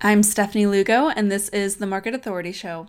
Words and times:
I'm 0.00 0.22
Stephanie 0.22 0.66
Lugo, 0.66 1.08
and 1.08 1.28
this 1.28 1.48
is 1.48 1.78
the 1.78 1.86
Market 1.86 2.14
Authority 2.14 2.52
Show. 2.52 2.86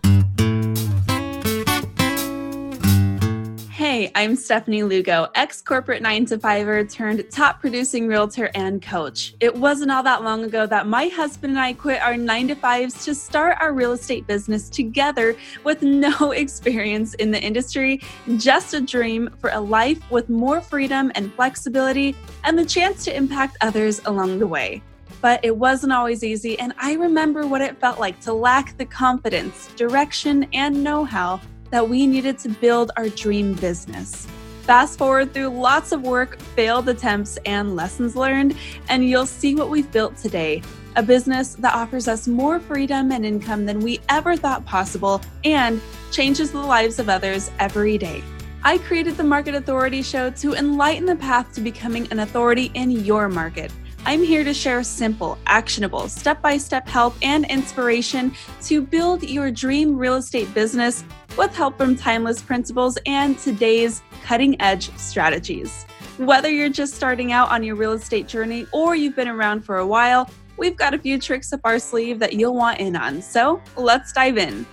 Hey, 3.71 4.12
I'm 4.13 4.35
Stephanie 4.35 4.83
Lugo, 4.83 5.27
ex 5.33 5.59
corporate 5.59 6.03
9 6.03 6.27
to 6.27 6.37
5er 6.37 6.91
turned 6.91 7.25
top 7.31 7.61
producing 7.61 8.05
realtor 8.05 8.51
and 8.53 8.79
coach. 8.79 9.33
It 9.39 9.55
wasn't 9.55 9.89
all 9.89 10.03
that 10.03 10.23
long 10.23 10.43
ago 10.43 10.67
that 10.67 10.85
my 10.85 11.07
husband 11.07 11.51
and 11.51 11.59
I 11.59 11.73
quit 11.73 11.99
our 11.99 12.15
9 12.15 12.49
to 12.49 12.55
5s 12.55 13.03
to 13.06 13.15
start 13.15 13.57
our 13.60 13.73
real 13.73 13.94
estate 13.94 14.28
business 14.28 14.69
together 14.69 15.35
with 15.63 15.81
no 15.81 16.31
experience 16.31 17.16
in 17.16 17.31
the 17.31 17.41
industry, 17.41 18.02
just 18.38 18.76
a 18.76 18.81
dream 18.81 19.31
for 19.39 19.49
a 19.49 19.59
life 19.59 19.99
with 20.12 20.30
more 20.30 20.62
freedom 20.62 21.12
and 21.16 21.34
flexibility 21.34 22.16
and 22.44 22.55
the 22.55 22.66
chance 22.66 23.03
to 23.05 23.17
impact 23.17 23.57
others 23.62 23.99
along 24.05 24.38
the 24.38 24.45
way 24.45 24.84
but 25.22 25.44
it 25.44 25.55
wasn't 25.55 25.94
always 25.94 26.23
easy, 26.23 26.59
and 26.59 26.73
I 26.80 26.94
remember 26.94 27.45
what 27.45 27.62
it 27.62 27.80
felt 27.80 27.99
like 27.99 28.20
to 28.22 28.34
lack 28.34 28.77
the 28.77 28.85
confidence, 28.85 29.67
direction, 29.76 30.48
and 30.53 30.84
know 30.84 31.03
how 31.03 31.41
that 31.71 31.88
we 31.88 32.07
needed 32.07 32.38
to 32.39 32.49
build 32.49 32.91
our 32.98 33.09
dream 33.09 33.53
business. 33.53 34.27
Fast 34.63 34.99
forward 34.99 35.34
through 35.34 35.49
lots 35.49 35.91
of 35.91 36.03
work, 36.03 36.40
failed 36.40 36.90
attempts, 36.90 37.38
and 37.45 37.76
lessons 37.76 38.16
learned, 38.16 38.55
and 38.88 39.07
you'll 39.07 39.26
see 39.26 39.55
what 39.55 39.70
we've 39.70 39.91
built 39.91 40.16
today 40.17 40.62
a 40.95 41.03
business 41.03 41.55
that 41.55 41.73
offers 41.76 42.07
us 42.07 42.27
more 42.27 42.59
freedom 42.59 43.12
and 43.12 43.26
income 43.26 43.65
than 43.65 43.79
we 43.79 43.99
ever 44.09 44.35
thought 44.35 44.65
possible 44.65 45.21
and 45.43 45.79
changes 46.12 46.51
the 46.51 46.59
lives 46.59 46.99
of 46.99 47.09
others 47.09 47.51
every 47.59 47.98
day. 47.98 48.23
I 48.63 48.79
created 48.79 49.15
the 49.15 49.23
Market 49.23 49.55
Authority 49.55 50.01
Show 50.01 50.29
to 50.31 50.55
enlighten 50.55 51.05
the 51.05 51.15
path 51.15 51.54
to 51.54 51.62
becoming 51.62 52.12
an 52.12 52.20
authority 52.20 52.71
in 52.73 52.91
your 52.91 53.29
market. 53.29 53.71
I'm 54.09 54.23
here 54.23 54.44
to 54.44 54.55
share 54.55 54.84
simple, 54.84 55.38
actionable, 55.45 56.09
step 56.09 56.41
by 56.41 56.58
step 56.58 56.88
help 56.88 57.13
and 57.22 57.45
inspiration 57.45 58.34
to 58.63 58.82
build 58.82 59.22
your 59.22 59.52
dream 59.52 59.95
real 59.95 60.16
estate 60.16 60.52
business 60.55 61.04
with 61.38 61.55
help 61.55 61.77
from 61.77 61.96
timeless 61.96 62.41
principles 62.41 62.98
and 63.05 63.38
today's 63.38 64.02
cutting 64.24 64.60
edge 64.60 64.92
strategies. 64.98 65.84
Whether 66.18 66.50
you're 66.50 66.70
just 66.70 66.96
starting 66.96 67.34
out 67.34 67.52
on 67.52 67.62
your 67.62 67.76
real 67.76 67.92
estate 67.92 68.28
journey 68.28 68.66
or 68.74 68.96
you've 68.96 69.16
been 69.16 69.28
around 69.28 69.62
for 69.62 69.78
a 69.78 69.86
while, 69.86 70.28
we've 70.58 70.76
got 70.76 70.96
a 70.96 70.98
few 70.98 71.20
tricks 71.20 71.54
up 71.54 71.60
our 71.64 71.78
sleeve 71.78 72.18
that 72.18 72.34
you'll 72.34 72.56
want 72.56 72.80
in 72.80 72.96
on. 72.96 73.22
So 73.22 73.62
let's 73.78 74.12
dive 74.12 74.40
in. 74.40 74.66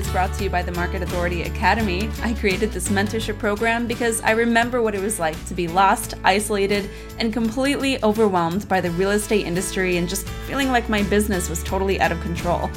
Is 0.00 0.10
brought 0.12 0.32
to 0.32 0.44
you 0.44 0.48
by 0.48 0.62
the 0.62 0.72
Market 0.72 1.02
Authority 1.02 1.42
Academy. 1.42 2.08
I 2.22 2.32
created 2.32 2.72
this 2.72 2.88
mentorship 2.88 3.38
program 3.38 3.86
because 3.86 4.22
I 4.22 4.30
remember 4.30 4.80
what 4.80 4.94
it 4.94 5.02
was 5.02 5.20
like 5.20 5.36
to 5.44 5.54
be 5.54 5.68
lost, 5.68 6.14
isolated, 6.24 6.88
and 7.18 7.34
completely 7.34 8.02
overwhelmed 8.02 8.66
by 8.66 8.80
the 8.80 8.90
real 8.92 9.10
estate 9.10 9.46
industry 9.46 9.98
and 9.98 10.08
just 10.08 10.26
feeling 10.46 10.68
like 10.68 10.88
my 10.88 11.02
business 11.02 11.50
was 11.50 11.62
totally 11.62 12.00
out 12.00 12.12
of 12.12 12.20
control. 12.22 12.70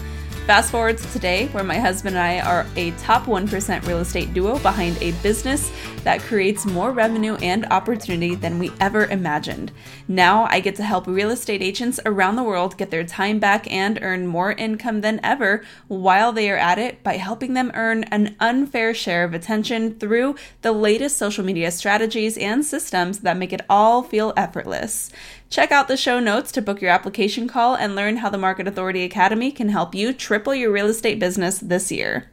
Fast 0.45 0.71
forward 0.71 0.97
to 0.97 1.11
today, 1.13 1.47
where 1.53 1.63
my 1.63 1.79
husband 1.79 2.17
and 2.17 2.21
I 2.21 2.41
are 2.45 2.67
a 2.75 2.91
top 2.91 3.27
1% 3.27 3.87
real 3.87 3.99
estate 3.99 4.33
duo 4.33 4.59
behind 4.59 4.97
a 5.01 5.13
business 5.23 5.71
that 6.03 6.19
creates 6.19 6.65
more 6.65 6.91
revenue 6.91 7.35
and 7.35 7.65
opportunity 7.67 8.35
than 8.35 8.59
we 8.59 8.69
ever 8.81 9.05
imagined. 9.05 9.71
Now 10.09 10.43
I 10.49 10.59
get 10.59 10.75
to 10.75 10.83
help 10.83 11.07
real 11.07 11.29
estate 11.29 11.61
agents 11.61 11.97
around 12.05 12.35
the 12.35 12.43
world 12.43 12.77
get 12.77 12.91
their 12.91 13.05
time 13.05 13.39
back 13.39 13.71
and 13.71 13.99
earn 14.01 14.27
more 14.27 14.51
income 14.51 14.99
than 14.99 15.21
ever 15.23 15.63
while 15.87 16.33
they 16.33 16.51
are 16.51 16.57
at 16.57 16.77
it 16.77 17.03
by 17.03 17.15
helping 17.15 17.53
them 17.53 17.71
earn 17.73 18.03
an 18.05 18.35
unfair 18.41 18.93
share 18.93 19.23
of 19.23 19.33
attention 19.33 19.97
through 19.97 20.35
the 20.61 20.73
latest 20.73 21.17
social 21.17 21.45
media 21.45 21.71
strategies 21.71 22.37
and 22.37 22.65
systems 22.65 23.19
that 23.19 23.37
make 23.37 23.53
it 23.53 23.61
all 23.69 24.03
feel 24.03 24.33
effortless. 24.35 25.09
Check 25.53 25.71
out 25.71 25.87
the 25.87 25.97
show 25.97 26.19
notes 26.19 26.51
to 26.53 26.63
book 26.63 26.81
your 26.81 26.89
application 26.89 27.47
call 27.47 27.75
and 27.75 27.95
learn 27.95 28.17
how 28.17 28.31
the 28.31 28.39
Market 28.39 28.67
Authority 28.67 29.03
Academy 29.03 29.51
can 29.51 29.69
help 29.69 29.93
you 29.93 30.11
triple 30.11 30.55
your 30.55 30.71
real 30.71 30.87
estate 30.87 31.19
business 31.19 31.59
this 31.59 31.91
year. 31.91 32.27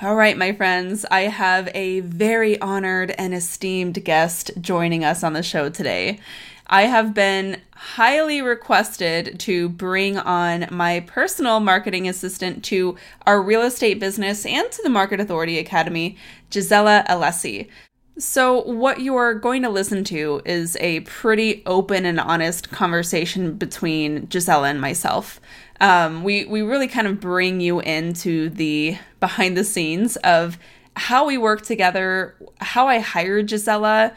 All 0.00 0.14
right, 0.14 0.34
my 0.34 0.50
friends, 0.52 1.04
I 1.10 1.24
have 1.24 1.68
a 1.74 2.00
very 2.00 2.58
honored 2.62 3.10
and 3.18 3.34
esteemed 3.34 4.02
guest 4.02 4.50
joining 4.62 5.04
us 5.04 5.22
on 5.22 5.34
the 5.34 5.42
show 5.42 5.68
today. 5.68 6.20
I 6.66 6.86
have 6.86 7.12
been 7.12 7.60
highly 7.74 8.40
requested 8.40 9.38
to 9.40 9.68
bring 9.68 10.16
on 10.16 10.66
my 10.70 11.00
personal 11.00 11.60
marketing 11.60 12.08
assistant 12.08 12.64
to 12.64 12.96
our 13.26 13.42
real 13.42 13.60
estate 13.60 14.00
business 14.00 14.46
and 14.46 14.72
to 14.72 14.82
the 14.82 14.88
Market 14.88 15.20
Authority 15.20 15.58
Academy, 15.58 16.16
Gisela 16.48 17.04
Alessi. 17.10 17.68
So, 18.16 18.62
what 18.62 19.00
you're 19.00 19.34
going 19.34 19.62
to 19.62 19.68
listen 19.68 20.04
to 20.04 20.40
is 20.44 20.76
a 20.78 21.00
pretty 21.00 21.64
open 21.66 22.06
and 22.06 22.20
honest 22.20 22.70
conversation 22.70 23.54
between 23.54 24.26
Gisela 24.26 24.68
and 24.68 24.80
myself. 24.80 25.40
Um, 25.80 26.22
we 26.22 26.44
we 26.44 26.62
really 26.62 26.86
kind 26.86 27.08
of 27.08 27.18
bring 27.18 27.60
you 27.60 27.80
into 27.80 28.50
the 28.50 28.98
behind 29.18 29.56
the 29.56 29.64
scenes 29.64 30.14
of 30.18 30.58
how 30.94 31.26
we 31.26 31.36
work 31.36 31.62
together, 31.62 32.36
how 32.60 32.86
I 32.86 33.00
hired 33.00 33.48
Gisela, 33.48 34.12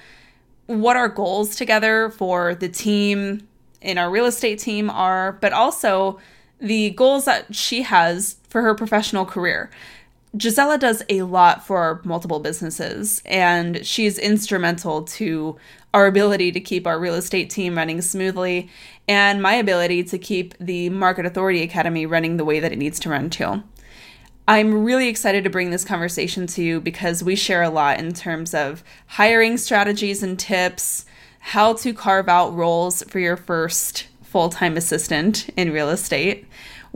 what 0.68 0.96
our 0.96 1.10
goals 1.10 1.56
together 1.56 2.12
for 2.12 2.54
the 2.54 2.70
team 2.70 3.48
in 3.82 3.98
our 3.98 4.12
real 4.12 4.28
estate 4.28 4.60
team 4.60 4.92
are, 4.92 5.32
but 5.34 5.54
also 5.54 6.20
the 6.60 6.92
goals 6.92 7.26
that 7.26 7.56
she 7.56 7.82
has 7.82 8.36
for 8.50 8.62
her 8.62 8.76
professional 8.76 9.26
career. 9.26 9.72
Gisela 10.36 10.78
does 10.78 11.04
a 11.10 11.22
lot 11.22 11.66
for 11.66 12.02
multiple 12.04 12.40
businesses, 12.40 13.22
and 13.26 13.86
she's 13.86 14.20
instrumental 14.20 15.04
to 15.04 15.58
our 15.94 16.06
ability 16.06 16.52
to 16.52 16.60
keep 16.60 16.86
our 16.86 17.00
real 17.00 17.16
estate 17.16 17.50
team 17.50 17.78
running 17.78 18.02
smoothly 18.02 18.70
and 19.08 19.42
my 19.42 19.54
ability 19.54 20.04
to 20.04 20.18
keep 20.18 20.54
the 20.60 20.90
Market 20.90 21.26
Authority 21.26 21.64
Academy 21.64 22.06
running 22.06 22.38
the 22.38 22.46
way 22.46 22.60
that 22.60 22.74
it 22.74 22.78
needs 22.78 23.00
to 23.00 23.10
run 23.10 23.30
too. 23.30 23.64
I'm 24.50 24.84
really 24.84 25.08
excited 25.08 25.44
to 25.44 25.50
bring 25.50 25.72
this 25.72 25.84
conversation 25.84 26.48
to 26.48 26.64
you 26.64 26.80
because 26.80 27.24
we 27.24 27.36
share 27.36 27.64
a 27.64 27.70
lot 27.70 28.00
in 28.00 28.14
terms 28.14 28.54
of 28.54 28.84
hiring 29.08 29.58
strategies 29.58 30.24
and 30.24 30.38
tips, 30.38 31.06
how 31.40 31.74
to 31.74 31.94
carve 31.94 32.30
out 32.30 32.54
roles 32.54 33.04
for 33.04 33.20
your 33.20 33.38
first 33.38 34.08
full 34.24 34.50
time 34.50 34.78
assistant 34.78 35.50
in 35.58 35.72
real 35.72 35.90
estate 35.90 36.48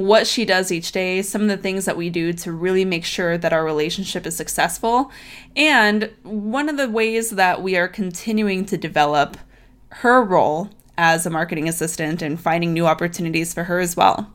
what 0.02 0.28
she 0.28 0.46
does 0.46 0.72
each 0.72 0.92
day, 0.92 1.22
some 1.22 1.44
of 1.44 1.48
the 1.48 1.58
things 1.58 1.86
that 1.86 1.98
we 1.98 2.10
do 2.10 2.34
to 2.34 2.52
really 2.52 2.86
make 2.86 3.06
sure 3.06 3.38
that 3.38 3.54
our 3.54 3.64
relationship 3.64 4.26
is 4.26 4.36
successful, 4.36 5.12
and 5.56 6.12
one 6.24 6.70
of 6.70 6.78
the 6.78 6.90
ways 6.90 7.32
that 7.32 7.62
we 7.62 7.78
are 7.78 7.88
continuing 7.88 8.66
to 8.66 8.78
develop 8.78 9.38
her 9.90 10.24
role 10.24 10.70
as 10.98 11.26
a 11.26 11.30
marketing 11.30 11.68
assistant 11.68 12.22
and 12.22 12.40
finding 12.40 12.74
new 12.74 12.86
opportunities 12.86 13.54
for 13.54 13.64
her 13.66 13.80
as 13.80 13.96
well. 13.96 14.32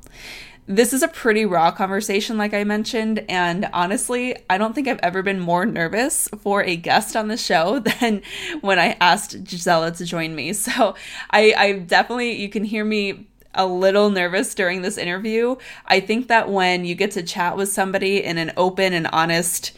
This 0.69 0.93
is 0.93 1.03
a 1.03 1.09
pretty 1.09 1.47
raw 1.47 1.71
conversation, 1.71 2.37
like 2.37 2.53
I 2.53 2.65
mentioned, 2.65 3.25
and 3.28 3.69
honestly, 3.72 4.37
I 4.50 4.59
don't 4.59 4.75
think 4.75 4.88
I've 4.88 4.98
ever 5.00 5.22
been 5.22 5.38
more 5.38 5.65
nervous 5.65 6.28
for 6.41 6.65
a 6.65 6.75
guest 6.75 7.15
on 7.15 7.28
the 7.28 7.37
show 7.37 7.78
than 8.00 8.22
when 8.62 8.78
I 8.78 8.97
asked 9.00 9.44
Gisela 9.44 9.93
to 9.93 10.04
join 10.04 10.34
me. 10.34 10.53
So 10.53 10.97
I, 11.31 11.54
I 11.56 11.72
definitely, 11.75 12.33
you 12.33 12.48
can 12.48 12.65
hear 12.65 12.84
me 12.84 13.27
a 13.56 13.66
little 13.66 14.10
nervous 14.10 14.54
during 14.54 14.82
this 14.82 14.98
interview. 14.98 15.56
I 15.86 16.00
think 16.00 16.28
that 16.28 16.50
when 16.50 16.84
you 16.84 16.94
get 16.94 17.12
to 17.12 17.22
chat 17.22 17.56
with 17.56 17.68
somebody 17.68 18.22
in 18.22 18.38
an 18.38 18.52
open 18.56 18.92
and 18.92 19.06
honest 19.08 19.72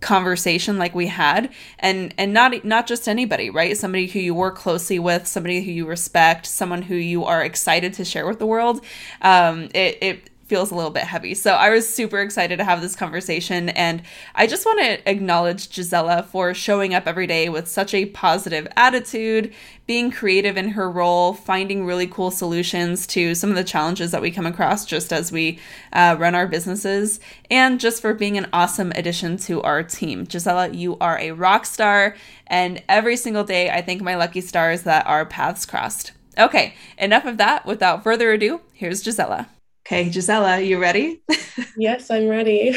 conversation 0.00 0.76
like 0.76 0.94
we 0.94 1.06
had 1.06 1.50
and 1.78 2.12
and 2.18 2.34
not 2.34 2.62
not 2.62 2.86
just 2.86 3.08
anybody 3.08 3.48
right 3.48 3.74
somebody 3.74 4.06
who 4.06 4.18
you 4.18 4.34
work 4.34 4.54
closely 4.54 4.98
with 4.98 5.26
somebody 5.26 5.62
who 5.62 5.70
you 5.70 5.86
respect 5.86 6.44
someone 6.44 6.82
who 6.82 6.94
you 6.94 7.24
are 7.24 7.42
excited 7.42 7.94
to 7.94 8.04
share 8.04 8.26
with 8.26 8.38
the 8.38 8.44
world 8.44 8.84
um 9.22 9.70
it, 9.72 9.96
it 10.02 10.30
feels 10.46 10.70
a 10.70 10.74
little 10.74 10.90
bit 10.90 11.04
heavy. 11.04 11.34
So 11.34 11.52
I 11.52 11.70
was 11.70 11.88
super 11.88 12.20
excited 12.20 12.58
to 12.58 12.64
have 12.64 12.80
this 12.80 12.96
conversation. 12.96 13.70
And 13.70 14.02
I 14.34 14.46
just 14.46 14.66
want 14.66 14.80
to 14.80 15.10
acknowledge 15.10 15.70
Gisela 15.70 16.22
for 16.30 16.52
showing 16.52 16.94
up 16.94 17.06
every 17.06 17.26
day 17.26 17.48
with 17.48 17.66
such 17.66 17.94
a 17.94 18.06
positive 18.06 18.68
attitude, 18.76 19.54
being 19.86 20.10
creative 20.10 20.56
in 20.56 20.70
her 20.70 20.90
role, 20.90 21.32
finding 21.32 21.86
really 21.86 22.06
cool 22.06 22.30
solutions 22.30 23.06
to 23.08 23.34
some 23.34 23.50
of 23.50 23.56
the 23.56 23.64
challenges 23.64 24.10
that 24.10 24.22
we 24.22 24.30
come 24.30 24.46
across 24.46 24.84
just 24.84 25.12
as 25.12 25.32
we 25.32 25.58
uh, 25.92 26.16
run 26.18 26.34
our 26.34 26.46
businesses, 26.46 27.20
and 27.50 27.80
just 27.80 28.02
for 28.02 28.14
being 28.14 28.36
an 28.36 28.48
awesome 28.52 28.92
addition 28.94 29.36
to 29.36 29.62
our 29.62 29.82
team. 29.82 30.24
Gisela, 30.26 30.70
you 30.70 30.98
are 30.98 31.18
a 31.18 31.32
rock 31.32 31.66
star. 31.66 32.16
And 32.46 32.82
every 32.88 33.16
single 33.16 33.44
day, 33.44 33.70
I 33.70 33.80
thank 33.80 34.02
my 34.02 34.16
lucky 34.16 34.42
stars 34.42 34.82
that 34.82 35.06
our 35.06 35.24
paths 35.24 35.64
crossed. 35.64 36.12
Okay, 36.36 36.74
enough 36.98 37.24
of 37.24 37.38
that. 37.38 37.64
Without 37.64 38.02
further 38.02 38.32
ado, 38.32 38.60
here's 38.72 39.02
Gisela. 39.02 39.48
Okay, 39.86 40.08
Gisela, 40.08 40.60
you 40.60 40.80
ready? 40.80 41.20
yes, 41.76 42.10
I'm 42.10 42.26
ready. 42.26 42.74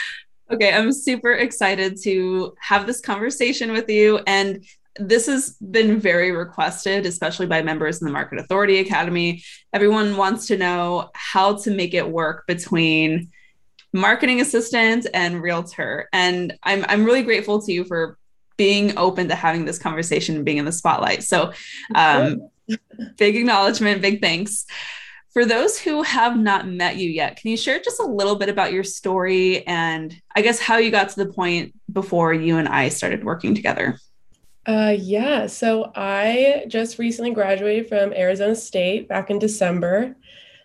okay, 0.50 0.72
I'm 0.72 0.90
super 0.90 1.32
excited 1.32 2.00
to 2.04 2.54
have 2.60 2.86
this 2.86 3.02
conversation 3.02 3.72
with 3.72 3.90
you. 3.90 4.20
And 4.26 4.64
this 4.98 5.26
has 5.26 5.50
been 5.70 6.00
very 6.00 6.32
requested, 6.32 7.04
especially 7.04 7.44
by 7.44 7.60
members 7.60 8.00
in 8.00 8.06
the 8.06 8.12
Market 8.12 8.38
Authority 8.38 8.78
Academy. 8.78 9.42
Everyone 9.74 10.16
wants 10.16 10.46
to 10.46 10.56
know 10.56 11.10
how 11.14 11.56
to 11.56 11.70
make 11.70 11.92
it 11.92 12.08
work 12.08 12.46
between 12.46 13.30
marketing 13.92 14.40
assistant 14.40 15.06
and 15.12 15.42
realtor. 15.42 16.08
And 16.14 16.54
I'm, 16.62 16.86
I'm 16.88 17.04
really 17.04 17.22
grateful 17.22 17.60
to 17.60 17.72
you 17.72 17.84
for 17.84 18.16
being 18.56 18.96
open 18.96 19.28
to 19.28 19.34
having 19.34 19.66
this 19.66 19.78
conversation 19.78 20.36
and 20.36 20.44
being 20.46 20.56
in 20.56 20.64
the 20.64 20.72
spotlight. 20.72 21.22
So, 21.22 21.52
um, 21.94 22.48
big 23.18 23.36
acknowledgement, 23.36 24.00
big 24.00 24.22
thanks. 24.22 24.64
For 25.36 25.44
those 25.44 25.78
who 25.78 26.02
have 26.02 26.38
not 26.38 26.66
met 26.66 26.96
you 26.96 27.10
yet, 27.10 27.36
can 27.36 27.50
you 27.50 27.58
share 27.58 27.78
just 27.78 28.00
a 28.00 28.06
little 28.06 28.36
bit 28.36 28.48
about 28.48 28.72
your 28.72 28.82
story 28.82 29.66
and 29.66 30.18
I 30.34 30.40
guess 30.40 30.58
how 30.58 30.78
you 30.78 30.90
got 30.90 31.10
to 31.10 31.16
the 31.22 31.30
point 31.30 31.74
before 31.92 32.32
you 32.32 32.56
and 32.56 32.66
I 32.66 32.88
started 32.88 33.22
working 33.22 33.54
together? 33.54 33.98
Uh, 34.64 34.96
yeah, 34.98 35.46
so 35.46 35.92
I 35.94 36.64
just 36.68 36.98
recently 36.98 37.32
graduated 37.32 37.86
from 37.86 38.14
Arizona 38.14 38.54
State 38.54 39.08
back 39.08 39.28
in 39.28 39.38
December. 39.38 40.16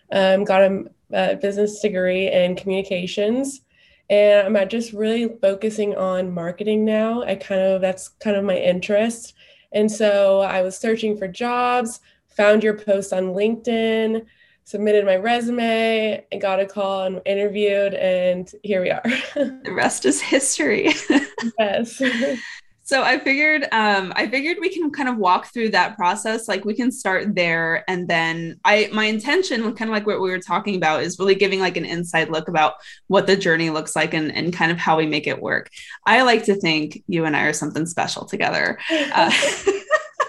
Um, 0.09 0.45
got 0.45 0.61
a, 0.61 0.85
a 1.11 1.35
business 1.35 1.81
degree 1.81 2.31
in 2.31 2.55
communications 2.55 3.63
and 4.09 4.57
I'm 4.57 4.69
just 4.69 4.93
really 4.93 5.35
focusing 5.41 5.97
on 5.97 6.33
marketing 6.33 6.85
now. 6.85 7.23
I 7.23 7.35
kind 7.35 7.59
of 7.59 7.81
that's 7.81 8.07
kind 8.07 8.37
of 8.37 8.45
my 8.45 8.55
interest. 8.55 9.33
And 9.73 9.91
so 9.91 10.39
I 10.39 10.61
was 10.61 10.77
searching 10.77 11.17
for 11.17 11.27
jobs, 11.27 11.99
found 12.29 12.63
your 12.63 12.77
post 12.77 13.11
on 13.11 13.33
LinkedIn, 13.33 14.25
submitted 14.65 15.05
my 15.05 15.17
resume, 15.17 16.23
and 16.31 16.41
got 16.41 16.59
a 16.59 16.65
call 16.65 17.03
and 17.03 17.21
interviewed, 17.25 17.93
and 17.93 18.51
here 18.63 18.81
we 18.81 18.91
are. 18.91 19.03
the 19.35 19.73
rest 19.73 20.05
is 20.05 20.21
history. 20.21 20.93
yes. 21.59 22.01
So 22.83 23.03
I 23.03 23.19
figured 23.19 23.69
um, 23.71 24.11
I 24.17 24.27
figured 24.27 24.57
we 24.59 24.67
can 24.67 24.91
kind 24.91 25.07
of 25.07 25.15
walk 25.15 25.53
through 25.53 25.69
that 25.69 25.95
process. 25.95 26.49
Like 26.49 26.65
we 26.65 26.73
can 26.73 26.91
start 26.91 27.35
there, 27.35 27.85
and 27.89 28.05
then 28.05 28.59
I 28.65 28.89
my 28.91 29.05
intention, 29.05 29.61
kind 29.75 29.89
of 29.89 29.93
like 29.93 30.05
what 30.05 30.19
we 30.19 30.29
were 30.29 30.39
talking 30.39 30.75
about, 30.75 31.01
is 31.01 31.17
really 31.17 31.35
giving 31.35 31.61
like 31.61 31.77
an 31.77 31.85
inside 31.85 32.29
look 32.29 32.49
about 32.49 32.73
what 33.07 33.27
the 33.27 33.37
journey 33.37 33.69
looks 33.69 33.95
like 33.95 34.13
and 34.13 34.29
and 34.35 34.51
kind 34.51 34.73
of 34.73 34.77
how 34.77 34.97
we 34.97 35.05
make 35.05 35.25
it 35.25 35.41
work. 35.41 35.69
I 36.05 36.23
like 36.23 36.43
to 36.45 36.55
think 36.55 37.01
you 37.07 37.23
and 37.23 37.37
I 37.37 37.43
are 37.43 37.53
something 37.53 37.85
special 37.85 38.25
together. 38.25 38.77
Uh, 38.91 39.31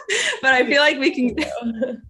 but 0.43 0.55
I 0.55 0.67
feel 0.67 0.81
like 0.81 0.99
we 0.99 1.11
can 1.11 1.37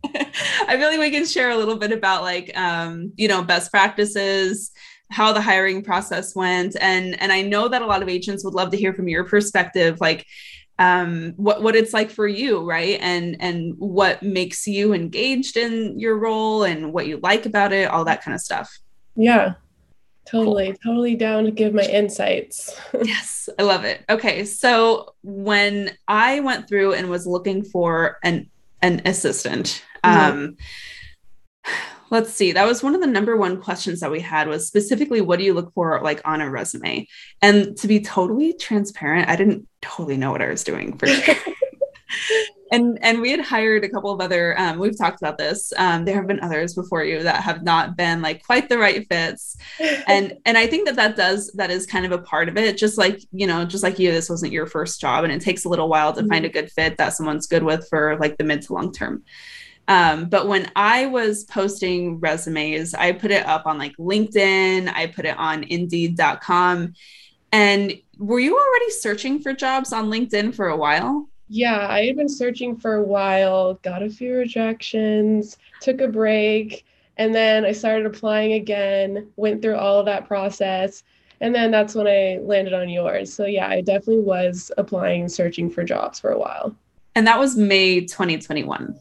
I 0.68 0.76
feel 0.76 0.88
like 0.88 0.98
we 0.98 1.10
can 1.10 1.26
share 1.26 1.50
a 1.50 1.56
little 1.56 1.76
bit 1.76 1.92
about 1.92 2.22
like 2.22 2.56
um, 2.56 3.12
you 3.16 3.28
know, 3.28 3.42
best 3.42 3.70
practices, 3.70 4.70
how 5.10 5.32
the 5.32 5.40
hiring 5.40 5.82
process 5.82 6.34
went. 6.34 6.76
And 6.80 7.20
and 7.20 7.32
i 7.32 7.42
know 7.42 7.68
that 7.68 7.82
a 7.82 7.86
lot 7.86 8.02
of 8.02 8.08
agents 8.08 8.44
would 8.44 8.54
love 8.54 8.70
to 8.70 8.76
hear 8.76 8.92
from 8.92 9.08
your 9.08 9.24
perspective 9.24 10.00
like 10.00 10.26
um, 10.78 11.34
what 11.36 11.62
what 11.62 11.76
it's 11.76 11.92
like 11.92 12.10
for 12.10 12.26
you 12.26 12.68
right? 12.68 12.98
And 13.00 13.36
and 13.40 13.74
what 13.78 14.22
makes 14.22 14.66
you 14.66 14.94
engaged 14.94 15.56
in 15.56 15.98
your 15.98 16.18
role 16.18 16.64
and 16.64 16.92
what 16.92 17.06
you 17.06 17.20
like 17.22 17.46
about 17.46 17.72
it 17.72 17.88
all 17.88 18.04
that 18.04 18.22
kind 18.22 18.34
of 18.34 18.40
stuff. 18.40 18.78
Yeah 19.14 19.54
totally 20.24 20.66
cool. 20.66 20.76
totally 20.84 21.14
down 21.14 21.44
to 21.44 21.50
give 21.50 21.74
my 21.74 21.82
insights 21.82 22.78
yes 23.02 23.48
i 23.58 23.62
love 23.62 23.84
it 23.84 24.04
okay 24.08 24.44
so 24.44 25.14
when 25.22 25.90
i 26.08 26.40
went 26.40 26.68
through 26.68 26.92
and 26.92 27.10
was 27.10 27.26
looking 27.26 27.64
for 27.64 28.18
an 28.22 28.48
an 28.82 29.02
assistant 29.04 29.84
mm-hmm. 30.04 30.18
um 30.18 30.56
let's 32.10 32.32
see 32.32 32.52
that 32.52 32.66
was 32.66 32.82
one 32.82 32.94
of 32.94 33.00
the 33.00 33.06
number 33.06 33.36
one 33.36 33.60
questions 33.60 34.00
that 34.00 34.10
we 34.10 34.20
had 34.20 34.46
was 34.46 34.66
specifically 34.66 35.20
what 35.20 35.38
do 35.38 35.44
you 35.44 35.54
look 35.54 35.72
for 35.74 36.00
like 36.02 36.20
on 36.24 36.40
a 36.40 36.50
resume 36.50 37.06
and 37.40 37.76
to 37.76 37.88
be 37.88 38.00
totally 38.00 38.52
transparent 38.52 39.28
i 39.28 39.36
didn't 39.36 39.66
totally 39.80 40.16
know 40.16 40.30
what 40.30 40.42
i 40.42 40.48
was 40.48 40.62
doing 40.62 40.96
for 40.98 41.06
sure 41.06 41.34
and 42.72 42.98
and 43.02 43.20
we 43.20 43.30
had 43.30 43.40
hired 43.40 43.84
a 43.84 43.88
couple 43.88 44.10
of 44.10 44.20
other 44.20 44.58
um, 44.58 44.78
we've 44.78 44.98
talked 44.98 45.20
about 45.20 45.38
this 45.38 45.72
um, 45.76 46.04
there 46.04 46.16
have 46.16 46.26
been 46.26 46.40
others 46.40 46.74
before 46.74 47.04
you 47.04 47.22
that 47.22 47.42
have 47.42 47.62
not 47.62 47.96
been 47.96 48.20
like 48.20 48.42
quite 48.42 48.68
the 48.68 48.78
right 48.78 49.06
fits 49.08 49.56
and 50.08 50.36
and 50.44 50.58
i 50.58 50.66
think 50.66 50.86
that 50.86 50.96
that 50.96 51.14
does 51.14 51.52
that 51.52 51.70
is 51.70 51.86
kind 51.86 52.04
of 52.04 52.12
a 52.12 52.18
part 52.18 52.48
of 52.48 52.56
it 52.56 52.76
just 52.76 52.98
like 52.98 53.20
you 53.30 53.46
know 53.46 53.64
just 53.64 53.84
like 53.84 53.98
you 53.98 54.10
this 54.10 54.30
wasn't 54.30 54.50
your 54.50 54.66
first 54.66 55.00
job 55.00 55.22
and 55.22 55.32
it 55.32 55.40
takes 55.40 55.64
a 55.64 55.68
little 55.68 55.88
while 55.88 56.12
to 56.12 56.20
mm-hmm. 56.20 56.30
find 56.30 56.44
a 56.44 56.48
good 56.48 56.72
fit 56.72 56.96
that 56.96 57.10
someone's 57.10 57.46
good 57.46 57.62
with 57.62 57.86
for 57.88 58.16
like 58.18 58.36
the 58.38 58.44
mid 58.44 58.62
to 58.62 58.72
long 58.72 58.92
term 58.92 59.22
um, 59.88 60.26
but 60.26 60.46
when 60.46 60.70
I 60.76 61.06
was 61.06 61.42
posting 61.44 62.20
resumes, 62.20 62.94
I 62.94 63.10
put 63.10 63.32
it 63.32 63.44
up 63.44 63.66
on 63.66 63.78
like 63.78 63.92
LinkedIn, 63.98 64.88
I 64.88 65.08
put 65.08 65.24
it 65.24 65.36
on 65.36 65.64
indeed.com. 65.64 66.94
And 67.50 67.92
were 68.16 68.38
you 68.38 68.56
already 68.56 68.90
searching 68.90 69.40
for 69.40 69.52
jobs 69.52 69.92
on 69.92 70.08
LinkedIn 70.08 70.54
for 70.54 70.68
a 70.68 70.76
while? 70.76 71.28
Yeah, 71.54 71.86
I 71.86 72.06
had 72.06 72.16
been 72.16 72.30
searching 72.30 72.78
for 72.78 72.94
a 72.94 73.02
while, 73.02 73.74
got 73.82 74.02
a 74.02 74.08
few 74.08 74.36
rejections, 74.36 75.58
took 75.82 76.00
a 76.00 76.08
break, 76.08 76.86
and 77.18 77.34
then 77.34 77.66
I 77.66 77.72
started 77.72 78.06
applying 78.06 78.54
again, 78.54 79.28
went 79.36 79.60
through 79.60 79.76
all 79.76 79.98
of 79.98 80.06
that 80.06 80.26
process. 80.26 81.04
And 81.42 81.54
then 81.54 81.70
that's 81.70 81.94
when 81.94 82.06
I 82.06 82.38
landed 82.42 82.72
on 82.72 82.88
yours. 82.88 83.34
So, 83.34 83.44
yeah, 83.44 83.68
I 83.68 83.82
definitely 83.82 84.20
was 84.20 84.72
applying, 84.78 85.20
and 85.20 85.30
searching 85.30 85.68
for 85.68 85.84
jobs 85.84 86.18
for 86.18 86.30
a 86.30 86.38
while. 86.38 86.74
And 87.14 87.26
that 87.26 87.38
was 87.38 87.54
May 87.54 88.00
2021. 88.00 88.98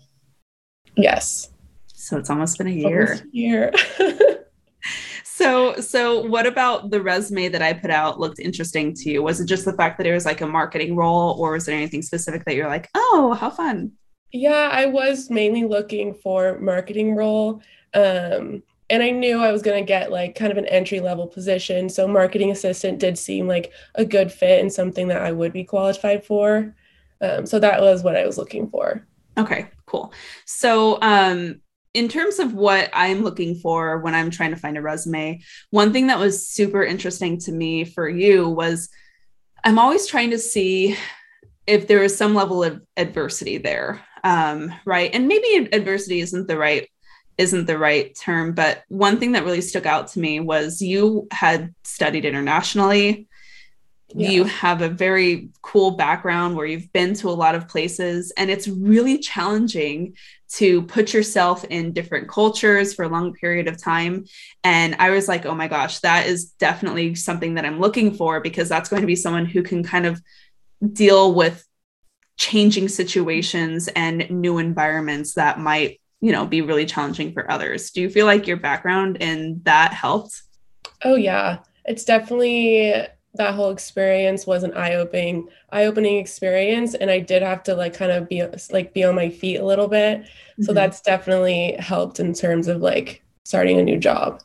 Yes. 0.98 1.52
So 1.94 2.18
it's 2.18 2.30
almost 2.30 2.58
been 2.58 2.68
a 2.68 2.72
year. 2.72 3.14
A 3.14 3.22
year. 3.32 3.72
so 5.42 5.76
so 5.82 6.26
what 6.26 6.46
about 6.46 6.90
the 6.90 7.02
resume 7.02 7.50
that 7.50 7.62
I 7.62 7.74
put 7.74 7.92
out 7.92 8.20
looked 8.20 8.40
interesting 8.40 8.94
to 8.96 9.10
you? 9.10 9.24
Was 9.24 9.40
it 9.40 9.48
just 9.48 9.66
the 9.66 9.74
fact 9.74 9.98
that 9.98 10.08
it 10.08 10.14
was 10.14 10.26
like 10.26 10.42
a 10.42 10.48
marketing 10.48 10.96
role 10.96 11.36
or 11.40 11.54
was 11.54 11.66
there 11.66 11.76
anything 11.76 12.02
specific 12.02 12.46
that 12.46 12.56
you're 12.56 12.68
like, 12.68 12.90
"Oh, 12.96 13.34
how 13.40 13.50
fun?" 13.50 13.94
Yeah, 14.32 14.70
I 14.72 14.86
was 14.86 15.30
mainly 15.30 15.66
looking 15.66 16.14
for 16.14 16.60
marketing 16.60 17.16
role. 17.16 17.62
Um 17.94 18.64
and 18.92 19.02
I 19.02 19.10
knew 19.10 19.40
I 19.40 19.54
was 19.54 19.62
going 19.62 19.82
to 19.82 19.88
get 19.88 20.12
like 20.12 20.36
kind 20.36 20.52
of 20.52 20.58
an 20.58 20.66
entry 20.66 21.00
level 21.00 21.26
position. 21.26 21.88
So 21.88 22.10
marketing 22.10 22.52
assistant 22.52 23.00
did 23.00 23.18
seem 23.18 23.48
like 23.48 23.72
a 23.96 24.04
good 24.04 24.30
fit 24.30 24.60
and 24.60 24.72
something 24.72 25.08
that 25.08 25.22
I 25.22 25.32
would 25.32 25.54
be 25.54 25.64
qualified 25.64 26.26
for. 26.26 26.76
Um, 27.22 27.46
so 27.46 27.58
that 27.60 27.80
was 27.80 28.04
what 28.04 28.18
I 28.18 28.26
was 28.26 28.38
looking 28.38 28.70
for. 28.70 29.08
Okay, 29.38 29.70
cool. 29.86 30.12
So, 30.46 31.00
um, 31.02 31.62
in 31.94 32.08
terms 32.08 32.40
of 32.40 32.54
what 32.54 32.90
I'm 32.94 33.24
looking 33.24 33.56
for 33.56 34.00
when 34.00 34.16
I'm 34.16 34.30
trying 34.30 34.52
to 34.52 34.58
find 34.58 34.78
a 34.78 34.82
resume, 34.82 35.42
one 35.72 35.92
thing 35.92 36.08
that 36.08 36.20
was 36.20 36.48
super 36.48 36.84
interesting 36.84 37.40
to 37.42 37.52
me 37.52 37.84
for 37.84 38.08
you 38.08 38.48
was 38.48 38.90
I'm 39.64 39.78
always 39.78 40.08
trying 40.08 40.32
to 40.32 40.40
see 40.40 40.96
if 41.68 41.88
there 41.88 42.04
is 42.04 42.18
some 42.18 42.34
level 42.34 42.64
of 42.64 42.82
adversity 42.98 43.58
there, 43.58 44.02
um, 44.24 44.74
right? 44.86 45.12
And 45.14 45.28
maybe 45.28 45.70
adversity 45.72 46.20
isn't 46.22 46.48
the 46.48 46.58
right 46.58 46.88
isn't 47.38 47.66
the 47.66 47.78
right 47.78 48.16
term, 48.20 48.54
but 48.54 48.84
one 48.90 49.18
thing 49.18 49.32
that 49.32 49.46
really 49.46 49.62
stuck 49.62 49.86
out 49.86 50.10
to 50.10 50.20
me 50.20 50.40
was 50.40 50.82
you 50.82 51.28
had 51.32 51.74
studied 51.84 52.26
internationally 52.26 53.28
yeah. 54.16 54.30
you 54.30 54.44
have 54.46 54.82
a 54.82 54.90
very 54.90 55.50
cool 55.62 55.92
background 55.92 56.56
where 56.56 56.66
you've 56.66 56.92
been 56.94 57.14
to 57.16 57.30
a 57.30 57.32
lot 57.32 57.56
of 57.56 57.68
places 57.68 58.32
and 58.38 58.50
it's 58.50 58.68
really 58.68 59.18
challenging 59.18 60.16
to 60.54 60.82
put 60.84 61.14
yourself 61.14 61.64
in 61.66 61.94
different 61.94 62.28
cultures 62.28 62.94
for 62.94 63.04
a 63.04 63.10
long 63.10 63.34
period 63.34 63.68
of 63.68 63.82
time. 63.82 64.26
And 64.64 64.96
i 65.00 65.10
was 65.10 65.28
like 65.28 65.46
oh 65.46 65.56
my 65.56 65.68
gosh 65.68 66.00
that 66.00 66.28
is 66.28 66.52
definitely 66.52 67.16
something 67.16 67.56
that 67.56 67.66
i'm 67.66 67.80
looking 67.80 68.14
for 68.14 68.42
because 68.42 68.70
that's 68.70 68.90
going 68.90 69.02
to 69.02 69.08
be 69.08 69.16
someone 69.16 69.46
who 69.46 69.64
can 69.64 69.84
kind 69.84 70.06
of 70.06 70.22
deal 70.94 71.34
with 71.34 71.66
changing 72.38 72.88
situations 72.88 73.88
and 73.96 74.30
new 74.32 74.58
environments 74.58 75.36
that 75.36 75.60
might 75.60 76.02
you 76.22 76.32
know 76.32 76.46
be 76.46 76.62
really 76.62 76.86
challenging 76.86 77.34
for 77.34 77.50
others. 77.52 77.92
Do 77.92 78.02
you 78.02 78.10
feel 78.10 78.26
like 78.26 78.48
your 78.48 78.58
background 78.58 79.18
in 79.18 79.62
that 79.64 79.94
helped? 79.94 80.42
Oh 81.04 81.16
yeah. 81.16 81.60
It's 81.86 82.04
definitely 82.04 82.94
that 83.36 83.54
whole 83.54 83.72
experience 83.72 84.46
was 84.46 84.64
an 84.64 84.74
eye-opening 84.74 85.48
eye-opening 85.72 86.18
experience 86.18 86.94
and 86.94 87.10
i 87.10 87.20
did 87.20 87.42
have 87.42 87.64
to 87.64 87.74
like 87.74 87.94
kind 87.94 88.12
of 88.12 88.28
be 88.28 88.44
like 88.72 88.94
be 88.94 89.04
on 89.04 89.16
my 89.16 89.30
feet 89.30 89.58
a 89.58 89.66
little 89.66 89.88
bit. 89.88 90.22
Mm-hmm. 90.22 90.64
so 90.64 90.74
that's 90.74 91.02
definitely 91.02 91.76
helped 91.80 92.20
in 92.20 92.34
terms 92.34 92.68
of 92.68 92.82
like 92.82 93.24
starting 93.46 93.80
a 93.80 93.84
new 93.84 93.98
job. 93.98 94.42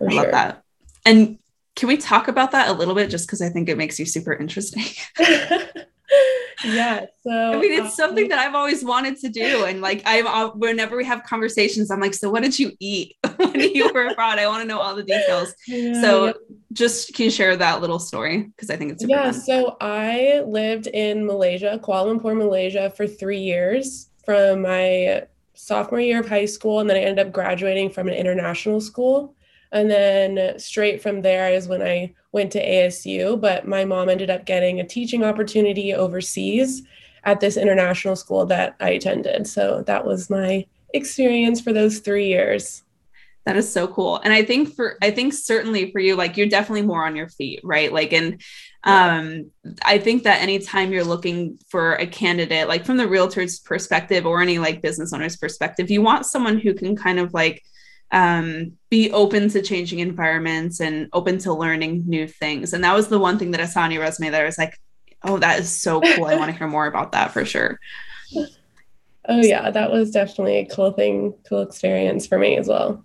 I 0.00 0.12
love 0.12 0.30
that. 0.32 0.62
And 1.06 1.38
can 1.76 1.88
we 1.88 1.96
talk 1.96 2.28
about 2.28 2.52
that 2.52 2.68
a 2.68 2.72
little 2.72 2.94
bit 2.94 3.10
just 3.10 3.26
because 3.26 3.42
i 3.42 3.48
think 3.48 3.68
it 3.68 3.78
makes 3.78 3.98
you 3.98 4.06
super 4.06 4.32
interesting 4.32 4.84
yeah 6.64 7.04
so 7.22 7.30
i 7.30 7.56
mean 7.58 7.72
it's 7.72 7.80
um, 7.80 7.90
something 7.90 8.28
that 8.28 8.38
i've 8.38 8.54
always 8.54 8.84
wanted 8.84 9.16
to 9.16 9.28
do 9.28 9.64
and 9.64 9.80
like 9.80 10.02
i'm 10.06 10.26
uh, 10.26 10.48
whenever 10.50 10.96
we 10.96 11.04
have 11.04 11.22
conversations 11.24 11.90
i'm 11.90 12.00
like 12.00 12.14
so 12.14 12.30
what 12.30 12.42
did 12.42 12.58
you 12.58 12.72
eat 12.80 13.16
when 13.36 13.60
you 13.74 13.90
were 13.92 14.06
abroad 14.08 14.38
i 14.38 14.46
want 14.46 14.62
to 14.62 14.68
know 14.68 14.78
all 14.78 14.94
the 14.94 15.02
details 15.02 15.54
yeah, 15.66 16.00
so 16.00 16.26
yeah. 16.26 16.32
just 16.72 17.14
can 17.14 17.26
you 17.26 17.30
share 17.30 17.56
that 17.56 17.80
little 17.80 17.98
story 17.98 18.42
because 18.42 18.70
i 18.70 18.76
think 18.76 18.92
it's 18.92 19.04
yeah 19.06 19.30
fun. 19.30 19.34
so 19.34 19.76
i 19.80 20.42
lived 20.46 20.86
in 20.88 21.26
malaysia 21.26 21.78
kuala 21.82 22.18
lumpur 22.18 22.36
malaysia 22.36 22.90
for 22.90 23.06
three 23.06 23.40
years 23.40 24.10
from 24.24 24.62
my 24.62 25.22
sophomore 25.54 26.00
year 26.00 26.20
of 26.20 26.28
high 26.28 26.46
school 26.46 26.80
and 26.80 26.88
then 26.88 26.96
i 26.96 27.00
ended 27.00 27.26
up 27.26 27.32
graduating 27.32 27.90
from 27.90 28.08
an 28.08 28.14
international 28.14 28.80
school 28.80 29.34
and 29.74 29.90
then 29.90 30.58
straight 30.58 31.02
from 31.02 31.20
there 31.20 31.52
is 31.52 31.68
when 31.68 31.82
I 31.82 32.14
went 32.32 32.52
to 32.52 32.64
ASU. 32.64 33.38
But 33.38 33.66
my 33.66 33.84
mom 33.84 34.08
ended 34.08 34.30
up 34.30 34.46
getting 34.46 34.80
a 34.80 34.86
teaching 34.86 35.24
opportunity 35.24 35.92
overseas 35.92 36.82
at 37.24 37.40
this 37.40 37.56
international 37.56 38.16
school 38.16 38.46
that 38.46 38.76
I 38.80 38.90
attended. 38.90 39.46
So 39.46 39.82
that 39.86 40.06
was 40.06 40.30
my 40.30 40.64
experience 40.94 41.60
for 41.60 41.72
those 41.72 41.98
three 41.98 42.28
years. 42.28 42.82
That 43.46 43.56
is 43.56 43.70
so 43.70 43.88
cool. 43.88 44.20
And 44.24 44.32
I 44.32 44.42
think 44.42 44.74
for 44.74 44.96
I 45.02 45.10
think 45.10 45.34
certainly 45.34 45.90
for 45.90 45.98
you, 45.98 46.16
like 46.16 46.36
you're 46.36 46.46
definitely 46.46 46.82
more 46.82 47.04
on 47.04 47.16
your 47.16 47.28
feet, 47.28 47.60
right? 47.62 47.92
Like 47.92 48.12
and 48.12 48.40
um 48.84 49.50
I 49.84 49.98
think 49.98 50.22
that 50.22 50.40
anytime 50.40 50.92
you're 50.92 51.04
looking 51.04 51.58
for 51.68 51.94
a 51.96 52.06
candidate, 52.06 52.68
like 52.68 52.86
from 52.86 52.96
the 52.96 53.08
realtor's 53.08 53.58
perspective 53.58 54.24
or 54.24 54.40
any 54.40 54.58
like 54.58 54.82
business 54.82 55.12
owner's 55.12 55.36
perspective, 55.36 55.90
you 55.90 56.00
want 56.00 56.26
someone 56.26 56.58
who 56.58 56.74
can 56.74 56.96
kind 56.96 57.18
of 57.18 57.34
like 57.34 57.62
um 58.14 58.72
be 58.90 59.10
open 59.10 59.50
to 59.50 59.60
changing 59.60 59.98
environments 59.98 60.80
and 60.80 61.08
open 61.12 61.36
to 61.38 61.52
learning 61.52 62.04
new 62.06 62.26
things. 62.26 62.72
And 62.72 62.82
that 62.84 62.94
was 62.94 63.08
the 63.08 63.18
one 63.18 63.38
thing 63.38 63.50
that 63.50 63.60
I 63.60 63.66
saw 63.66 63.82
on 63.82 63.90
your 63.90 64.02
resume 64.02 64.30
that 64.30 64.40
I 64.40 64.44
was 64.44 64.56
like, 64.56 64.78
oh, 65.24 65.38
that 65.38 65.58
is 65.58 65.68
so 65.68 66.00
cool. 66.00 66.26
I 66.26 66.36
want 66.36 66.50
to 66.50 66.56
hear 66.56 66.68
more 66.68 66.86
about 66.86 67.12
that 67.12 67.32
for 67.32 67.44
sure. 67.44 67.78
Oh 69.26 69.42
yeah, 69.42 69.70
that 69.70 69.90
was 69.90 70.10
definitely 70.10 70.58
a 70.58 70.66
cool 70.66 70.92
thing, 70.92 71.34
cool 71.48 71.62
experience 71.62 72.26
for 72.26 72.38
me 72.38 72.56
as 72.56 72.68
well. 72.68 73.04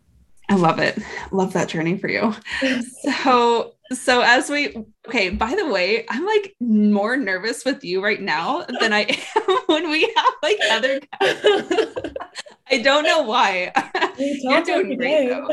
I 0.50 0.56
love 0.56 0.80
it. 0.80 0.98
Love 1.32 1.54
that 1.54 1.70
journey 1.70 1.98
for 1.98 2.10
you. 2.10 2.36
so, 3.24 3.76
so 3.92 4.22
as 4.22 4.50
we 4.50 4.76
okay, 5.08 5.30
by 5.30 5.56
the 5.56 5.68
way, 5.68 6.06
I'm 6.10 6.26
like 6.26 6.56
more 6.60 7.18
nervous 7.18 7.66
with 7.66 7.84
you 7.84 8.04
right 8.04 8.22
now 8.22 8.66
than 8.80 8.94
I 8.94 9.02
am 9.02 9.58
when 9.66 9.90
we 9.90 10.02
have 10.16 10.34
like 10.44 10.60
other 10.70 11.00
guys. 11.20 11.38
I 12.72 12.78
don't 12.84 13.04
know 13.04 13.24
why. 13.24 13.72
You're 14.18 14.64
doing 14.64 14.96
great 14.96 15.30
though. 15.30 15.50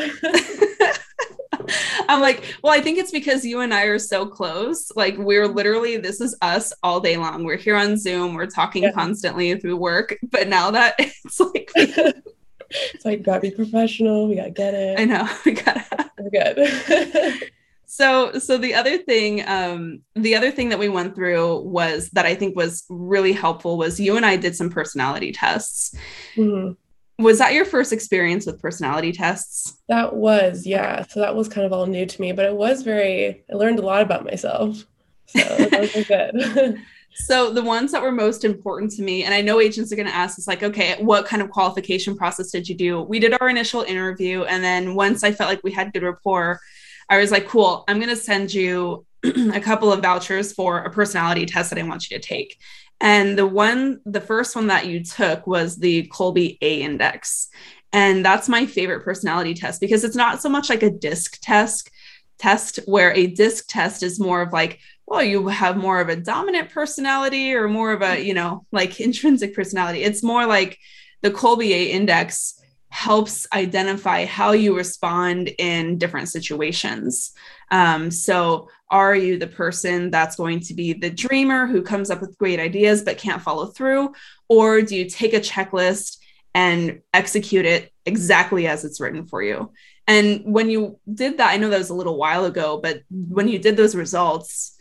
I'm 2.08 2.20
like, 2.20 2.44
well, 2.62 2.72
I 2.72 2.80
think 2.80 2.98
it's 2.98 3.10
because 3.10 3.44
you 3.44 3.60
and 3.60 3.72
I 3.72 3.84
are 3.84 3.98
so 3.98 4.26
close. 4.26 4.92
Like, 4.94 5.16
we're 5.16 5.48
literally, 5.48 5.96
this 5.96 6.20
is 6.20 6.36
us 6.42 6.72
all 6.82 7.00
day 7.00 7.16
long. 7.16 7.44
We're 7.44 7.56
here 7.56 7.74
on 7.74 7.96
Zoom, 7.96 8.34
we're 8.34 8.46
talking 8.46 8.84
yeah. 8.84 8.92
constantly 8.92 9.58
through 9.58 9.76
work. 9.76 10.16
But 10.30 10.48
now 10.48 10.70
that 10.72 10.94
it's 10.98 11.40
like, 11.40 11.70
it's 11.74 13.04
like, 13.04 13.22
gotta 13.22 13.40
be 13.40 13.50
professional. 13.50 14.28
We 14.28 14.36
gotta 14.36 14.50
get 14.50 14.74
it. 14.74 15.00
I 15.00 15.06
know. 15.06 15.28
We 15.44 15.52
gotta, 15.52 16.10
we're 16.18 16.30
good. 16.30 17.50
So 17.86 18.32
so 18.38 18.58
the 18.58 18.74
other 18.74 18.98
thing 18.98 19.46
um 19.48 20.00
the 20.14 20.34
other 20.34 20.50
thing 20.50 20.68
that 20.68 20.78
we 20.78 20.88
went 20.88 21.14
through 21.14 21.60
was 21.60 22.10
that 22.10 22.26
i 22.26 22.34
think 22.34 22.56
was 22.56 22.84
really 22.88 23.32
helpful 23.32 23.78
was 23.78 24.00
you 24.00 24.16
and 24.16 24.26
i 24.26 24.36
did 24.36 24.56
some 24.56 24.68
personality 24.68 25.32
tests 25.32 25.94
mm-hmm 26.34 26.72
was 27.18 27.38
that 27.38 27.54
your 27.54 27.64
first 27.64 27.92
experience 27.92 28.46
with 28.46 28.60
personality 28.60 29.12
tests? 29.12 29.78
That 29.88 30.14
was, 30.14 30.66
yeah. 30.66 31.04
So 31.08 31.20
that 31.20 31.34
was 31.34 31.48
kind 31.48 31.66
of 31.66 31.72
all 31.72 31.86
new 31.86 32.04
to 32.04 32.20
me, 32.20 32.32
but 32.32 32.44
it 32.44 32.54
was 32.54 32.82
very, 32.82 33.44
I 33.50 33.54
learned 33.54 33.78
a 33.78 33.82
lot 33.82 34.02
about 34.02 34.24
myself. 34.24 34.84
So 35.26 35.38
that 35.38 35.94
was 35.94 36.06
good. 36.08 36.78
so 37.14 37.50
the 37.50 37.62
ones 37.62 37.92
that 37.92 38.02
were 38.02 38.12
most 38.12 38.44
important 38.44 38.90
to 38.92 39.02
me, 39.02 39.24
and 39.24 39.32
I 39.32 39.40
know 39.40 39.60
agents 39.60 39.92
are 39.92 39.96
going 39.96 40.08
to 40.08 40.14
ask 40.14 40.38
us 40.38 40.46
like, 40.46 40.62
okay, 40.62 41.02
what 41.02 41.24
kind 41.24 41.40
of 41.40 41.50
qualification 41.50 42.16
process 42.16 42.50
did 42.50 42.68
you 42.68 42.74
do? 42.74 43.00
We 43.00 43.18
did 43.18 43.34
our 43.40 43.48
initial 43.48 43.82
interview. 43.82 44.42
And 44.42 44.62
then 44.62 44.94
once 44.94 45.24
I 45.24 45.32
felt 45.32 45.48
like 45.48 45.64
we 45.64 45.72
had 45.72 45.94
good 45.94 46.02
rapport, 46.02 46.60
I 47.08 47.18
was 47.18 47.30
like, 47.30 47.48
cool, 47.48 47.84
I'm 47.88 47.98
going 47.98 48.08
to 48.08 48.16
send 48.16 48.52
you 48.52 49.06
a 49.24 49.60
couple 49.60 49.92
of 49.92 50.02
vouchers 50.02 50.52
for 50.52 50.78
a 50.78 50.90
personality 50.90 51.46
test 51.46 51.70
that 51.70 51.78
I 51.78 51.82
want 51.82 52.10
you 52.10 52.18
to 52.18 52.22
take. 52.22 52.58
And 53.00 53.38
the 53.38 53.46
one, 53.46 54.00
the 54.06 54.20
first 54.20 54.56
one 54.56 54.68
that 54.68 54.86
you 54.86 55.04
took 55.04 55.46
was 55.46 55.76
the 55.76 56.08
Kolbe 56.08 56.58
A 56.60 56.82
index. 56.82 57.48
And 57.92 58.24
that's 58.24 58.48
my 58.48 58.66
favorite 58.66 59.04
personality 59.04 59.54
test 59.54 59.80
because 59.80 60.04
it's 60.04 60.16
not 60.16 60.42
so 60.42 60.48
much 60.48 60.68
like 60.68 60.82
a 60.82 60.90
disc 60.90 61.38
test 61.42 61.90
test 62.38 62.80
where 62.86 63.14
a 63.14 63.28
disc 63.28 63.66
test 63.68 64.02
is 64.02 64.20
more 64.20 64.42
of 64.42 64.52
like, 64.52 64.78
well, 65.06 65.22
you 65.22 65.48
have 65.48 65.76
more 65.76 66.00
of 66.00 66.08
a 66.08 66.16
dominant 66.16 66.70
personality 66.70 67.54
or 67.54 67.68
more 67.68 67.92
of 67.92 68.02
a, 68.02 68.20
you 68.20 68.34
know, 68.34 68.66
like 68.72 69.00
intrinsic 69.00 69.54
personality. 69.54 70.02
It's 70.02 70.22
more 70.22 70.46
like 70.46 70.78
the 71.22 71.30
Kolbe 71.30 71.70
A 71.70 71.90
index 71.90 72.60
helps 72.90 73.46
identify 73.52 74.24
how 74.24 74.52
you 74.52 74.76
respond 74.76 75.50
in 75.58 75.98
different 75.98 76.28
situations. 76.28 77.32
Um, 77.70 78.10
so, 78.10 78.68
are 78.88 79.16
you 79.16 79.38
the 79.38 79.48
person 79.48 80.10
that's 80.10 80.36
going 80.36 80.60
to 80.60 80.74
be 80.74 80.92
the 80.92 81.10
dreamer 81.10 81.66
who 81.66 81.82
comes 81.82 82.10
up 82.10 82.20
with 82.20 82.38
great 82.38 82.60
ideas 82.60 83.02
but 83.02 83.18
can't 83.18 83.42
follow 83.42 83.66
through? 83.66 84.14
Or 84.48 84.80
do 84.82 84.94
you 84.94 85.10
take 85.10 85.34
a 85.34 85.40
checklist 85.40 86.18
and 86.54 87.00
execute 87.12 87.66
it 87.66 87.92
exactly 88.04 88.68
as 88.68 88.84
it's 88.84 89.00
written 89.00 89.26
for 89.26 89.42
you? 89.42 89.72
And 90.06 90.42
when 90.44 90.70
you 90.70 91.00
did 91.12 91.38
that, 91.38 91.50
I 91.50 91.56
know 91.56 91.68
that 91.68 91.78
was 91.78 91.90
a 91.90 91.94
little 91.94 92.16
while 92.16 92.44
ago, 92.44 92.78
but 92.80 93.02
when 93.10 93.48
you 93.48 93.58
did 93.58 93.76
those 93.76 93.96
results, 93.96 94.76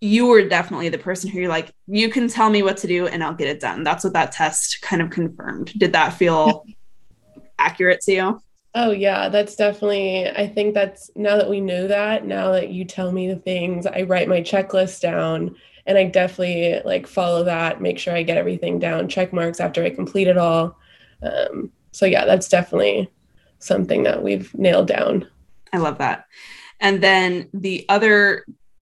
you 0.00 0.26
were 0.26 0.46
definitely 0.46 0.90
the 0.90 0.98
person 0.98 1.30
who 1.30 1.40
you're 1.40 1.48
like, 1.48 1.72
you 1.86 2.10
can 2.10 2.28
tell 2.28 2.50
me 2.50 2.62
what 2.62 2.76
to 2.78 2.86
do 2.86 3.06
and 3.06 3.24
I'll 3.24 3.34
get 3.34 3.48
it 3.48 3.60
done. 3.60 3.82
That's 3.82 4.04
what 4.04 4.12
that 4.12 4.32
test 4.32 4.82
kind 4.82 5.00
of 5.00 5.10
confirmed. 5.10 5.72
Did 5.78 5.94
that 5.94 6.12
feel 6.12 6.66
accurate 7.66 8.00
to 8.02 8.12
you? 8.12 8.40
Oh 8.74 8.90
yeah, 8.90 9.28
that's 9.28 9.56
definitely 9.56 10.28
I 10.28 10.46
think 10.46 10.74
that's 10.74 11.10
now 11.16 11.36
that 11.36 11.48
we 11.48 11.60
know 11.60 11.88
that, 11.88 12.26
now 12.26 12.52
that 12.52 12.70
you 12.70 12.84
tell 12.84 13.10
me 13.10 13.28
the 13.28 13.40
things, 13.40 13.86
I 13.86 14.02
write 14.02 14.28
my 14.28 14.40
checklist 14.40 15.00
down 15.00 15.56
and 15.86 15.96
I 15.96 16.04
definitely 16.04 16.82
like 16.84 17.06
follow 17.06 17.44
that, 17.44 17.80
make 17.80 17.98
sure 17.98 18.14
I 18.14 18.22
get 18.22 18.36
everything 18.36 18.78
down, 18.78 19.08
check 19.08 19.32
marks 19.32 19.60
after 19.60 19.82
I 19.82 19.90
complete 19.90 20.28
it 20.28 20.36
all. 20.36 20.78
Um, 21.22 21.72
so 21.92 22.04
yeah, 22.06 22.24
that's 22.26 22.48
definitely 22.48 23.10
something 23.58 24.02
that 24.02 24.22
we've 24.22 24.52
nailed 24.54 24.88
down. 24.88 25.26
I 25.72 25.78
love 25.78 25.98
that. 25.98 26.26
And 26.80 27.02
then 27.02 27.48
the 27.54 27.86
other 27.88 28.44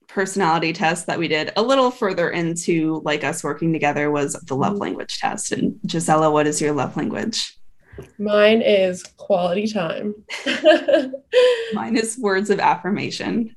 personality 0.09 0.73
test 0.73 1.07
that 1.07 1.19
we 1.19 1.29
did 1.29 1.53
a 1.57 1.63
little 1.63 1.91
further 1.91 2.31
into 2.31 3.01
like 3.05 3.25
us 3.25 3.45
working 3.45 3.73
together 3.73 4.11
was 4.11 4.35
the 4.35 4.57
love 4.57 4.73
mm-hmm. 4.73 4.83
language 4.83 5.19
test. 5.19 5.53
And 5.53 5.79
Gisela, 5.87 6.31
what 6.31 6.47
is 6.47 6.61
your 6.61 6.73
love 6.73 6.97
language? 6.97 7.58
Mine 8.19 8.63
is 8.63 9.03
quality 9.17 9.67
time. 9.67 10.15
Mine 11.73 11.97
is 11.97 12.19
words 12.19 12.51
of 12.51 12.61
affirmation. 12.61 13.55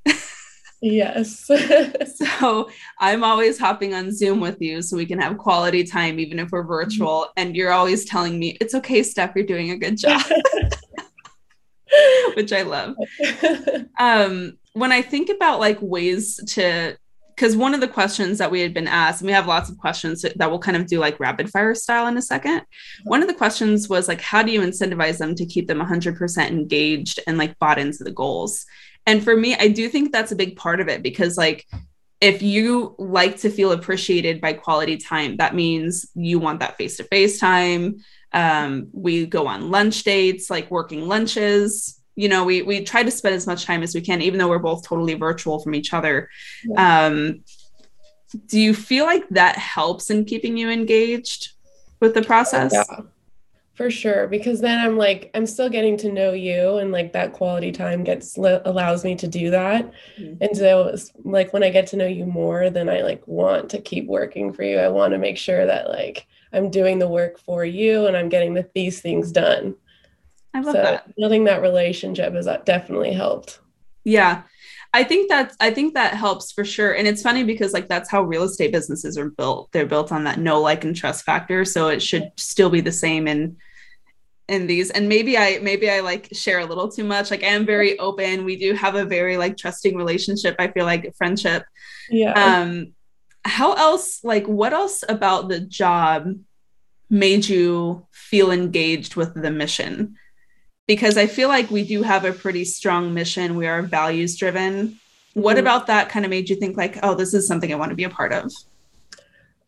yes. 0.82 1.46
so 2.40 2.70
I'm 3.00 3.24
always 3.24 3.60
hopping 3.60 3.94
on 3.94 4.12
Zoom 4.12 4.40
with 4.40 4.62
you 4.62 4.82
so 4.82 4.98
we 4.98 5.06
can 5.06 5.20
have 5.20 5.38
quality 5.38 5.84
time, 5.84 6.20
even 6.20 6.40
if 6.40 6.52
we're 6.52 6.64
virtual. 6.64 7.24
Mm-hmm. 7.24 7.32
And 7.38 7.56
you're 7.56 7.72
always 7.72 8.06
telling 8.06 8.40
me, 8.40 8.58
it's 8.62 8.76
okay, 8.76 9.04
Steph, 9.04 9.34
you're 9.36 9.46
doing 9.46 9.72
a 9.72 9.78
good 9.78 9.98
job. 9.98 10.22
Which 12.36 12.54
I 12.54 12.62
love. 12.62 12.96
Um, 14.00 14.58
when 14.74 14.92
I 14.92 15.02
think 15.02 15.30
about 15.30 15.60
like 15.60 15.78
ways 15.82 16.40
to 16.54 16.98
because 17.42 17.58
one 17.58 17.74
of 17.74 17.82
the 17.82 17.88
questions 17.88 18.38
that 18.38 18.52
we 18.52 18.62
had 18.62 18.72
been 18.72 18.88
asked, 18.88 19.22
and 19.22 19.26
we 19.26 19.34
have 19.34 19.48
lots 19.48 19.68
of 19.68 19.76
questions 19.80 20.22
that 20.22 20.48
we'll 20.48 20.60
kind 20.60 20.78
of 20.78 20.86
do 20.86 21.00
like 21.00 21.20
rapid 21.20 21.50
fire 21.50 21.74
style 21.74 22.06
in 22.06 22.16
a 22.16 22.22
second. 22.22 22.62
One 23.06 23.24
of 23.24 23.28
the 23.28 23.34
questions 23.34 23.90
was 23.90 24.08
like, 24.08 24.22
how 24.22 24.44
do 24.44 24.52
you 24.52 24.62
incentivize 24.62 25.18
them 25.18 25.34
to 25.34 25.46
keep 25.48 25.68
them 25.68 25.80
100% 25.80 26.48
engaged 26.48 27.20
and 27.26 27.40
like 27.40 27.58
bought 27.58 27.80
into 27.80 28.04
the 28.04 28.12
goals? 28.12 28.68
And 29.08 29.24
for 29.24 29.36
me, 29.36 29.56
I 29.56 29.70
do 29.70 29.90
think 29.90 30.12
that's 30.12 30.32
a 30.32 30.36
big 30.36 30.56
part 30.56 30.82
of 30.82 30.88
it 30.88 31.02
because 31.02 31.36
like 31.36 31.66
if 32.22 32.44
you 32.44 32.94
like 33.00 33.38
to 33.38 33.50
feel 33.50 33.72
appreciated 33.72 34.40
by 34.40 34.54
quality 34.54 34.98
time, 34.98 35.38
that 35.38 35.56
means 35.56 36.12
you 36.14 36.38
want 36.38 36.60
that 36.60 36.78
face 36.78 36.98
to 36.98 37.06
face 37.06 37.40
time. 37.40 38.04
Um, 38.34 38.90
we 38.94 39.26
go 39.26 39.48
on 39.48 39.72
lunch 39.72 40.04
dates, 40.04 40.52
like 40.52 40.70
working 40.70 41.08
lunches 41.08 42.01
you 42.22 42.30
know 42.30 42.44
we 42.44 42.62
we 42.62 42.84
try 42.84 43.02
to 43.02 43.10
spend 43.10 43.34
as 43.34 43.48
much 43.48 43.66
time 43.66 43.82
as 43.82 43.96
we 43.96 44.02
can 44.02 44.22
even 44.22 44.38
though 44.38 44.48
we're 44.48 44.60
both 44.60 44.88
totally 44.88 45.16
virtual 45.16 45.60
from 45.60 45.74
each 45.74 45.92
other. 45.92 46.30
Yeah. 46.64 47.06
um 47.06 47.44
do 48.46 48.60
you 48.60 48.74
feel 48.74 49.06
like 49.06 49.28
that 49.30 49.58
helps 49.58 50.10
in 50.10 50.24
keeping 50.24 50.56
you 50.56 50.70
engaged 50.70 51.52
with 52.00 52.14
the 52.14 52.22
process? 52.22 52.72
Yeah. 52.74 53.02
For 53.74 53.90
sure 53.90 54.28
because 54.28 54.62
then 54.62 54.78
i'm 54.78 54.96
like 54.96 55.32
i'm 55.34 55.48
still 55.48 55.70
getting 55.70 55.98
to 55.98 56.12
know 56.12 56.34
you 56.34 56.78
and 56.78 56.92
like 56.92 57.14
that 57.14 57.34
quality 57.34 57.72
time 57.72 58.04
gets 58.04 58.38
allows 58.38 59.04
me 59.04 59.16
to 59.16 59.28
do 59.28 59.50
that. 59.50 59.92
Mm-hmm. 60.20 60.44
and 60.44 60.56
so 60.56 60.96
like 61.24 61.52
when 61.54 61.64
i 61.64 61.72
get 61.72 61.88
to 61.88 61.98
know 61.98 62.06
you 62.06 62.28
more 62.28 62.70
then 62.70 62.90
i 62.90 63.02
like 63.02 63.28
want 63.28 63.70
to 63.72 63.82
keep 63.82 64.06
working 64.06 64.54
for 64.54 64.62
you. 64.62 64.78
I 64.78 64.90
want 64.90 65.14
to 65.14 65.18
make 65.18 65.38
sure 65.38 65.66
that 65.66 65.90
like 65.90 66.28
i'm 66.54 66.70
doing 66.70 67.00
the 67.00 67.08
work 67.08 67.40
for 67.40 67.66
you 67.66 68.06
and 68.06 68.16
i'm 68.16 68.30
getting 68.30 68.54
the, 68.54 68.70
these 68.76 69.02
things 69.02 69.32
done 69.32 69.74
I 70.54 70.60
love 70.60 70.76
so 70.76 70.82
that. 70.82 71.16
Building 71.16 71.46
that 71.46 71.62
relationship 71.62 72.34
has 72.34 72.48
definitely 72.66 73.14
helped. 73.14 73.60
Yeah. 74.04 74.44
I 74.94 75.04
think 75.04 75.30
that 75.30 75.54
I 75.60 75.72
think 75.72 75.94
that 75.94 76.16
helps 76.16 76.52
for 76.52 76.66
sure. 76.66 76.92
And 76.92 77.08
it's 77.08 77.22
funny 77.22 77.44
because 77.44 77.72
like 77.72 77.88
that's 77.88 78.10
how 78.10 78.24
real 78.24 78.44
estate 78.44 78.74
businesses 78.74 79.18
are 79.18 79.30
built. 79.30 79.72
They're 79.72 79.86
built 79.86 80.12
on 80.12 80.26
that 80.26 80.40
no 80.40 80.60
like 80.60 80.84
and 80.84 80.96
trust 80.96 81.24
factor. 81.24 81.64
So 81.64 81.88
it 81.88 82.02
should 82.02 82.32
still 82.36 82.70
be 82.70 82.82
the 82.82 82.92
same 82.92 83.28
in 83.28 83.56
in 84.50 84.68
these. 84.68 84.92
And 84.92 85.08
maybe 85.08 85.38
I 85.38 85.60
maybe 85.62 85.90
I 85.90 86.02
like 86.02 86.28
share 86.34 86.60
a 86.60 86.66
little 86.66 86.92
too 86.92 87.06
much. 87.06 87.32
Like 87.32 87.44
I 87.44 87.48
am 87.48 87.66
very 87.66 87.98
open. 88.00 88.44
We 88.44 88.58
do 88.58 88.74
have 88.74 88.96
a 88.96 89.06
very 89.06 89.38
like 89.38 89.56
trusting 89.56 89.96
relationship. 89.96 90.56
I 90.60 90.68
feel 90.68 90.86
like 90.86 91.16
friendship. 91.16 91.64
Yeah. 92.10 92.34
Um 92.34 92.94
how 93.46 93.74
else 93.74 94.24
like 94.26 94.46
what 94.46 94.74
else 94.74 95.06
about 95.08 95.48
the 95.48 95.62
job 95.62 96.36
made 97.10 97.48
you 97.48 98.06
feel 98.12 98.52
engaged 98.52 99.16
with 99.16 99.42
the 99.42 99.52
mission? 99.52 100.18
Because 100.88 101.18
I 101.18 101.28
feel 101.28 101.48
like 101.48 101.70
we 101.72 101.86
do 101.86 102.04
have 102.04 102.26
a 102.26 102.34
pretty 102.34 102.66
strong 102.66 103.14
mission. 103.14 103.56
We 103.56 103.68
are 103.68 103.82
values 103.82 104.36
driven. 104.38 105.00
What 105.34 105.56
mm-hmm. 105.56 105.62
about 105.62 105.88
that 105.88 106.10
kind 106.10 106.26
of 106.26 106.30
made 106.30 106.50
you 106.50 106.56
think 106.56 106.78
like, 106.78 106.98
oh, 107.04 107.16
this 107.16 107.34
is 107.34 107.48
something 107.48 107.72
I 107.72 107.78
want 107.78 107.92
to 107.92 107.96
be 107.96 108.04
a 108.04 108.10
part 108.10 108.34
of? 108.34 108.52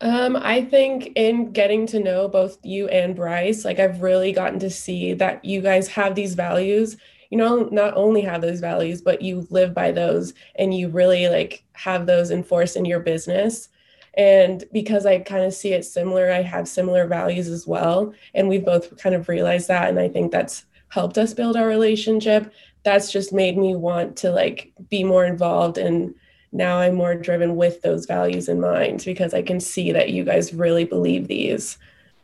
Um, 0.00 0.36
I 0.36 0.62
think 0.62 1.12
in 1.14 1.52
getting 1.52 1.86
to 1.86 2.00
know 2.00 2.28
both 2.28 2.58
you 2.62 2.88
and 2.88 3.16
Bryce, 3.16 3.64
like 3.64 3.78
I've 3.78 4.02
really 4.02 4.32
gotten 4.32 4.58
to 4.58 4.70
see 4.70 5.14
that 5.14 5.44
you 5.44 5.60
guys 5.62 5.88
have 5.88 6.14
these 6.14 6.34
values. 6.34 6.96
you 7.30 7.38
know 7.38 7.68
not 7.72 7.96
only 7.96 8.20
have 8.20 8.42
those 8.42 8.60
values 8.60 9.00
but 9.02 9.22
you 9.22 9.46
live 9.50 9.72
by 9.74 9.90
those 9.90 10.34
and 10.56 10.76
you 10.76 10.88
really 10.88 11.26
like 11.28 11.64
have 11.72 12.06
those 12.06 12.30
enforced 12.30 12.76
in 12.76 12.84
your 12.84 13.00
business 13.00 13.70
and 14.16 14.64
because 14.72 15.04
i 15.06 15.18
kind 15.18 15.44
of 15.44 15.54
see 15.54 15.72
it 15.72 15.84
similar 15.84 16.30
i 16.30 16.42
have 16.42 16.68
similar 16.68 17.06
values 17.06 17.48
as 17.48 17.66
well 17.66 18.14
and 18.34 18.48
we've 18.48 18.64
both 18.64 18.96
kind 18.98 19.14
of 19.14 19.28
realized 19.28 19.68
that 19.68 19.88
and 19.88 19.98
i 19.98 20.08
think 20.08 20.30
that's 20.30 20.66
helped 20.94 21.18
us 21.18 21.34
build 21.34 21.56
our 21.56 21.66
relationship. 21.66 22.52
That's 22.84 23.10
just 23.10 23.32
made 23.32 23.58
me 23.58 23.74
want 23.74 24.16
to 24.18 24.30
like 24.30 24.72
be 24.88 25.02
more 25.02 25.24
involved 25.24 25.76
and 25.76 26.14
now 26.52 26.78
i'm 26.78 26.94
more 26.94 27.16
driven 27.16 27.56
with 27.56 27.82
those 27.82 28.06
values 28.06 28.48
in 28.48 28.60
mind 28.60 29.02
because 29.04 29.34
i 29.34 29.42
can 29.42 29.58
see 29.58 29.90
that 29.90 30.10
you 30.10 30.24
guys 30.24 30.54
really 30.54 30.84
believe 30.84 31.26
these. 31.26 31.78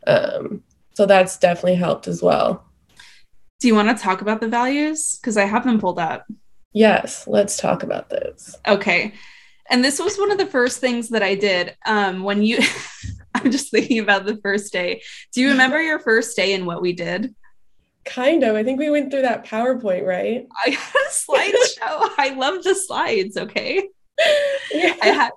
Um, 0.07 0.63
so 0.95 1.05
that's 1.05 1.37
definitely 1.37 1.75
helped 1.75 2.09
as 2.09 2.23
well. 2.23 2.65
Do 3.61 3.69
you 3.69 3.75
want 3.75 3.97
to 3.97 4.03
talk 4.03 4.23
about 4.23 4.41
the 4.41 4.49
values? 4.49 5.19
Because 5.21 5.37
i 5.37 5.45
have 5.45 5.65
them 5.65 5.81
pulled 5.81 5.99
up. 5.99 6.27
Yes 6.73 7.27
let's 7.27 7.57
talk 7.57 7.83
about 7.83 8.09
those. 8.09 8.57
Okay. 8.67 9.13
And 9.69 9.85
this 9.85 10.01
was 10.01 10.17
one 10.17 10.33
of 10.33 10.39
the 10.39 10.47
first 10.47 10.79
things 10.79 11.09
that 11.09 11.25
i 11.25 11.35
did 11.35 11.75
um, 11.87 12.23
when 12.23 12.45
you 12.45 12.59
i'm 13.35 13.51
just 13.51 13.73
thinking 13.73 13.99
about 13.99 14.27
the 14.27 14.37
first 14.37 14.73
day. 14.73 15.03
Do 15.33 15.41
you 15.41 15.49
remember 15.49 15.83
your 15.83 15.99
first 15.99 16.37
day 16.37 16.55
and 16.55 16.67
what 16.67 16.83
we 16.83 16.93
did 16.93 17.35
Kind 18.05 18.43
of. 18.45 18.57
I 18.57 18.65
think 18.65 18.79
we 18.79 18.91
went 18.91 19.11
through 19.11 19.23
that 19.23 19.47
PowerPoint, 19.47 20.07
right? 20.07 20.47
I 20.65 20.71
slideshow. 21.11 22.11
I 22.19 22.35
love 22.37 22.65
the 22.65 22.75
slides. 22.75 23.37
Okay. 23.37 23.89
Yeah. 24.73 24.97
I 25.03 25.07
had 25.09 25.31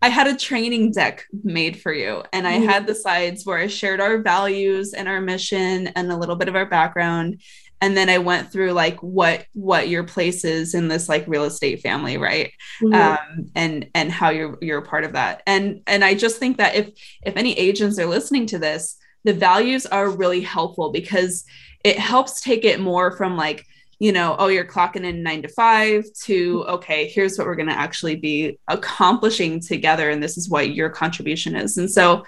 I 0.00 0.08
had 0.08 0.26
a 0.28 0.36
training 0.36 0.92
deck 0.92 1.26
made 1.42 1.80
for 1.80 1.92
you, 1.92 2.22
and 2.32 2.46
I 2.46 2.58
mm-hmm. 2.58 2.68
had 2.68 2.86
the 2.86 2.94
slides 2.94 3.44
where 3.44 3.58
I 3.58 3.66
shared 3.66 4.00
our 4.00 4.18
values 4.18 4.94
and 4.94 5.08
our 5.08 5.20
mission 5.20 5.88
and 5.88 6.12
a 6.12 6.16
little 6.16 6.36
bit 6.36 6.48
of 6.48 6.54
our 6.56 6.66
background, 6.66 7.40
and 7.80 7.96
then 7.96 8.08
I 8.08 8.18
went 8.18 8.52
through 8.52 8.72
like 8.72 9.00
what 9.02 9.46
what 9.54 9.88
your 9.88 10.04
place 10.04 10.44
is 10.44 10.74
in 10.74 10.88
this 10.88 11.08
like 11.08 11.24
real 11.26 11.44
estate 11.44 11.80
family, 11.80 12.16
right? 12.16 12.52
Mm-hmm. 12.82 12.94
Um, 12.94 13.50
and 13.54 13.88
and 13.94 14.10
how 14.10 14.30
you're 14.30 14.58
you're 14.60 14.78
a 14.78 14.86
part 14.86 15.04
of 15.04 15.12
that, 15.12 15.42
and 15.46 15.82
and 15.86 16.04
I 16.04 16.14
just 16.14 16.38
think 16.38 16.58
that 16.58 16.74
if 16.74 16.90
if 17.22 17.36
any 17.36 17.58
agents 17.58 17.98
are 17.98 18.06
listening 18.06 18.46
to 18.46 18.58
this, 18.58 18.96
the 19.24 19.34
values 19.34 19.86
are 19.86 20.08
really 20.08 20.40
helpful 20.40 20.90
because 20.90 21.44
it 21.84 21.98
helps 21.98 22.40
take 22.40 22.64
it 22.64 22.80
more 22.80 23.16
from 23.16 23.36
like 23.36 23.64
you 24.00 24.12
know, 24.12 24.36
oh, 24.38 24.46
you're 24.46 24.64
clocking 24.64 25.04
in 25.04 25.22
nine 25.22 25.42
to 25.42 25.48
five 25.48 26.04
to, 26.24 26.64
okay, 26.68 27.08
here's 27.08 27.36
what 27.36 27.46
we're 27.46 27.56
going 27.56 27.68
to 27.68 27.74
actually 27.74 28.14
be 28.14 28.58
accomplishing 28.68 29.60
together. 29.60 30.10
And 30.10 30.22
this 30.22 30.38
is 30.38 30.48
what 30.48 30.70
your 30.70 30.88
contribution 30.88 31.56
is. 31.56 31.76
And 31.78 31.90
so, 31.90 32.24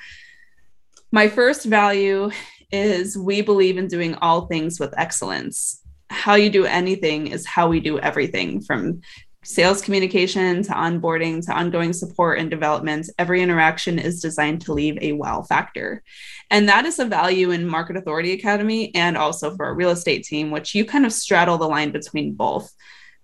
my 1.12 1.28
first 1.28 1.64
value 1.64 2.30
is 2.72 3.18
we 3.18 3.42
believe 3.42 3.78
in 3.78 3.88
doing 3.88 4.14
all 4.16 4.46
things 4.46 4.78
with 4.78 4.94
excellence. 4.96 5.80
How 6.08 6.34
you 6.34 6.50
do 6.50 6.64
anything 6.66 7.28
is 7.28 7.46
how 7.46 7.68
we 7.68 7.80
do 7.80 7.98
everything 7.98 8.60
from 8.60 9.00
sales 9.42 9.80
communication 9.80 10.62
to 10.62 10.72
onboarding 10.72 11.44
to 11.46 11.52
ongoing 11.52 11.92
support 11.92 12.38
and 12.38 12.50
development, 12.50 13.08
every 13.18 13.40
interaction 13.40 13.98
is 13.98 14.20
designed 14.20 14.60
to 14.60 14.72
leave 14.72 14.98
a 15.00 15.12
wow 15.12 15.42
factor. 15.42 16.02
And 16.50 16.68
that 16.68 16.84
is 16.84 16.98
a 16.98 17.06
value 17.06 17.50
in 17.50 17.66
Market 17.66 17.96
Authority 17.96 18.32
Academy 18.32 18.94
and 18.94 19.16
also 19.16 19.56
for 19.56 19.66
our 19.66 19.74
real 19.74 19.90
estate 19.90 20.24
team, 20.24 20.50
which 20.50 20.74
you 20.74 20.84
kind 20.84 21.06
of 21.06 21.12
straddle 21.12 21.56
the 21.56 21.68
line 21.68 21.90
between 21.90 22.34
both. 22.34 22.70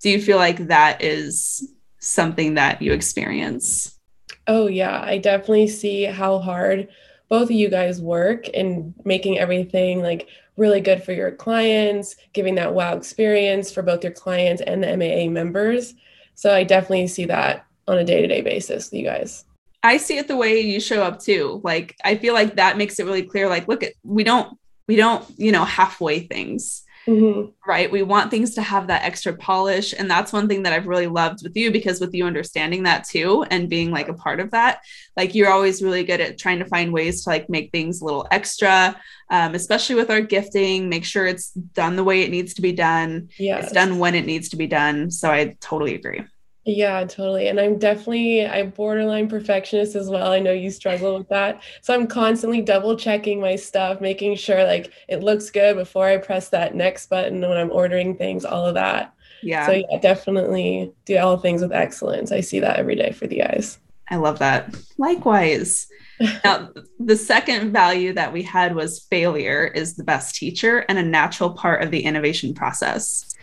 Do 0.00 0.10
you 0.10 0.20
feel 0.20 0.38
like 0.38 0.68
that 0.68 1.02
is 1.02 1.72
something 2.00 2.54
that 2.54 2.80
you 2.80 2.92
experience? 2.92 3.98
Oh, 4.46 4.68
yeah. 4.68 5.02
I 5.02 5.18
definitely 5.18 5.68
see 5.68 6.04
how 6.04 6.38
hard 6.38 6.88
both 7.28 7.44
of 7.44 7.50
you 7.50 7.68
guys 7.68 8.00
work 8.00 8.48
in 8.48 8.94
making 9.04 9.38
everything 9.38 10.00
like 10.00 10.28
really 10.56 10.80
good 10.80 11.02
for 11.02 11.12
your 11.12 11.32
clients, 11.32 12.16
giving 12.32 12.54
that 12.54 12.72
wow 12.72 12.96
experience 12.96 13.70
for 13.70 13.82
both 13.82 14.02
your 14.02 14.12
clients 14.12 14.62
and 14.62 14.82
the 14.82 14.96
MAA 14.96 15.30
members. 15.30 15.94
So 16.36 16.54
I 16.54 16.62
definitely 16.62 17.08
see 17.08 17.24
that 17.24 17.66
on 17.88 17.98
a 17.98 18.04
day 18.04 18.20
to 18.20 18.28
day 18.28 18.42
basis 18.42 18.92
you 18.92 19.04
guys. 19.04 19.44
I 19.82 19.96
see 19.96 20.18
it 20.18 20.28
the 20.28 20.36
way 20.36 20.60
you 20.60 20.80
show 20.80 21.02
up 21.02 21.20
too. 21.20 21.60
Like 21.64 21.96
I 22.04 22.16
feel 22.16 22.34
like 22.34 22.56
that 22.56 22.76
makes 22.76 22.98
it 22.98 23.06
really 23.06 23.22
clear. 23.22 23.48
Like, 23.48 23.68
look 23.68 23.82
at 23.82 23.92
we 24.04 24.22
don't 24.22 24.56
we 24.86 24.96
don't 24.96 25.24
you 25.36 25.52
know 25.52 25.64
halfway 25.64 26.20
things. 26.20 26.82
Mm-hmm. 27.06 27.50
Right. 27.68 27.90
We 27.90 28.02
want 28.02 28.30
things 28.30 28.54
to 28.54 28.62
have 28.62 28.88
that 28.88 29.04
extra 29.04 29.32
polish. 29.36 29.94
And 29.96 30.10
that's 30.10 30.32
one 30.32 30.48
thing 30.48 30.64
that 30.64 30.72
I've 30.72 30.88
really 30.88 31.06
loved 31.06 31.42
with 31.42 31.56
you 31.56 31.70
because 31.70 32.00
with 32.00 32.14
you 32.14 32.26
understanding 32.26 32.82
that 32.82 33.04
too 33.04 33.44
and 33.50 33.70
being 33.70 33.90
like 33.92 34.08
a 34.08 34.14
part 34.14 34.40
of 34.40 34.50
that, 34.50 34.80
like 35.16 35.34
you're 35.34 35.50
always 35.50 35.82
really 35.82 36.02
good 36.02 36.20
at 36.20 36.38
trying 36.38 36.58
to 36.58 36.64
find 36.64 36.92
ways 36.92 37.22
to 37.24 37.30
like 37.30 37.48
make 37.48 37.70
things 37.70 38.00
a 38.00 38.04
little 38.04 38.26
extra, 38.30 39.00
um, 39.30 39.54
especially 39.54 39.94
with 39.94 40.10
our 40.10 40.20
gifting, 40.20 40.88
make 40.88 41.04
sure 41.04 41.26
it's 41.26 41.52
done 41.52 41.96
the 41.96 42.04
way 42.04 42.22
it 42.22 42.30
needs 42.30 42.54
to 42.54 42.62
be 42.62 42.72
done. 42.72 43.28
Yeah. 43.38 43.58
It's 43.58 43.72
done 43.72 43.98
when 43.98 44.14
it 44.14 44.26
needs 44.26 44.48
to 44.50 44.56
be 44.56 44.66
done. 44.66 45.10
So 45.10 45.30
I 45.30 45.56
totally 45.60 45.94
agree. 45.94 46.24
Yeah, 46.68 47.04
totally. 47.04 47.46
And 47.46 47.60
I'm 47.60 47.78
definitely 47.78 48.44
I'm 48.44 48.70
borderline 48.70 49.28
perfectionist 49.28 49.94
as 49.94 50.10
well. 50.10 50.32
I 50.32 50.40
know 50.40 50.52
you 50.52 50.70
struggle 50.70 51.16
with 51.16 51.28
that. 51.28 51.62
So 51.80 51.94
I'm 51.94 52.08
constantly 52.08 52.60
double 52.60 52.96
checking 52.96 53.40
my 53.40 53.54
stuff, 53.54 54.00
making 54.00 54.34
sure 54.34 54.64
like 54.64 54.92
it 55.06 55.22
looks 55.22 55.48
good 55.48 55.76
before 55.76 56.08
I 56.08 56.16
press 56.16 56.48
that 56.48 56.74
next 56.74 57.08
button 57.08 57.40
when 57.40 57.56
I'm 57.56 57.70
ordering 57.70 58.16
things, 58.16 58.44
all 58.44 58.66
of 58.66 58.74
that. 58.74 59.14
Yeah. 59.42 59.66
So 59.66 59.72
yeah, 59.72 60.00
definitely 60.00 60.92
do 61.04 61.16
all 61.18 61.36
things 61.36 61.62
with 61.62 61.70
excellence. 61.70 62.32
I 62.32 62.40
see 62.40 62.58
that 62.58 62.80
every 62.80 62.96
day 62.96 63.12
for 63.12 63.28
the 63.28 63.38
guys. 63.38 63.78
I 64.10 64.16
love 64.16 64.40
that. 64.40 64.74
Likewise. 64.98 65.86
now, 66.44 66.70
the 66.98 67.16
second 67.16 67.72
value 67.72 68.12
that 68.14 68.32
we 68.32 68.42
had 68.42 68.74
was 68.74 69.06
failure 69.08 69.66
is 69.66 69.94
the 69.94 70.04
best 70.04 70.34
teacher 70.34 70.78
and 70.88 70.98
a 70.98 71.02
natural 71.02 71.50
part 71.50 71.82
of 71.82 71.92
the 71.92 72.00
innovation 72.00 72.54
process. 72.54 73.36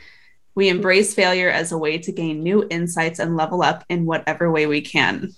We 0.55 0.69
embrace 0.69 1.13
failure 1.13 1.49
as 1.49 1.71
a 1.71 1.77
way 1.77 1.97
to 1.97 2.11
gain 2.11 2.43
new 2.43 2.67
insights 2.69 3.19
and 3.19 3.35
level 3.35 3.63
up 3.63 3.83
in 3.89 4.05
whatever 4.05 4.51
way 4.51 4.67
we 4.67 4.81
can. 4.81 5.31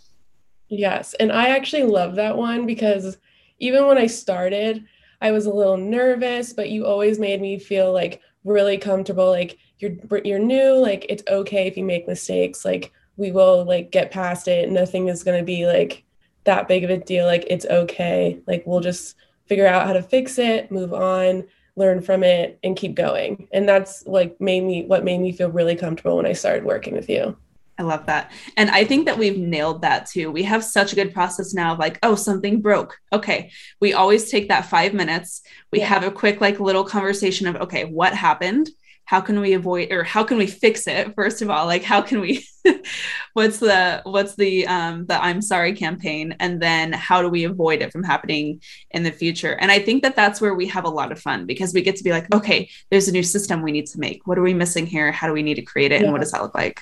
Yes. 0.68 1.14
And 1.16 1.32
I 1.32 1.50
actually 1.50 1.84
love 1.84 2.16
that 2.16 2.38
one 2.38 2.66
because 2.66 3.18
even 3.60 3.88
when 3.88 3.98
I 3.98 4.08
started, 4.08 4.86
I 5.22 5.32
was 5.32 5.46
a 5.46 5.54
little 5.54 5.78
nervous, 5.78 6.54
but 6.54 6.70
you 6.70 6.86
always 6.86 7.20
made 7.20 7.42
me 7.42 7.60
feel 7.60 7.94
like 7.94 8.22
really 8.44 8.78
comfortable. 8.78 9.30
Like 9.30 9.58
you're 9.80 9.96
you're 10.24 10.40
new, 10.40 10.74
like 10.74 11.06
it's 11.08 11.24
okay 11.28 11.68
if 11.68 11.78
you 11.78 11.84
make 11.84 12.08
mistakes. 12.08 12.66
Like 12.66 12.92
we 13.18 13.32
will 13.32 13.64
like 13.64 13.92
get 13.92 14.12
past 14.12 14.48
it. 14.48 14.70
Nothing 14.70 15.08
is 15.08 15.24
gonna 15.24 15.44
be 15.44 15.66
like 15.66 16.04
that 16.44 16.68
big 16.68 16.84
of 16.84 16.90
a 16.90 16.98
deal. 16.98 17.26
Like 17.26 17.46
it's 17.48 17.66
okay. 17.66 18.40
Like 18.48 18.64
we'll 18.66 18.82
just 18.82 19.16
figure 19.46 19.68
out 19.68 19.88
how 19.88 19.94
to 19.94 20.02
fix 20.02 20.38
it, 20.38 20.72
move 20.72 20.94
on 20.94 21.46
learn 21.76 22.02
from 22.02 22.24
it 22.24 22.58
and 22.64 22.78
keep 22.78 22.96
going 22.96 23.48
and 23.52 23.68
that's 23.68 24.06
like 24.08 24.40
made 24.40 24.62
me 24.62 24.86
what 24.86 25.04
made 25.04 25.20
me 25.20 25.32
feel 25.32 25.50
really 25.50 25.76
comfortable 25.76 26.18
when 26.18 26.26
i 26.26 26.34
started 26.34 26.64
working 26.64 26.94
with 26.94 27.10
you 27.10 27.36
I 27.78 27.84
love 27.84 28.06
that. 28.06 28.32
And 28.56 28.70
I 28.70 28.86
think 28.86 29.06
that 29.06 29.18
we've 29.18 29.38
nailed 29.38 29.82
that 29.82 30.06
too. 30.06 30.32
We 30.32 30.44
have 30.44 30.64
such 30.64 30.94
a 30.94 30.96
good 30.96 31.14
process 31.14 31.54
now 31.54 31.74
of 31.74 31.80
like, 31.80 32.00
oh, 32.04 32.16
something 32.16 32.62
broke. 32.62 32.98
Okay. 33.12 33.52
We 33.82 33.94
always 33.94 34.32
take 34.32 34.48
that 34.48 34.68
five 34.68 34.94
minutes. 34.94 35.42
We 35.72 35.80
yeah. 35.80 35.88
have 35.88 36.04
a 36.04 36.12
quick, 36.12 36.40
like, 36.40 36.60
little 36.60 36.86
conversation 36.86 37.48
of, 37.48 37.58
okay, 37.58 37.84
what 37.84 38.14
happened? 38.14 38.70
How 39.06 39.22
can 39.22 39.40
we 39.40 39.54
avoid 39.54 39.92
or 39.92 40.04
how 40.04 40.24
can 40.24 40.38
we 40.38 40.48
fix 40.48 40.88
it 40.88 41.14
first 41.16 41.42
of 41.42 41.50
all? 41.50 41.66
Like 41.66 41.84
how 41.84 42.02
can 42.02 42.20
we 42.20 42.46
what's 43.34 43.60
the 43.60 44.02
what's 44.04 44.36
the 44.36 44.68
um 44.68 45.06
the 45.06 45.24
i'm 45.24 45.42
sorry 45.42 45.74
campaign 45.74 46.36
and 46.40 46.62
then 46.62 46.92
how 46.92 47.22
do 47.22 47.30
we 47.30 47.44
avoid 47.44 47.82
it 47.82 47.92
from 47.92 48.04
happening 48.04 48.62
in 48.92 49.04
the 49.04 49.12
future? 49.12 49.54
And 49.54 49.72
i 49.72 49.80
think 49.80 50.04
that 50.04 50.16
that's 50.16 50.42
where 50.42 50.56
we 50.56 50.68
have 50.68 50.86
a 50.86 50.90
lot 50.90 51.12
of 51.12 51.20
fun 51.20 51.46
because 51.46 51.74
we 51.74 51.82
get 51.82 51.96
to 51.98 52.04
be 52.04 52.12
like 52.12 52.34
okay 52.34 52.70
there's 52.90 53.08
a 53.08 53.12
new 53.12 53.24
system 53.24 53.62
we 53.62 53.72
need 53.72 53.88
to 53.88 54.00
make. 54.00 54.26
What 54.28 54.38
are 54.38 54.44
we 54.44 54.54
missing 54.54 54.86
here? 54.86 55.12
How 55.12 55.28
do 55.28 55.34
we 55.34 55.44
need 55.44 55.56
to 55.56 55.62
create 55.62 55.92
it? 55.92 56.02
Yeah. 56.02 56.06
and 56.06 56.12
what 56.12 56.22
does 56.22 56.32
that 56.32 56.42
look 56.42 56.56
like? 56.56 56.82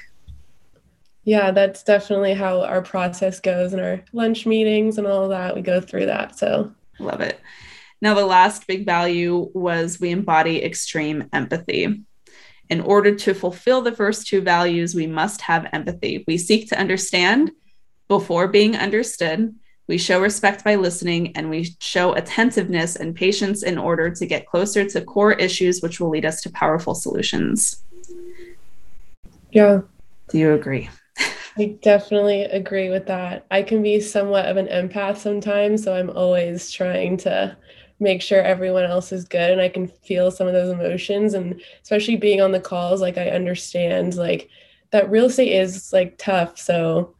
Yeah 1.26 1.52
that's 1.52 1.84
definitely 1.84 2.34
how 2.34 2.62
our 2.62 2.82
process 2.82 3.40
goes 3.40 3.74
in 3.74 3.80
our 3.80 4.02
lunch 4.14 4.46
meetings 4.46 4.98
and 4.98 5.06
all 5.06 5.28
that. 5.30 5.56
We 5.56 5.62
go 5.62 5.82
through 5.82 6.06
that 6.08 6.38
so. 6.38 6.72
Love 7.00 7.22
it. 7.22 7.40
Now 8.02 8.14
the 8.14 8.26
last 8.26 8.68
big 8.68 8.86
value 8.86 9.50
was 9.54 10.00
we 10.00 10.12
embody 10.12 10.64
extreme 10.64 11.30
empathy 11.34 12.04
in 12.74 12.82
order 12.82 13.14
to 13.14 13.36
fulfill 13.36 13.84
the 13.84 13.92
first 13.92 14.26
two 14.26 14.42
values, 14.42 14.96
we 14.96 15.06
must 15.06 15.42
have 15.42 15.70
empathy. 15.74 16.24
We 16.28 16.40
seek 16.40 16.70
to 16.70 16.80
understand 16.80 17.52
before 18.08 18.48
being 18.48 18.76
understood. 18.76 19.54
We 19.88 20.00
show 20.00 20.20
respect 20.20 20.64
by 20.64 20.74
listening, 20.74 21.38
and 21.38 21.52
we 21.52 21.76
show 21.80 22.14
attentiveness 22.14 22.96
and 22.96 23.16
patience 23.16 23.62
in 23.62 23.78
order 23.78 24.10
to 24.10 24.26
get 24.26 24.48
closer 24.48 24.90
to 24.90 25.02
core 25.02 25.34
issues, 25.34 25.84
which 25.84 26.00
will 26.00 26.10
lead 26.10 26.26
us 26.26 26.42
to 26.42 26.52
powerful 26.52 26.96
solutions. 26.96 27.84
Yeah. 29.52 29.82
Do 30.30 30.40
you 30.40 30.54
agree? 30.54 30.90
I 31.60 31.78
definitely 31.84 32.46
agree 32.46 32.90
with 32.90 33.06
that. 33.06 33.46
I 33.52 33.62
can 33.62 33.84
be 33.84 34.00
somewhat 34.00 34.48
of 34.48 34.58
an 34.58 34.66
empath 34.66 35.18
sometimes, 35.18 35.84
so 35.84 35.94
I'm 35.94 36.10
always 36.10 36.72
trying 36.72 37.18
to 37.18 37.56
make 38.00 38.22
sure 38.22 38.42
everyone 38.42 38.84
else 38.84 39.12
is 39.12 39.26
good 39.26 39.52
and 39.52 39.62
I 39.62 39.70
can 39.70 39.88
feel 39.88 40.32
some 40.32 40.48
of 40.48 40.54
those 40.54 40.72
emotions 40.72 41.34
and 41.34 41.62
especially 41.82 42.16
being 42.16 42.42
on 42.42 42.52
the 42.52 42.60
calls 42.60 43.02
like 43.02 43.18
I 43.18 43.30
understand 43.30 44.16
like 44.16 44.50
that 44.92 45.10
real 45.10 45.26
estate 45.26 45.54
is 45.54 45.94
like 45.94 46.18
tough 46.18 46.58
so 46.58 47.16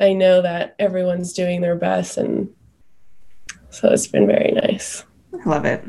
I 0.00 0.12
know 0.12 0.42
that 0.42 0.74
everyone's 0.78 1.32
doing 1.32 1.60
their 1.60 1.76
best 1.76 2.16
and 2.16 2.48
so 3.70 3.90
it's 3.90 4.06
been 4.06 4.26
very 4.26 4.52
nice. 4.52 5.04
I 5.34 5.48
love 5.48 5.66
it. 5.66 5.84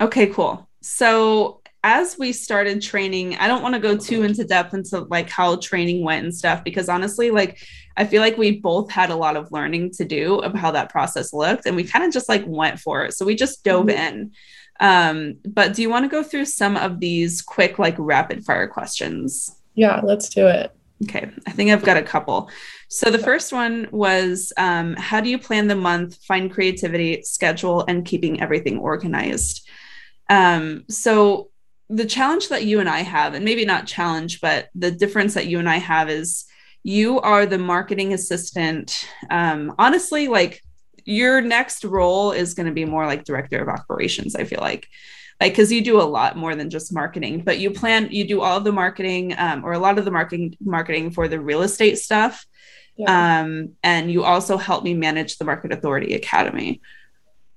Okay, 0.00 0.28
cool. 0.28 0.66
So 0.80 1.60
as 1.84 2.18
we 2.18 2.32
started 2.32 2.80
training, 2.80 3.36
I 3.36 3.46
don't 3.46 3.62
want 3.62 3.74
to 3.74 3.80
go 3.80 3.96
too 3.96 4.22
into 4.22 4.44
depth 4.44 4.74
into 4.74 5.00
like 5.00 5.28
how 5.28 5.56
training 5.56 6.04
went 6.04 6.24
and 6.24 6.34
stuff 6.34 6.64
because 6.64 6.88
honestly, 6.88 7.30
like 7.30 7.58
I 7.98 8.06
feel 8.06 8.22
like 8.22 8.38
we 8.38 8.60
both 8.60 8.90
had 8.90 9.10
a 9.10 9.16
lot 9.16 9.36
of 9.36 9.50
learning 9.50 9.90
to 9.94 10.04
do 10.04 10.38
of 10.38 10.54
how 10.54 10.70
that 10.70 10.88
process 10.88 11.32
looked 11.32 11.66
and 11.66 11.74
we 11.74 11.82
kind 11.82 12.04
of 12.04 12.12
just 12.12 12.28
like 12.28 12.44
went 12.46 12.78
for 12.78 13.04
it. 13.04 13.12
So 13.12 13.26
we 13.26 13.34
just 13.34 13.64
dove 13.64 13.86
mm-hmm. 13.86 14.16
in. 14.16 14.32
Um, 14.80 15.38
but 15.44 15.74
do 15.74 15.82
you 15.82 15.90
want 15.90 16.04
to 16.04 16.08
go 16.08 16.22
through 16.22 16.44
some 16.44 16.76
of 16.76 17.00
these 17.00 17.42
quick, 17.42 17.78
like 17.80 17.96
rapid 17.98 18.44
fire 18.44 18.68
questions? 18.68 19.54
Yeah, 19.74 20.00
let's 20.02 20.28
do 20.28 20.46
it. 20.46 20.72
Okay, 21.04 21.28
I 21.46 21.50
think 21.50 21.70
I've 21.70 21.84
got 21.84 21.96
a 21.96 22.02
couple. 22.02 22.50
So 22.88 23.10
the 23.10 23.18
first 23.18 23.52
one 23.52 23.88
was 23.90 24.52
um, 24.56 24.94
how 24.96 25.20
do 25.20 25.28
you 25.28 25.38
plan 25.38 25.68
the 25.68 25.76
month, 25.76 26.16
find 26.24 26.50
creativity, 26.50 27.22
schedule, 27.22 27.84
and 27.86 28.04
keeping 28.04 28.40
everything 28.40 28.78
organized? 28.78 29.68
Um, 30.28 30.84
so 30.88 31.50
the 31.88 32.04
challenge 32.04 32.48
that 32.48 32.64
you 32.64 32.80
and 32.80 32.88
I 32.88 33.00
have, 33.00 33.34
and 33.34 33.44
maybe 33.44 33.64
not 33.64 33.86
challenge, 33.86 34.40
but 34.40 34.68
the 34.74 34.90
difference 34.90 35.34
that 35.34 35.46
you 35.46 35.58
and 35.58 35.68
I 35.68 35.76
have 35.76 36.10
is 36.10 36.47
you 36.88 37.20
are 37.20 37.44
the 37.44 37.58
marketing 37.58 38.14
assistant. 38.14 39.06
Um, 39.28 39.74
honestly, 39.78 40.26
like 40.26 40.64
your 41.04 41.42
next 41.42 41.84
role 41.84 42.32
is 42.32 42.54
going 42.54 42.66
to 42.66 42.72
be 42.72 42.86
more 42.86 43.04
like 43.04 43.24
director 43.24 43.62
of 43.62 43.68
operations, 43.68 44.34
I 44.34 44.44
feel 44.44 44.60
like 44.62 44.88
like 45.38 45.52
because 45.52 45.70
you 45.70 45.82
do 45.82 46.00
a 46.00 46.02
lot 46.02 46.36
more 46.36 46.56
than 46.56 46.68
just 46.68 46.92
marketing 46.92 47.42
but 47.44 47.60
you 47.60 47.70
plan 47.70 48.08
you 48.10 48.26
do 48.26 48.40
all 48.40 48.56
of 48.56 48.64
the 48.64 48.72
marketing 48.72 49.32
um, 49.38 49.64
or 49.64 49.72
a 49.72 49.78
lot 49.78 49.96
of 49.96 50.04
the 50.04 50.10
marketing 50.10 50.56
marketing 50.60 51.12
for 51.12 51.28
the 51.28 51.38
real 51.38 51.62
estate 51.62 51.96
stuff 51.96 52.44
yeah. 52.96 53.40
um, 53.40 53.70
and 53.84 54.10
you 54.10 54.24
also 54.24 54.56
help 54.56 54.82
me 54.82 54.94
manage 54.94 55.38
the 55.38 55.44
market 55.44 55.72
authority 55.72 56.16
academy 56.16 56.80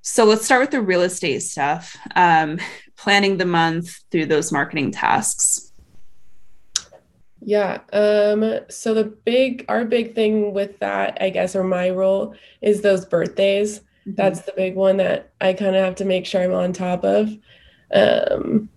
so 0.04 0.26
let's 0.26 0.46
start 0.46 0.62
with 0.62 0.70
the 0.70 0.80
real 0.80 1.02
estate 1.02 1.40
stuff 1.40 1.98
um, 2.16 2.60
planning 2.98 3.38
the 3.38 3.46
month 3.46 3.98
through 4.12 4.28
those 4.28 4.52
marketing 4.52 4.92
tasks 4.92 5.71
yeah 7.42 7.80
um 7.94 8.60
so 8.70 8.94
the 8.94 9.04
big 9.04 9.66
our 9.68 9.84
big 9.84 10.14
thing 10.14 10.54
with 10.54 10.78
that 10.80 11.18
i 11.22 11.30
guess 11.30 11.56
or 11.56 11.64
my 11.64 11.90
role 11.90 12.36
is 12.62 12.82
those 12.82 13.06
birthdays 13.06 13.80
mm-hmm. 13.80 14.14
that's 14.16 14.42
the 14.42 14.54
big 14.56 14.76
one 14.76 14.98
that 14.98 15.34
i 15.42 15.52
kind 15.52 15.76
of 15.76 15.84
have 15.84 15.96
to 15.96 16.06
make 16.06 16.26
sure 16.26 16.42
i'm 16.44 16.54
on 16.54 16.72
top 16.72 17.04
of 17.04 17.30
um, 17.94 18.70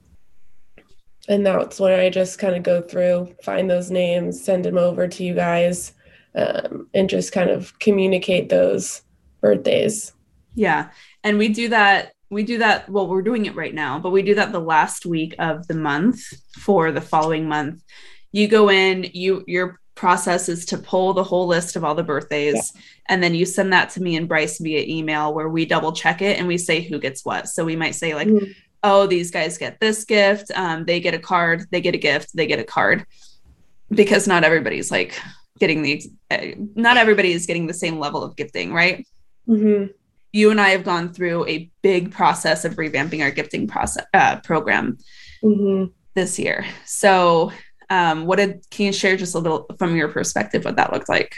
and 1.28 1.46
that's 1.46 1.80
when 1.80 1.98
I 1.98 2.10
just 2.10 2.38
kind 2.38 2.54
of 2.54 2.62
go 2.62 2.82
through, 2.82 3.34
find 3.42 3.70
those 3.70 3.90
names, 3.90 4.42
send 4.42 4.64
them 4.64 4.76
over 4.76 5.08
to 5.08 5.24
you 5.24 5.34
guys, 5.34 5.92
um, 6.34 6.88
and 6.92 7.08
just 7.08 7.32
kind 7.32 7.50
of 7.50 7.78
communicate 7.78 8.48
those 8.48 9.02
birthdays. 9.40 10.12
Yeah. 10.54 10.90
And 11.22 11.38
we 11.38 11.48
do 11.48 11.68
that. 11.68 12.12
We 12.30 12.42
do 12.42 12.58
that. 12.58 12.88
Well, 12.88 13.06
we're 13.08 13.22
doing 13.22 13.46
it 13.46 13.54
right 13.54 13.74
now, 13.74 13.98
but 13.98 14.10
we 14.10 14.22
do 14.22 14.34
that 14.34 14.52
the 14.52 14.60
last 14.60 15.06
week 15.06 15.34
of 15.38 15.66
the 15.66 15.74
month 15.74 16.20
for 16.58 16.92
the 16.92 17.00
following 17.00 17.48
month. 17.48 17.82
You 18.34 18.48
go 18.48 18.70
in, 18.70 19.10
you, 19.12 19.44
your 19.46 19.80
process 19.94 20.48
is 20.48 20.66
to 20.66 20.78
pull 20.78 21.12
the 21.14 21.22
whole 21.22 21.46
list 21.46 21.76
of 21.76 21.84
all 21.84 21.94
the 21.94 22.02
birthdays 22.02 22.72
yeah. 22.74 22.80
and 23.08 23.22
then 23.22 23.32
you 23.32 23.46
send 23.46 23.72
that 23.72 23.90
to 23.90 24.02
me 24.02 24.16
and 24.16 24.28
Bryce 24.28 24.58
via 24.58 24.84
email 24.86 25.32
where 25.32 25.48
we 25.48 25.64
double 25.64 25.92
check 25.92 26.20
it 26.20 26.36
and 26.38 26.48
we 26.48 26.58
say 26.58 26.80
who 26.80 26.98
gets 26.98 27.24
what. 27.24 27.48
So 27.48 27.64
we 27.64 27.76
might 27.76 27.94
say 27.94 28.14
like 28.14 28.26
mm-hmm 28.26 28.50
oh, 28.84 29.06
these 29.06 29.30
guys 29.30 29.58
get 29.58 29.80
this 29.80 30.04
gift, 30.04 30.52
um, 30.54 30.84
they 30.84 31.00
get 31.00 31.14
a 31.14 31.18
card, 31.18 31.66
they 31.70 31.80
get 31.80 31.94
a 31.94 31.98
gift, 31.98 32.36
they 32.36 32.46
get 32.46 32.60
a 32.60 32.64
card, 32.64 33.06
because 33.90 34.28
not 34.28 34.44
everybody's 34.44 34.90
like 34.90 35.18
getting 35.58 35.82
the 35.82 36.02
uh, 36.30 36.48
not 36.74 36.96
everybody 36.98 37.32
is 37.32 37.46
getting 37.46 37.66
the 37.66 37.74
same 37.74 37.98
level 37.98 38.22
of 38.22 38.36
gifting, 38.36 38.72
right? 38.72 39.06
Mm-hmm. 39.48 39.92
You 40.32 40.50
and 40.50 40.60
I 40.60 40.70
have 40.70 40.84
gone 40.84 41.12
through 41.12 41.46
a 41.48 41.70
big 41.82 42.12
process 42.12 42.64
of 42.64 42.74
revamping 42.74 43.22
our 43.22 43.30
gifting 43.30 43.66
process 43.66 44.04
uh, 44.12 44.40
program 44.40 44.98
mm-hmm. 45.42 45.90
this 46.14 46.38
year. 46.38 46.66
So, 46.84 47.52
um, 47.90 48.26
what 48.26 48.36
did 48.36 48.64
can 48.70 48.86
you 48.86 48.92
share 48.92 49.16
just 49.16 49.34
a 49.34 49.38
little 49.38 49.66
from 49.78 49.96
your 49.96 50.08
perspective 50.08 50.64
what 50.64 50.76
that 50.76 50.92
looked 50.92 51.08
like? 51.08 51.34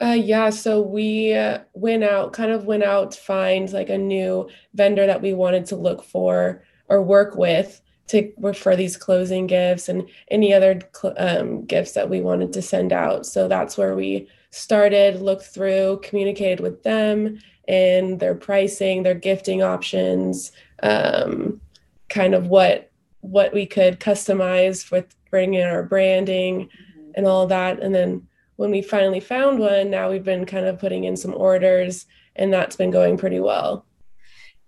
Uh, 0.00 0.16
yeah, 0.18 0.50
so 0.50 0.80
we 0.80 1.32
uh, 1.34 1.58
went 1.74 2.02
out, 2.02 2.32
kind 2.32 2.50
of 2.50 2.64
went 2.64 2.82
out 2.82 3.12
to 3.12 3.20
find 3.20 3.72
like 3.72 3.88
a 3.88 3.98
new 3.98 4.48
vendor 4.74 5.06
that 5.06 5.22
we 5.22 5.32
wanted 5.32 5.64
to 5.66 5.76
look 5.76 6.02
for 6.02 6.62
or 6.88 7.02
work 7.02 7.36
with 7.36 7.80
to 8.08 8.32
for 8.54 8.74
these 8.74 8.96
closing 8.96 9.46
gifts 9.46 9.88
and 9.88 10.08
any 10.28 10.52
other 10.52 10.80
um, 11.16 11.64
gifts 11.64 11.92
that 11.92 12.10
we 12.10 12.20
wanted 12.20 12.52
to 12.52 12.62
send 12.62 12.92
out. 12.92 13.26
So 13.26 13.48
that's 13.48 13.78
where 13.78 13.94
we 13.94 14.28
started, 14.50 15.20
looked 15.20 15.46
through, 15.46 16.00
communicated 16.02 16.60
with 16.60 16.82
them 16.82 17.38
and 17.68 18.18
their 18.18 18.34
pricing, 18.34 19.02
their 19.02 19.14
gifting 19.14 19.62
options, 19.62 20.52
um, 20.82 21.60
kind 22.08 22.34
of 22.34 22.48
what 22.48 22.90
what 23.20 23.54
we 23.54 23.64
could 23.64 24.00
customize 24.00 24.90
with 24.90 25.14
bringing 25.32 25.64
our 25.64 25.82
branding 25.82 26.68
mm-hmm. 26.68 27.10
and 27.16 27.26
all 27.26 27.48
that, 27.48 27.82
and 27.82 27.92
then 27.92 28.28
when 28.54 28.70
we 28.70 28.82
finally 28.82 29.18
found 29.18 29.58
one, 29.58 29.90
now 29.90 30.08
we've 30.08 30.22
been 30.22 30.46
kind 30.46 30.66
of 30.66 30.78
putting 30.78 31.02
in 31.02 31.16
some 31.16 31.34
orders 31.34 32.06
and 32.36 32.52
that's 32.52 32.76
been 32.76 32.92
going 32.92 33.18
pretty 33.18 33.40
well. 33.40 33.84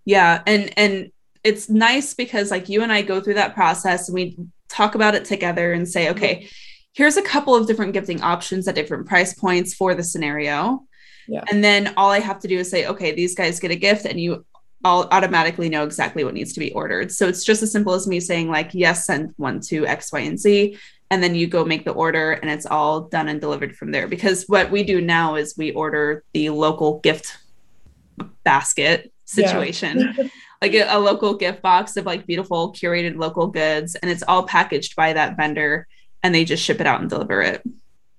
Yeah, 0.04 0.42
and 0.46 0.76
and 0.76 1.12
it's 1.44 1.68
nice 1.68 2.14
because 2.14 2.50
like 2.50 2.68
you 2.68 2.82
and 2.82 2.92
I 2.92 3.02
go 3.02 3.20
through 3.20 3.34
that 3.34 3.54
process 3.54 4.08
and 4.08 4.14
we 4.14 4.36
talk 4.68 4.94
about 4.94 5.14
it 5.14 5.24
together 5.24 5.72
and 5.72 5.88
say, 5.88 6.10
okay, 6.10 6.48
here's 6.92 7.16
a 7.16 7.22
couple 7.22 7.54
of 7.54 7.66
different 7.66 7.92
gifting 7.92 8.22
options 8.22 8.66
at 8.66 8.74
different 8.74 9.06
price 9.06 9.34
points 9.34 9.74
for 9.74 9.94
the 9.94 10.02
scenario. 10.02 10.82
Yeah. 11.28 11.44
And 11.50 11.62
then 11.62 11.94
all 11.96 12.10
I 12.10 12.20
have 12.20 12.40
to 12.40 12.48
do 12.48 12.58
is 12.58 12.70
say, 12.70 12.86
okay, 12.86 13.12
these 13.12 13.34
guys 13.34 13.60
get 13.60 13.70
a 13.70 13.76
gift 13.76 14.04
and 14.04 14.20
you 14.20 14.44
all 14.84 15.08
automatically 15.10 15.68
know 15.68 15.84
exactly 15.84 16.24
what 16.24 16.34
needs 16.34 16.52
to 16.52 16.60
be 16.60 16.72
ordered. 16.72 17.10
So 17.10 17.26
it's 17.26 17.44
just 17.44 17.62
as 17.62 17.72
simple 17.72 17.94
as 17.94 18.06
me 18.06 18.20
saying 18.20 18.50
like, 18.50 18.70
yes, 18.72 19.06
send 19.06 19.32
one 19.36 19.60
to 19.60 19.86
X, 19.86 20.12
Y, 20.12 20.20
and 20.20 20.38
Z 20.38 20.78
and 21.14 21.22
then 21.22 21.36
you 21.36 21.46
go 21.46 21.64
make 21.64 21.84
the 21.84 21.92
order 21.92 22.32
and 22.32 22.50
it's 22.50 22.66
all 22.66 23.02
done 23.02 23.28
and 23.28 23.40
delivered 23.40 23.76
from 23.76 23.92
there. 23.92 24.08
Because 24.08 24.44
what 24.48 24.72
we 24.72 24.82
do 24.82 25.00
now 25.00 25.36
is 25.36 25.56
we 25.56 25.70
order 25.70 26.24
the 26.32 26.50
local 26.50 26.98
gift 27.00 27.38
basket 28.42 29.12
situation. 29.24 30.12
Yeah. 30.16 30.28
like 30.62 30.74
a, 30.74 30.96
a, 30.96 30.98
local 30.98 31.34
gift 31.34 31.62
box 31.62 31.96
of 31.96 32.04
like 32.04 32.26
beautiful 32.26 32.72
curated 32.72 33.16
local 33.16 33.46
goods 33.46 33.94
and 33.94 34.10
it's 34.10 34.24
all 34.26 34.42
packaged 34.44 34.96
by 34.96 35.12
that 35.12 35.36
vendor 35.36 35.86
and 36.24 36.34
they 36.34 36.44
just 36.44 36.64
ship 36.64 36.80
it 36.80 36.86
out 36.86 37.00
and 37.00 37.08
deliver 37.08 37.42
it. 37.42 37.62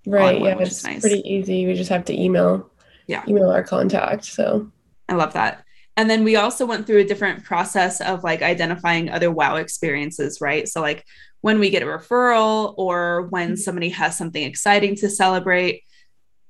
Right 0.08 0.40
yeah 0.40 0.58
it's 0.60 0.84
nice. 0.86 1.02
pretty 1.02 1.28
easy. 1.30 1.66
We 1.66 1.74
just 1.74 1.90
have 1.90 2.06
to 2.06 2.18
email 2.18 2.70
yeah. 3.08 3.24
email 3.28 3.50
our 3.50 3.64
contact 3.64 4.24
so. 4.24 4.72
I 5.10 5.16
love 5.16 5.34
that 5.34 5.65
and 5.98 6.10
then 6.10 6.24
we 6.24 6.36
also 6.36 6.66
went 6.66 6.86
through 6.86 7.00
a 7.00 7.06
different 7.06 7.44
process 7.44 8.02
of 8.02 8.24
like 8.24 8.42
identifying 8.42 9.10
other 9.10 9.32
wow 9.32 9.56
experiences 9.56 10.40
right? 10.42 10.68
So 10.68 10.82
like 10.82 11.06
when 11.42 11.60
we 11.60 11.70
get 11.70 11.84
a 11.84 11.86
referral 11.86 12.74
or 12.78 13.24
when 13.24 13.50
mm-hmm. 13.50 13.56
somebody 13.56 13.90
has 13.90 14.18
something 14.18 14.44
exciting 14.44 14.96
to 14.98 15.10
celebrate 15.10 15.84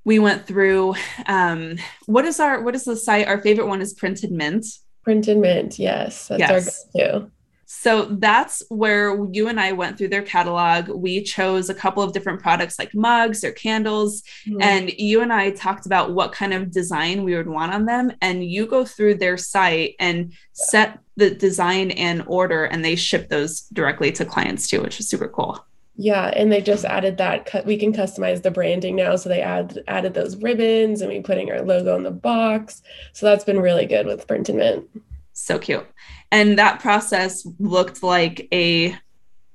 we 0.06 0.20
went 0.20 0.46
through 0.46 0.96
um, 1.26 1.78
what 2.06 2.26
is 2.26 2.40
our 2.40 2.62
what 2.62 2.76
is 2.76 2.86
the 2.86 2.96
site? 2.96 3.28
Our 3.28 3.42
favorite 3.42 3.68
one 3.68 3.82
is 3.82 3.94
printed 3.94 4.32
mint. 4.32 4.66
Printed 5.04 5.38
mint 5.38 5.78
yes. 5.80 6.28
That's 6.28 6.40
yes. 6.40 6.86
our 6.96 7.02
go-to 7.02 7.32
so 7.66 8.06
that's 8.06 8.62
where 8.70 9.26
you 9.32 9.48
and 9.48 9.60
I 9.60 9.72
went 9.72 9.98
through 9.98 10.10
their 10.10 10.22
catalog. 10.22 10.90
We 10.90 11.24
chose 11.24 11.70
a 11.70 11.76
couple 11.76 12.04
of 12.04 12.14
different 12.14 12.42
products 12.42 12.78
like 12.78 12.94
mugs 12.94 13.44
or 13.44 13.52
candles. 13.52 14.22
Mm-hmm. 14.48 14.62
And 14.62 14.92
you 14.92 15.22
and 15.22 15.34
I 15.34 15.52
talked 15.52 15.88
about 15.88 16.14
what 16.14 16.32
kind 16.32 16.54
of 16.54 16.72
design 16.72 17.24
we 17.24 17.36
would 17.36 17.48
want 17.48 17.74
on 17.74 17.86
them. 17.86 18.12
And 18.22 18.46
you 18.46 18.68
go 18.68 18.86
through 18.86 19.16
their 19.16 19.38
site 19.38 19.96
and 20.00 20.34
set 20.54 21.00
the 21.18 21.32
design 21.32 21.92
and 21.92 22.24
order, 22.28 22.66
and 22.66 22.84
they 22.84 22.96
ship 22.96 23.30
those 23.30 23.62
directly 23.74 24.12
to 24.12 24.26
clients 24.26 24.68
too, 24.68 24.82
which 24.82 25.00
is 25.00 25.08
super 25.08 25.30
cool. 25.30 25.66
Yeah, 25.98 26.26
and 26.28 26.52
they 26.52 26.60
just 26.60 26.84
added 26.84 27.18
that 27.18 27.66
we 27.66 27.78
can 27.78 27.94
customize 27.94 28.42
the 28.42 28.52
branding 28.52 28.98
now. 28.98 29.16
So 29.16 29.30
they 29.30 29.42
add 29.42 29.80
added 29.88 30.14
those 30.14 30.36
ribbons 30.36 31.02
and 31.02 31.10
we 31.10 31.22
putting 31.22 31.50
our 31.52 31.62
logo 31.62 31.96
on 31.96 32.04
the 32.04 32.12
box. 32.12 32.84
So 33.14 33.26
that's 33.26 33.46
been 33.46 33.62
really 33.62 33.86
good 33.86 34.06
with 34.06 34.28
Printed 34.28 34.56
Mint. 34.56 34.90
So 35.38 35.60
cute. 35.60 35.86
And 36.32 36.58
that 36.58 36.80
process 36.80 37.46
looked 37.60 38.02
like 38.02 38.48
a 38.54 38.98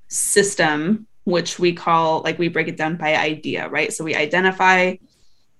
system, 0.08 1.06
which 1.24 1.58
we 1.58 1.72
call, 1.72 2.20
like, 2.20 2.38
we 2.38 2.48
break 2.48 2.68
it 2.68 2.76
down 2.76 2.96
by 2.96 3.16
idea, 3.16 3.66
right? 3.68 3.90
So 3.90 4.04
we 4.04 4.14
identify, 4.14 4.96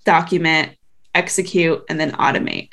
document, 0.04 0.76
execute, 1.14 1.83
and 1.88 1.98
then 1.98 2.12
automate. 2.12 2.70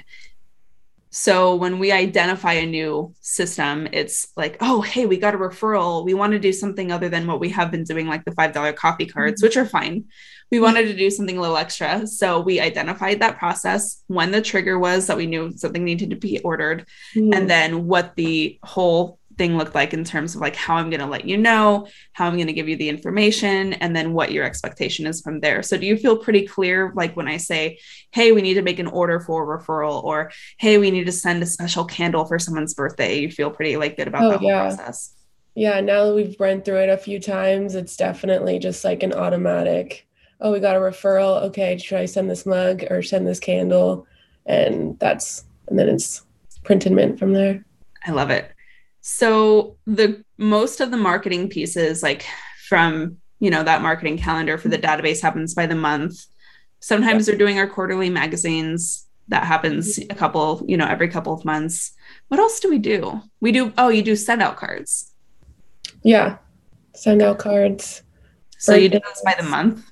So 1.17 1.55
when 1.55 1.79
we 1.79 1.91
identify 1.91 2.53
a 2.53 2.65
new 2.67 3.15
system, 3.21 3.87
it's 3.91 4.27
like, 4.37 4.57
oh, 4.61 4.81
hey, 4.81 5.07
we 5.07 5.17
got 5.17 5.33
a 5.33 5.37
referral. 5.39 6.05
We 6.05 6.13
want 6.13 6.33
to 6.33 6.39
do 6.39 6.53
something 6.53 6.91
other 6.91 7.09
than 7.09 7.25
what 7.25 7.39
we 7.39 7.49
have 7.49 7.71
been 7.71 7.83
doing, 7.83 8.05
like 8.05 8.23
the 8.23 8.31
$5 8.31 8.75
coffee 8.75 9.07
cards, 9.07 9.41
mm-hmm. 9.41 9.47
which 9.47 9.57
are 9.57 9.65
fine. 9.65 10.05
We 10.51 10.59
wanted 10.59 10.83
to 10.83 10.95
do 10.95 11.09
something 11.09 11.35
a 11.35 11.41
little 11.41 11.57
extra. 11.57 12.05
So 12.05 12.39
we 12.39 12.59
identified 12.59 13.19
that 13.21 13.39
process 13.39 14.03
when 14.05 14.29
the 14.29 14.43
trigger 14.43 14.77
was 14.77 15.07
that 15.07 15.17
we 15.17 15.25
knew 15.25 15.57
something 15.57 15.83
needed 15.83 16.11
to 16.11 16.15
be 16.17 16.37
ordered, 16.41 16.85
mm-hmm. 17.15 17.33
and 17.33 17.49
then 17.49 17.87
what 17.87 18.15
the 18.15 18.59
whole 18.61 19.17
thing 19.37 19.57
looked 19.57 19.75
like 19.75 19.93
in 19.93 20.03
terms 20.03 20.35
of 20.35 20.41
like 20.41 20.55
how 20.55 20.75
I'm 20.75 20.89
going 20.89 20.99
to 20.99 21.05
let 21.05 21.25
you 21.25 21.37
know, 21.37 21.87
how 22.13 22.27
I'm 22.27 22.35
going 22.35 22.47
to 22.47 22.53
give 22.53 22.67
you 22.67 22.75
the 22.75 22.89
information, 22.89 23.73
and 23.73 23.95
then 23.95 24.13
what 24.13 24.31
your 24.31 24.43
expectation 24.43 25.05
is 25.05 25.21
from 25.21 25.39
there. 25.39 25.63
So, 25.63 25.77
do 25.77 25.85
you 25.85 25.97
feel 25.97 26.17
pretty 26.17 26.47
clear, 26.47 26.91
like 26.95 27.15
when 27.15 27.27
I 27.27 27.37
say, 27.37 27.79
hey, 28.11 28.31
we 28.31 28.41
need 28.41 28.55
to 28.55 28.61
make 28.61 28.79
an 28.79 28.87
order 28.87 29.19
for 29.19 29.43
a 29.43 29.59
referral, 29.59 30.03
or 30.03 30.31
hey, 30.57 30.77
we 30.77 30.91
need 30.91 31.05
to 31.05 31.11
send 31.11 31.41
a 31.43 31.45
special 31.45 31.85
candle 31.85 32.25
for 32.25 32.39
someone's 32.39 32.73
birthday? 32.73 33.19
You 33.19 33.31
feel 33.31 33.51
pretty 33.51 33.77
like 33.77 33.97
good 33.97 34.07
about 34.07 34.23
oh, 34.23 34.29
that 34.31 34.39
whole 34.39 34.49
yeah. 34.49 34.61
process? 34.61 35.13
Yeah, 35.55 35.79
now 35.81 36.05
that 36.05 36.13
we've 36.13 36.39
run 36.39 36.61
through 36.61 36.81
it 36.81 36.89
a 36.89 36.97
few 36.97 37.19
times, 37.19 37.73
it's 37.73 37.97
definitely 37.97 38.59
just 38.59 38.83
like 38.83 39.01
an 39.01 39.13
automatic, 39.13 40.07
oh, 40.39 40.51
we 40.51 40.59
got 40.59 40.75
a 40.75 40.79
referral. 40.79 41.41
Okay, 41.45 41.77
should 41.77 41.97
I 41.97 42.05
send 42.05 42.29
this 42.29 42.45
mug 42.45 42.83
or 42.91 43.01
send 43.01 43.25
this 43.25 43.39
candle? 43.39 44.05
And 44.45 44.99
that's, 44.99 45.45
and 45.67 45.79
then 45.79 45.89
it's 45.89 46.21
printed 46.63 46.91
mint 46.91 47.17
from 47.17 47.33
there. 47.33 47.65
I 48.05 48.11
love 48.11 48.29
it. 48.29 48.51
So 49.09 49.77
the 49.85 50.21
most 50.37 50.81
of 50.81 50.91
the 50.91 50.97
marketing 50.97 51.47
pieces, 51.47 52.03
like 52.03 52.25
from 52.67 53.15
you 53.39 53.49
know 53.49 53.63
that 53.63 53.81
marketing 53.81 54.17
calendar 54.17 54.57
for 54.57 54.67
the 54.67 54.77
database 54.77 55.21
happens 55.21 55.53
by 55.53 55.65
the 55.65 55.75
month. 55.75 56.25
Sometimes 56.81 57.25
they're 57.25 57.37
doing 57.37 57.57
our 57.57 57.67
quarterly 57.67 58.09
magazines. 58.09 59.07
That 59.29 59.45
happens 59.45 59.97
a 59.97 60.13
couple, 60.13 60.61
you 60.67 60.75
know, 60.75 60.85
every 60.85 61.07
couple 61.07 61.33
of 61.33 61.45
months. 61.45 61.93
What 62.27 62.41
else 62.41 62.59
do 62.59 62.69
we 62.69 62.79
do? 62.79 63.21
We 63.39 63.53
do 63.53 63.71
oh, 63.77 63.87
you 63.87 64.01
do 64.01 64.13
send 64.17 64.41
out 64.41 64.57
cards. 64.57 65.13
Yeah. 66.03 66.39
Send 66.93 67.21
out 67.21 67.39
cards. 67.39 68.03
So 68.57 68.75
you 68.75 68.89
do 68.89 68.99
those 68.99 69.21
by 69.23 69.35
the 69.39 69.47
month? 69.47 69.89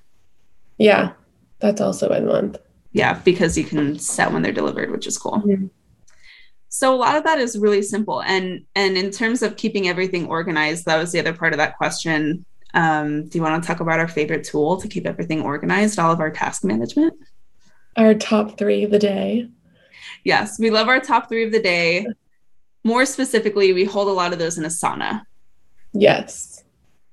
Yeah. 0.78 1.14
That's 1.60 1.80
also 1.80 2.10
by 2.10 2.20
the 2.20 2.28
month. 2.28 2.58
Yeah, 2.92 3.14
because 3.24 3.58
you 3.58 3.64
can 3.64 3.98
set 3.98 4.34
when 4.34 4.42
they're 4.42 4.52
delivered, 4.52 4.92
which 4.92 5.08
is 5.08 5.18
cool. 5.18 5.42
Mm-hmm. 5.46 5.68
So 6.70 6.94
a 6.94 6.98
lot 6.98 7.16
of 7.16 7.24
that 7.24 7.40
is 7.40 7.58
really 7.58 7.82
simple. 7.82 8.22
And 8.22 8.66
and 8.76 8.98
in 8.98 9.12
terms 9.12 9.42
of 9.42 9.56
keeping 9.56 9.88
everything 9.88 10.28
organized, 10.28 10.86
that 10.86 10.98
was 10.98 11.12
the 11.12 11.20
other 11.20 11.34
part 11.34 11.54
of 11.54 11.58
that 11.58 11.78
question. 11.78 12.46
Um, 12.74 13.28
do 13.28 13.38
you 13.38 13.42
want 13.42 13.64
to 13.64 13.68
talk 13.68 13.80
about 13.80 14.00
our 14.00 14.08
favorite 14.08 14.44
tool 14.44 14.78
to 14.78 14.88
keep 14.88 15.08
everything 15.08 15.42
organized, 15.42 15.98
all 15.98 16.12
of 16.12 16.20
our 16.20 16.30
task 16.30 16.64
management? 16.66 17.14
Our 17.96 18.14
top 18.14 18.58
three 18.58 18.84
of 18.84 18.92
the 18.92 19.00
day. 19.00 19.48
Yes, 20.26 20.60
we 20.60 20.70
love 20.70 20.90
our 20.90 21.00
top 21.00 21.30
three 21.30 21.46
of 21.46 21.54
the 21.54 21.62
day. 21.62 22.06
More 22.84 23.06
specifically, 23.06 23.72
we 23.72 23.86
hold 23.86 24.10
a 24.10 24.12
lot 24.12 24.34
of 24.34 24.40
those 24.40 24.58
in 24.58 24.66
Asana. 24.66 25.22
Yes, 25.94 26.64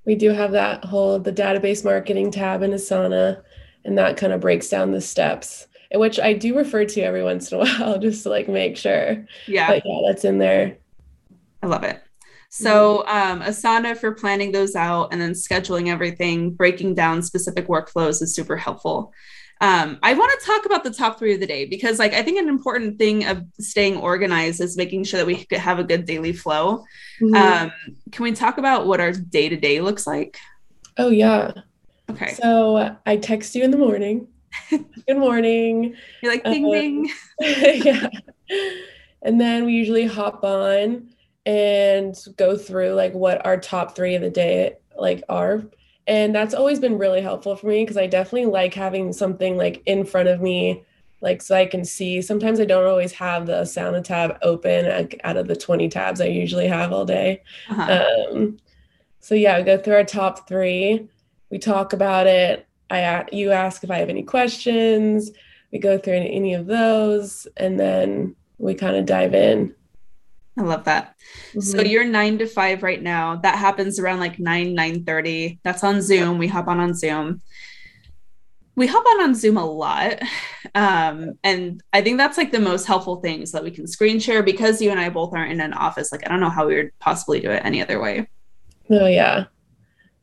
we 0.05 0.17
do 0.17 0.31
have 0.31 0.51
that 0.53 0.85
whole 0.85 1.21
the 1.21 1.33
database 1.33 1.85
marketing 1.85 2.33
tab 2.33 2.63
in 2.63 2.73
Asana, 2.73 3.43
and 3.85 3.97
that 3.97 4.17
kind 4.17 4.33
of 4.33 4.41
breaks 4.41 4.69
down 4.69 4.91
the 4.91 5.01
steps, 5.01 5.69
which 5.95 6.19
I 6.19 6.33
do 6.33 6.57
refer 6.57 6.85
to 6.85 7.01
every 7.01 7.23
once 7.23 7.51
in 7.53 7.61
a 7.61 7.65
while 7.65 7.99
just 7.99 8.23
to 8.25 8.31
like 8.31 8.49
make 8.49 8.77
sure. 8.77 9.27
Yeah. 9.47 9.69
But 9.69 9.83
yeah, 9.85 10.01
that's 10.07 10.25
in 10.25 10.39
there. 10.39 10.79
I 11.63 11.67
love 11.67 11.85
it. 11.85 12.03
So, 12.55 12.99
um, 13.07 13.41
Asana 13.41 13.97
for 13.97 14.13
planning 14.13 14.53
those 14.53 14.77
out 14.77 15.09
and 15.11 15.19
then 15.19 15.31
scheduling 15.31 15.89
everything, 15.89 16.51
breaking 16.51 16.95
down 16.95 17.23
specific 17.23 17.67
workflows 17.67 18.21
is 18.21 18.35
super 18.35 18.59
helpful. 18.59 19.11
Um, 19.63 19.99
I 20.03 20.13
want 20.13 20.39
to 20.39 20.47
talk 20.47 20.67
about 20.67 20.85
the 20.85 20.91
top 20.91 21.19
three 21.19 21.33
of 21.33 21.41
the 21.41 21.47
day 21.47 21.65
because, 21.65 21.99
like, 21.99 22.13
I 22.13 22.23
think 22.23 22.39
an 22.39 22.51
important 22.51 22.99
thing 22.99 23.25
of 23.25 23.43
staying 23.59 23.97
organized 23.97 24.61
is 24.61 24.77
making 24.77 25.05
sure 25.05 25.25
that 25.25 25.27
we 25.27 25.47
have 25.57 25.79
a 25.79 25.85
good 25.85 26.05
daily 26.05 26.35
flow. 26.35 26.85
Mm-hmm. 27.23 27.35
Um, 27.35 27.73
can 28.11 28.23
we 28.23 28.33
talk 28.33 28.59
about 28.59 28.87
what 28.87 29.01
our 29.01 29.13
day 29.13 29.49
to 29.49 29.57
day 29.57 29.81
looks 29.81 30.07
like? 30.07 30.37
Oh, 30.99 31.09
yeah. 31.09 31.53
Okay. 32.11 32.35
So, 32.35 32.97
I 33.07 33.17
text 33.17 33.55
you 33.55 33.65
in 33.65 33.71
the 33.71 33.79
morning. 33.79 34.29
good 34.71 35.19
morning. 35.19 35.95
You're 36.23 36.33
like, 36.33 36.45
ding, 36.45 36.65
um, 36.65 36.73
ding. 36.73 37.11
yeah. 37.85 38.09
And 39.23 39.41
then 39.41 39.65
we 39.65 39.73
usually 39.73 40.07
hop 40.07 40.45
on 40.45 41.09
and 41.47 42.17
go 42.37 42.57
through 42.57 42.93
like 42.95 43.13
what 43.15 43.45
our 43.45 43.57
top 43.57 43.97
three 43.97 44.15
of 44.15 44.23
the 44.23 44.31
day 44.31 44.75
like 44.97 45.23
are 45.29 45.65
and 46.07 46.35
that's 46.35 46.55
always 46.55 46.79
been 46.79 46.99
really 46.99 47.21
helpful 47.21 47.57
for 47.57 47.67
me 47.67 47.83
because 47.83 47.97
i 47.97 48.07
definitely 48.07 48.47
like 48.47 48.75
having 48.75 49.13
something 49.13 49.57
like 49.57 49.83
in 49.87 50.05
front 50.05 50.29
of 50.29 50.41
me 50.41 50.85
like 51.21 51.43
so 51.43 51.57
i 51.57 51.67
can 51.67 51.85
see 51.85 52.23
sometimes 52.23 52.61
i 52.61 52.65
don't 52.65 52.87
always 52.87 53.13
have 53.13 53.47
the 53.47 53.53
Asana 53.53 54.05
tab 54.05 54.37
open 54.43 54.87
like, 54.87 55.21
out 55.25 55.37
of 55.37 55.49
the 55.49 55.57
20 55.57 55.89
tabs 55.89 56.21
i 56.21 56.27
usually 56.27 56.69
have 56.69 56.93
all 56.93 57.05
day 57.05 57.43
uh-huh. 57.71 58.05
um, 58.33 58.57
so 59.19 59.35
yeah 59.35 59.59
we 59.59 59.65
go 59.65 59.77
through 59.77 59.95
our 59.95 60.05
top 60.05 60.49
three 60.49 61.09
we 61.51 61.59
talk 61.59 61.93
about 61.93 62.29
it 62.29 62.69
i 62.93 63.25
you 63.33 63.51
ask 63.51 63.85
if 63.85 63.91
i 63.91 63.99
have 63.99 64.09
any 64.09 64.23
questions 64.23 65.31
we 65.73 65.79
go 65.79 65.99
through 65.99 66.15
any 66.15 66.55
of 66.55 66.67
those 66.67 67.47
and 67.57 67.79
then 67.79 68.35
we 68.59 68.75
kind 68.75 68.97
of 68.97 69.07
dive 69.07 69.35
in 69.35 69.75
I 70.59 70.63
love 70.63 70.85
that. 70.85 71.15
Mm-hmm. 71.51 71.61
So 71.61 71.81
you're 71.81 72.05
nine 72.05 72.39
to 72.39 72.47
five 72.47 72.83
right 72.83 73.03
now. 73.03 73.37
That 73.37 73.57
happens 73.57 73.99
around 73.99 74.21
like 74.21 74.39
nine, 74.39 74.75
nine 74.75 75.05
thirty. 75.05 75.59
That's 75.63 75.83
on 75.83 76.03
Zoom. 76.03 76.39
We 76.39 76.47
hop 76.47 76.69
on 76.69 76.79
on 76.79 76.95
Zoom. 76.95 77.41
We 78.75 78.87
hop 78.87 79.05
on 79.05 79.23
on 79.23 79.35
Zoom 79.35 79.57
a 79.57 79.65
lot. 79.65 80.21
Um, 80.75 81.39
and 81.43 81.83
I 81.93 82.03
think 82.03 82.19
that's 82.19 82.39
like 82.39 82.53
the 82.53 82.61
most 82.61 82.87
helpful 82.87 83.17
thing 83.17 83.45
so 83.47 83.59
that 83.59 83.65
we 83.65 83.71
can 83.71 83.87
screen 83.87 84.19
share 84.19 84.43
because 84.43 84.81
you 84.81 84.91
and 84.91 85.01
I 85.01 85.09
both 85.11 85.35
aren't 85.35 85.53
in 85.53 85.61
an 85.61 85.75
office. 85.75 86.11
Like, 86.13 86.27
I 86.27 86.31
don't 86.31 86.41
know 86.41 86.51
how 86.51 86.67
we 86.67 86.77
would 86.77 86.99
possibly 86.99 87.41
do 87.41 87.51
it 87.51 87.63
any 87.65 87.83
other 87.83 88.01
way. 88.01 88.29
Oh, 88.89 89.07
yeah. 89.07 89.45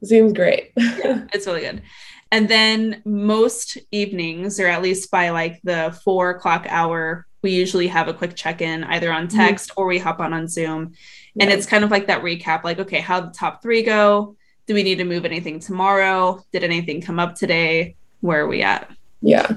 Zoom's 0.03 0.33
great. 0.33 0.71
yeah, 0.77 1.25
it's 1.33 1.45
really 1.45 1.61
good. 1.61 1.83
And 2.31 2.47
then 2.47 3.01
most 3.05 3.77
evenings, 3.91 4.59
or 4.59 4.67
at 4.67 4.81
least 4.81 5.09
by 5.09 5.29
like 5.29 5.59
the 5.63 5.97
four 6.03 6.29
o'clock 6.29 6.67
hour, 6.69 7.25
we 7.41 7.51
usually 7.51 7.87
have 7.87 8.07
a 8.07 8.13
quick 8.13 8.35
check 8.35 8.61
in 8.61 8.83
either 8.85 9.11
on 9.11 9.27
mm-hmm. 9.27 9.37
text 9.37 9.71
mm-hmm. 9.71 9.81
or 9.81 9.87
we 9.87 9.97
hop 9.97 10.19
on 10.19 10.33
on 10.33 10.47
Zoom. 10.47 10.93
Yeah. 11.33 11.45
And 11.45 11.53
it's 11.53 11.65
kind 11.65 11.83
of 11.83 11.91
like 11.91 12.07
that 12.07 12.21
recap 12.21 12.63
like, 12.63 12.79
okay, 12.79 12.99
how 12.99 13.21
the 13.21 13.31
top 13.31 13.61
three 13.61 13.83
go? 13.83 14.35
Do 14.67 14.73
we 14.73 14.83
need 14.83 14.99
to 14.99 15.05
move 15.05 15.25
anything 15.25 15.59
tomorrow? 15.59 16.43
Did 16.51 16.63
anything 16.63 17.01
come 17.01 17.19
up 17.19 17.35
today? 17.35 17.95
Where 18.21 18.41
are 18.41 18.47
we 18.47 18.61
at? 18.61 18.91
Yeah. 19.21 19.47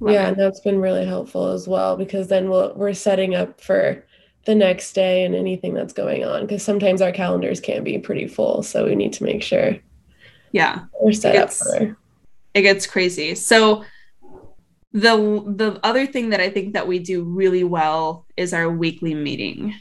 Love 0.00 0.14
yeah, 0.14 0.26
it. 0.26 0.28
and 0.30 0.36
that's 0.36 0.60
been 0.60 0.80
really 0.80 1.04
helpful 1.04 1.48
as 1.48 1.68
well 1.68 1.96
because 1.96 2.28
then 2.28 2.48
we'll, 2.48 2.72
we're 2.74 2.94
setting 2.94 3.34
up 3.34 3.60
for 3.60 4.04
the 4.46 4.54
next 4.54 4.94
day 4.94 5.24
and 5.24 5.34
anything 5.34 5.74
that's 5.74 5.92
going 5.92 6.24
on 6.24 6.42
because 6.42 6.62
sometimes 6.62 7.00
our 7.00 7.12
calendars 7.12 7.60
can 7.60 7.84
be 7.84 7.98
pretty 7.98 8.26
full. 8.26 8.62
So 8.62 8.86
we 8.86 8.94
need 8.94 9.12
to 9.14 9.24
make 9.24 9.42
sure. 9.42 9.76
Yeah. 10.52 10.84
We're 11.00 11.12
set 11.12 11.36
up 11.36 11.52
for. 11.52 11.96
It 12.54 12.62
gets 12.62 12.86
crazy. 12.86 13.34
So 13.34 13.84
the 14.92 15.16
the 15.46 15.80
other 15.82 16.06
thing 16.06 16.30
that 16.30 16.40
I 16.40 16.50
think 16.50 16.74
that 16.74 16.86
we 16.86 16.98
do 16.98 17.24
really 17.24 17.64
well 17.64 18.26
is 18.36 18.52
our 18.52 18.70
weekly 18.70 19.14
meeting. 19.14 19.74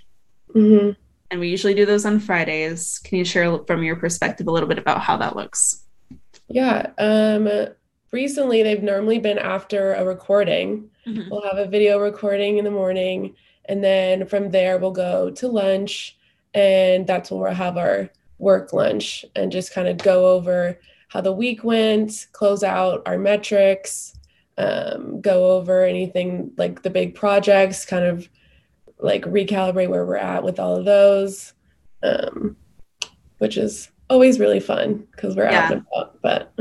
Mm-hmm. 0.56 0.92
And 1.30 1.40
we 1.40 1.50
usually 1.50 1.74
do 1.74 1.86
those 1.86 2.06
on 2.06 2.20
Fridays. 2.20 3.00
Can 3.00 3.18
you 3.18 3.26
share 3.26 3.58
from 3.66 3.84
your 3.84 3.96
perspective 3.96 4.48
a 4.48 4.52
little 4.52 4.68
bit 4.68 4.80
about 4.80 5.02
how 5.02 5.18
that 5.18 5.36
looks? 5.36 5.84
Yeah. 6.50 6.92
Um, 6.98 7.50
recently, 8.12 8.64
they've 8.64 8.84
normally 8.84 9.20
been 9.20 9.38
after 9.38 9.94
a 9.94 10.04
recording. 10.04 10.90
Mm-hmm. 11.08 11.30
We'll 11.30 11.44
have 11.44 11.58
a 11.58 11.70
video 11.70 12.00
recording 12.00 12.58
in 12.58 12.66
the 12.66 12.72
morning. 12.72 13.36
And 13.66 13.82
then 13.82 14.26
from 14.26 14.52
there, 14.52 14.78
we'll 14.78 14.92
go 14.92 15.30
to 15.32 15.48
lunch. 15.48 16.18
And 16.54 17.08
that's 17.08 17.32
when 17.32 17.40
we'll 17.40 17.54
have 17.54 17.78
our 17.78 18.10
work 18.42 18.74
lunch 18.74 19.24
and 19.36 19.52
just 19.52 19.74
kind 19.74 19.88
of 19.88 19.98
go 20.00 20.28
over 20.28 20.80
how 21.10 21.22
the 21.22 21.32
week 21.32 21.64
went, 21.64 22.28
close 22.32 22.64
out 22.64 23.04
our 23.06 23.18
metrics, 23.18 24.18
um, 24.58 25.22
go 25.22 25.52
over 25.52 25.84
anything 25.84 26.52
like 26.58 26.82
the 26.82 26.90
big 26.90 27.16
projects, 27.16 27.86
kind 27.86 28.06
of 28.06 28.28
like 29.00 29.24
recalibrate 29.24 29.90
where 29.90 30.06
we're 30.06 30.16
at 30.16 30.44
with 30.44 30.60
all 30.60 30.76
of 30.76 30.86
those, 30.86 31.54
um, 32.04 32.56
which 33.38 33.58
is 33.58 33.90
always 34.10 34.40
really 34.40 34.60
fun 34.60 35.08
because 35.12 35.36
we're 35.36 35.50
yeah. 35.50 35.66
out 35.66 35.72
and 35.72 35.86
about. 35.94 36.22
But 36.22 36.54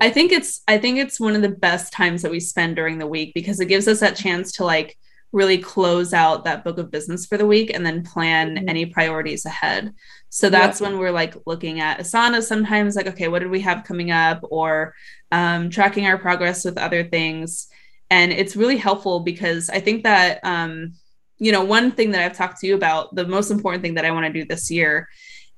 I 0.00 0.10
think 0.10 0.32
it's 0.32 0.62
I 0.66 0.78
think 0.78 0.98
it's 0.98 1.20
one 1.20 1.36
of 1.36 1.42
the 1.42 1.48
best 1.48 1.92
times 1.92 2.22
that 2.22 2.30
we 2.30 2.40
spend 2.40 2.76
during 2.76 2.98
the 2.98 3.06
week 3.06 3.32
because 3.34 3.60
it 3.60 3.66
gives 3.66 3.88
us 3.88 4.00
that 4.00 4.16
chance 4.16 4.52
to 4.52 4.64
like 4.64 4.96
really 5.32 5.58
close 5.58 6.12
out 6.12 6.44
that 6.44 6.64
book 6.64 6.78
of 6.78 6.90
business 6.90 7.26
for 7.26 7.38
the 7.38 7.46
week 7.46 7.70
and 7.72 7.86
then 7.86 8.02
plan 8.02 8.56
mm-hmm. 8.56 8.68
any 8.68 8.86
priorities 8.86 9.44
ahead. 9.44 9.94
So 10.28 10.50
that's 10.50 10.80
yeah. 10.80 10.88
when 10.88 10.98
we're 10.98 11.12
like 11.12 11.34
looking 11.46 11.80
at 11.80 12.00
Asana 12.00 12.42
sometimes, 12.42 12.96
like, 12.96 13.06
okay, 13.06 13.28
what 13.28 13.40
did 13.40 13.50
we 13.50 13.60
have 13.60 13.84
coming 13.84 14.10
up? 14.10 14.40
Or 14.42 14.94
um, 15.30 15.70
tracking 15.70 16.06
our 16.06 16.18
progress 16.18 16.64
with 16.64 16.78
other 16.78 17.04
things. 17.04 17.68
And 18.10 18.32
it's 18.32 18.56
really 18.56 18.76
helpful 18.76 19.20
because 19.20 19.70
I 19.70 19.80
think 19.80 20.02
that, 20.02 20.40
um, 20.42 20.94
you 21.38 21.52
know, 21.52 21.64
one 21.64 21.92
thing 21.92 22.10
that 22.10 22.24
I've 22.24 22.36
talked 22.36 22.60
to 22.60 22.66
you 22.66 22.74
about, 22.74 23.14
the 23.14 23.26
most 23.26 23.50
important 23.50 23.82
thing 23.82 23.94
that 23.94 24.04
I 24.04 24.10
want 24.10 24.26
to 24.26 24.32
do 24.32 24.44
this 24.44 24.70
year 24.70 25.08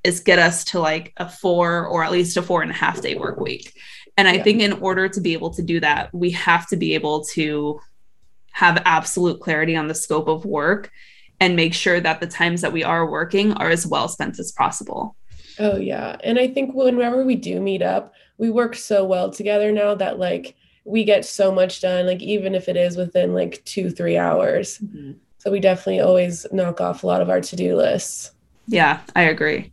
is 0.04 0.20
get 0.20 0.38
us 0.38 0.64
to 0.64 0.80
like 0.80 1.12
a 1.16 1.28
four 1.28 1.86
or 1.86 2.04
at 2.04 2.12
least 2.12 2.36
a 2.36 2.42
four 2.42 2.62
and 2.62 2.70
a 2.70 2.74
half 2.74 3.00
day 3.00 3.14
work 3.14 3.40
week. 3.40 3.72
And 4.16 4.28
I 4.28 4.34
yeah. 4.34 4.42
think 4.42 4.60
in 4.60 4.74
order 4.74 5.08
to 5.08 5.20
be 5.20 5.32
able 5.32 5.50
to 5.54 5.62
do 5.62 5.80
that, 5.80 6.12
we 6.12 6.30
have 6.32 6.68
to 6.68 6.76
be 6.76 6.94
able 6.94 7.24
to 7.32 7.80
have 8.52 8.82
absolute 8.84 9.40
clarity 9.40 9.76
on 9.76 9.88
the 9.88 9.94
scope 9.94 10.28
of 10.28 10.44
work 10.44 10.90
and 11.40 11.56
make 11.56 11.74
sure 11.74 12.00
that 12.00 12.20
the 12.20 12.26
times 12.26 12.60
that 12.60 12.72
we 12.72 12.84
are 12.84 13.10
working 13.10 13.52
are 13.54 13.70
as 13.70 13.86
well 13.86 14.08
spent 14.08 14.38
as 14.38 14.52
possible. 14.52 15.16
Oh 15.58 15.76
yeah. 15.76 16.16
And 16.22 16.38
I 16.38 16.48
think 16.48 16.74
whenever 16.74 17.24
we 17.24 17.34
do 17.34 17.60
meet 17.60 17.82
up, 17.82 18.14
we 18.38 18.50
work 18.50 18.74
so 18.76 19.04
well 19.04 19.30
together 19.30 19.72
now 19.72 19.94
that 19.94 20.18
like 20.18 20.54
we 20.84 21.04
get 21.04 21.24
so 21.24 21.52
much 21.52 21.80
done, 21.80 22.06
like 22.06 22.22
even 22.22 22.54
if 22.54 22.68
it 22.68 22.76
is 22.76 22.96
within 22.96 23.34
like 23.34 23.64
two, 23.64 23.90
three 23.90 24.16
hours. 24.16 24.78
Mm-hmm. 24.78 25.12
So 25.38 25.50
we 25.50 25.60
definitely 25.60 26.00
always 26.00 26.46
knock 26.52 26.80
off 26.80 27.02
a 27.02 27.06
lot 27.06 27.20
of 27.20 27.28
our 27.28 27.40
to-do 27.40 27.76
lists. 27.76 28.30
Yeah, 28.68 29.00
I 29.16 29.22
agree. 29.22 29.72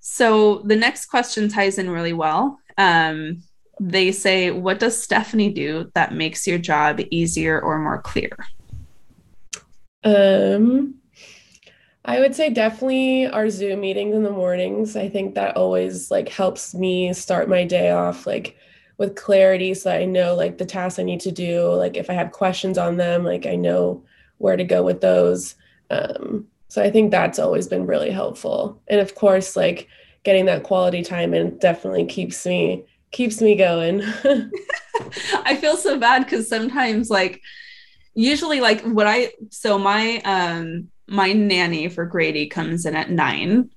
So 0.00 0.60
the 0.60 0.76
next 0.76 1.06
question 1.06 1.48
ties 1.48 1.78
in 1.78 1.90
really 1.90 2.14
well. 2.14 2.58
Um, 2.78 3.42
they 3.80 4.12
say, 4.12 4.50
What 4.50 4.78
does 4.78 5.02
Stephanie 5.02 5.52
do 5.52 5.90
that 5.94 6.14
makes 6.14 6.46
your 6.46 6.58
job 6.58 7.00
easier 7.10 7.58
or 7.58 7.78
more 7.78 8.00
clear? 8.00 8.36
Um, 10.04 10.96
I 12.04 12.20
would 12.20 12.34
say 12.34 12.50
definitely 12.50 13.26
our 13.26 13.48
Zoom 13.48 13.80
meetings 13.80 14.14
in 14.14 14.22
the 14.22 14.30
mornings. 14.30 14.96
I 14.96 15.08
think 15.08 15.34
that 15.34 15.56
always 15.56 16.10
like 16.10 16.28
helps 16.28 16.74
me 16.74 17.12
start 17.14 17.48
my 17.48 17.64
day 17.64 17.90
off 17.90 18.26
like 18.26 18.56
with 18.98 19.16
clarity 19.16 19.72
so 19.72 19.90
I 19.90 20.04
know 20.04 20.34
like 20.34 20.58
the 20.58 20.66
tasks 20.66 20.98
I 20.98 21.02
need 21.02 21.20
to 21.20 21.32
do. 21.32 21.70
Like 21.70 21.96
if 21.96 22.10
I 22.10 22.12
have 22.12 22.32
questions 22.32 22.76
on 22.76 22.98
them, 22.98 23.24
like 23.24 23.46
I 23.46 23.56
know 23.56 24.04
where 24.38 24.56
to 24.56 24.64
go 24.64 24.82
with 24.82 25.00
those. 25.00 25.54
Um, 25.90 26.46
so 26.68 26.82
I 26.82 26.90
think 26.90 27.10
that's 27.10 27.38
always 27.38 27.66
been 27.66 27.86
really 27.86 28.10
helpful. 28.10 28.80
And 28.88 29.00
of 29.00 29.14
course, 29.14 29.56
like 29.56 29.88
getting 30.22 30.44
that 30.46 30.64
quality 30.64 31.02
time 31.02 31.32
and 31.32 31.58
definitely 31.60 32.04
keeps 32.04 32.44
me 32.44 32.84
keeps 33.10 33.40
me 33.40 33.54
going. 33.54 34.02
I 35.44 35.56
feel 35.56 35.76
so 35.76 35.98
bad 35.98 36.24
because 36.24 36.48
sometimes 36.48 37.10
like 37.10 37.40
usually 38.14 38.60
like 38.60 38.82
what 38.82 39.06
I 39.06 39.32
so 39.50 39.78
my 39.78 40.18
um 40.24 40.88
my 41.08 41.32
nanny 41.32 41.88
for 41.88 42.04
Grady 42.06 42.46
comes 42.46 42.86
in 42.86 42.94
at 42.94 43.10
nine 43.10 43.70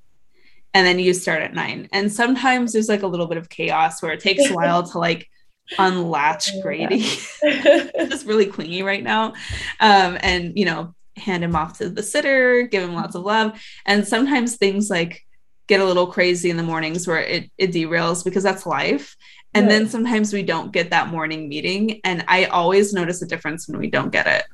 and 0.73 0.87
then 0.87 0.99
you 0.99 1.13
start 1.13 1.41
at 1.41 1.53
nine. 1.53 1.87
And 1.91 2.11
sometimes 2.11 2.73
there's 2.73 2.89
like 2.89 3.03
a 3.03 3.07
little 3.07 3.27
bit 3.27 3.37
of 3.37 3.49
chaos 3.49 4.01
where 4.01 4.11
it 4.11 4.19
takes 4.19 4.49
a 4.49 4.53
while 4.55 4.83
to 4.83 4.97
like 4.99 5.29
unlatch 5.77 6.49
Grady. 6.61 7.01
Just 7.01 8.25
really 8.25 8.47
clingy 8.47 8.83
right 8.83 9.03
now. 9.03 9.33
Um, 9.79 10.17
and 10.21 10.57
you 10.57 10.65
know, 10.65 10.95
hand 11.15 11.43
him 11.43 11.55
off 11.55 11.77
to 11.77 11.89
the 11.89 12.03
sitter, 12.03 12.63
give 12.63 12.83
him 12.83 12.95
lots 12.95 13.15
of 13.15 13.23
love. 13.23 13.59
And 13.85 14.07
sometimes 14.07 14.55
things 14.55 14.89
like 14.89 15.23
get 15.67 15.79
a 15.79 15.85
little 15.85 16.07
crazy 16.07 16.49
in 16.49 16.57
the 16.57 16.63
mornings 16.63 17.07
where 17.07 17.19
it, 17.19 17.49
it 17.57 17.71
derails 17.71 18.23
because 18.23 18.43
that's 18.43 18.65
life. 18.65 19.15
And 19.55 19.69
then 19.69 19.87
sometimes 19.87 20.33
we 20.33 20.41
don't 20.41 20.71
get 20.71 20.89
that 20.89 21.09
morning 21.09 21.47
meeting. 21.47 22.01
And 22.03 22.25
I 22.27 22.45
always 22.45 22.91
notice 22.91 23.21
a 23.21 23.27
difference 23.27 23.67
when 23.67 23.79
we 23.79 23.89
don't 23.89 24.11
get 24.11 24.25
it. 24.25 24.45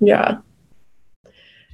Yeah. 0.00 0.38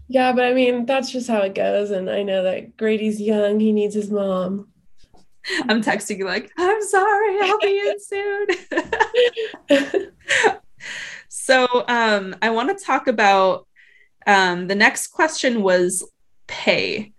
Yeah, 0.07 0.33
but 0.33 0.45
I 0.45 0.55
mean, 0.55 0.87
that's 0.87 1.11
just 1.11 1.29
how 1.29 1.39
it 1.39 1.55
goes. 1.55 1.91
And 1.91 2.11
I 2.11 2.23
know 2.23 2.43
that 2.43 2.77
Grady's 2.77 3.21
young, 3.21 3.61
he 3.61 3.73
needs 3.73 3.95
his 3.95 4.11
mom. 4.11 4.69
I'm 5.69 5.83
texting 5.83 6.19
you 6.19 6.27
like, 6.27 6.51
I'm 6.59 6.83
sorry, 6.83 7.39
I'll 7.43 7.59
be 7.59 7.79
in 7.79 8.01
soon. 9.71 10.13
so 11.29 11.85
um, 11.89 12.37
I 12.43 12.51
want 12.51 12.77
to 12.77 12.85
talk 12.85 13.07
about 13.07 13.67
um, 14.27 14.67
the 14.67 14.75
next 14.75 15.09
question 15.09 15.63
was 15.63 16.07
pay. 16.47 17.13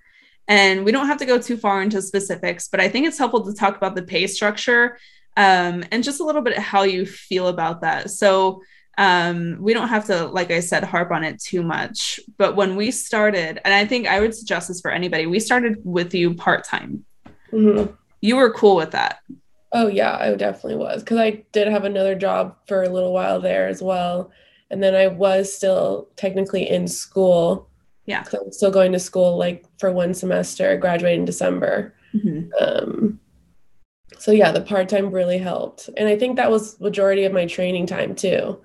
And 0.50 0.84
we 0.84 0.92
don't 0.92 1.06
have 1.06 1.20
to 1.20 1.26
go 1.26 1.40
too 1.40 1.56
far 1.56 1.82
into 1.82 2.02
specifics, 2.02 2.68
but 2.68 2.82
I 2.82 2.90
think 2.90 3.08
it's 3.08 3.20
helpful 3.20 3.46
to 3.46 3.54
talk 3.54 3.78
about 3.78 3.96
the 3.96 4.02
pay 4.02 4.26
structure 4.26 4.98
um, 5.38 5.84
and 5.92 6.04
just 6.04 6.20
a 6.20 6.24
little 6.24 6.42
bit 6.42 6.58
how 6.58 6.82
you 6.82 7.06
feel 7.06 7.48
about 7.48 7.82
that. 7.82 8.10
So 8.10 8.62
um, 8.98 9.58
we 9.62 9.74
don't 9.74 9.88
have 9.88 10.06
to, 10.08 10.26
like 10.26 10.50
I 10.52 10.60
said, 10.60 10.84
harp 10.84 11.12
on 11.12 11.24
it 11.24 11.40
too 11.40 11.62
much. 11.62 12.20
But 12.38 12.56
when 12.56 12.76
we 12.76 12.90
started, 12.90 13.62
and 13.64 13.74
I 13.74 13.86
think 13.86 14.08
I 14.08 14.20
would 14.20 14.36
suggest 14.36 14.68
this 14.68 14.82
for 14.82 14.92
anybody, 14.92 15.28
we 15.28 15.40
started 15.40 15.78
with 15.84 16.14
you 16.14 16.34
part 16.34 16.66
time. 16.66 17.06
Mm-hmm. 17.54 17.94
You 18.22 18.36
were 18.36 18.52
cool 18.52 18.76
with 18.76 18.92
that. 18.92 19.20
Oh, 19.72 19.88
yeah, 19.88 20.18
I 20.20 20.34
definitely 20.34 20.78
was. 20.78 21.04
Because 21.04 21.20
I 21.20 21.44
did 21.52 21.68
have 21.68 21.86
another 21.86 22.16
job 22.16 22.58
for 22.68 22.84
a 22.84 22.90
little 22.90 23.14
while 23.14 23.40
there 23.40 23.68
as 23.68 23.82
well. 23.82 24.32
And 24.72 24.84
then 24.84 24.96
I 24.96 25.08
was 25.08 25.54
still 25.54 26.10
technically 26.16 26.68
in 26.68 26.88
school. 26.88 27.69
Yeah. 28.10 28.24
I 28.34 28.38
was 28.44 28.58
still 28.58 28.72
going 28.72 28.92
to 28.94 29.00
school 29.00 29.38
like 29.38 29.66
for 29.78 29.92
one 29.92 30.16
semester, 30.16 30.76
graduated 30.78 31.20
in 31.20 31.26
December. 31.26 31.94
Mm-hmm. 32.16 32.50
Um, 32.60 33.20
so 34.18 34.32
yeah, 34.32 34.52
the 34.52 34.62
part 34.62 34.90
time 34.90 35.12
really 35.12 35.38
helped. 35.38 35.92
And 35.96 36.10
I 36.10 36.18
think 36.18 36.36
that 36.38 36.50
was 36.50 36.80
majority 36.80 37.26
of 37.26 37.34
my 37.34 37.46
training 37.46 37.86
time 37.86 38.16
too 38.16 38.60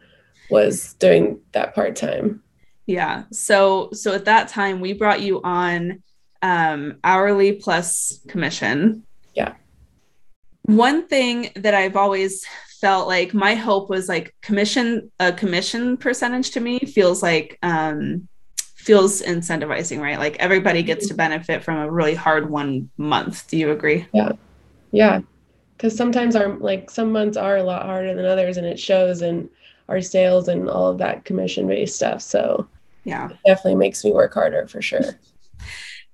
was 0.49 0.95
doing 0.95 1.41
that 1.53 1.75
part 1.75 1.95
time. 1.95 2.43
Yeah. 2.87 3.25
So 3.33 3.91
so 3.93 4.15
at 4.15 4.25
that 4.25 4.49
time 4.49 4.81
we 4.81 4.95
brought 4.95 5.21
you 5.21 5.43
on 5.43 6.03
um, 6.41 6.97
hourly 7.05 7.53
plus 7.53 8.21
commission. 8.29 9.05
Yeah. 9.35 9.57
One 10.63 11.07
thing 11.07 11.51
that 11.57 11.75
I've 11.75 11.97
always 11.97 12.47
felt 12.81 13.09
like 13.09 13.35
my 13.35 13.55
hope 13.55 13.91
was 13.91 14.09
like 14.09 14.35
commission 14.41 15.11
a 15.21 15.35
commission 15.35 15.99
percentage 15.99 16.53
to 16.53 16.61
me 16.61 16.79
feels 16.79 17.23
like 17.23 17.59
um, 17.63 18.27
feels 18.85 19.23
incentivizing, 19.23 20.01
right? 20.01 20.19
Like 20.19 20.37
everybody 20.37 20.83
gets 20.83 21.09
to 21.09 21.15
benefit 21.15 21.65
from 21.65 21.79
a 21.79 21.91
really 21.91 22.15
hard 22.15 22.51
one 22.51 22.91
month. 22.99 23.49
Do 23.49 23.57
you 23.57 23.71
agree? 23.71 24.07
Yeah. 24.13 24.33
Yeah. 24.93 25.21
Cause 25.79 25.97
sometimes 25.97 26.37
our 26.37 26.57
like 26.59 26.91
some 26.91 27.11
months 27.11 27.37
are 27.37 27.57
a 27.57 27.63
lot 27.63 27.85
harder 27.85 28.15
than 28.15 28.25
others 28.25 28.59
and 28.59 28.67
it 28.67 28.79
shows 28.79 29.23
and 29.23 29.49
our 29.89 30.01
sales 30.01 30.49
and 30.49 30.69
all 30.69 30.89
of 30.91 30.99
that 30.99 31.25
commission 31.25 31.67
based 31.67 31.97
stuff. 31.97 32.21
So 32.23 32.69
yeah, 33.05 33.31
definitely 33.45 33.77
makes 33.77 34.05
me 34.05 34.13
work 34.13 34.35
harder 34.35 34.67
for 34.67 34.81
sure. 34.81 35.19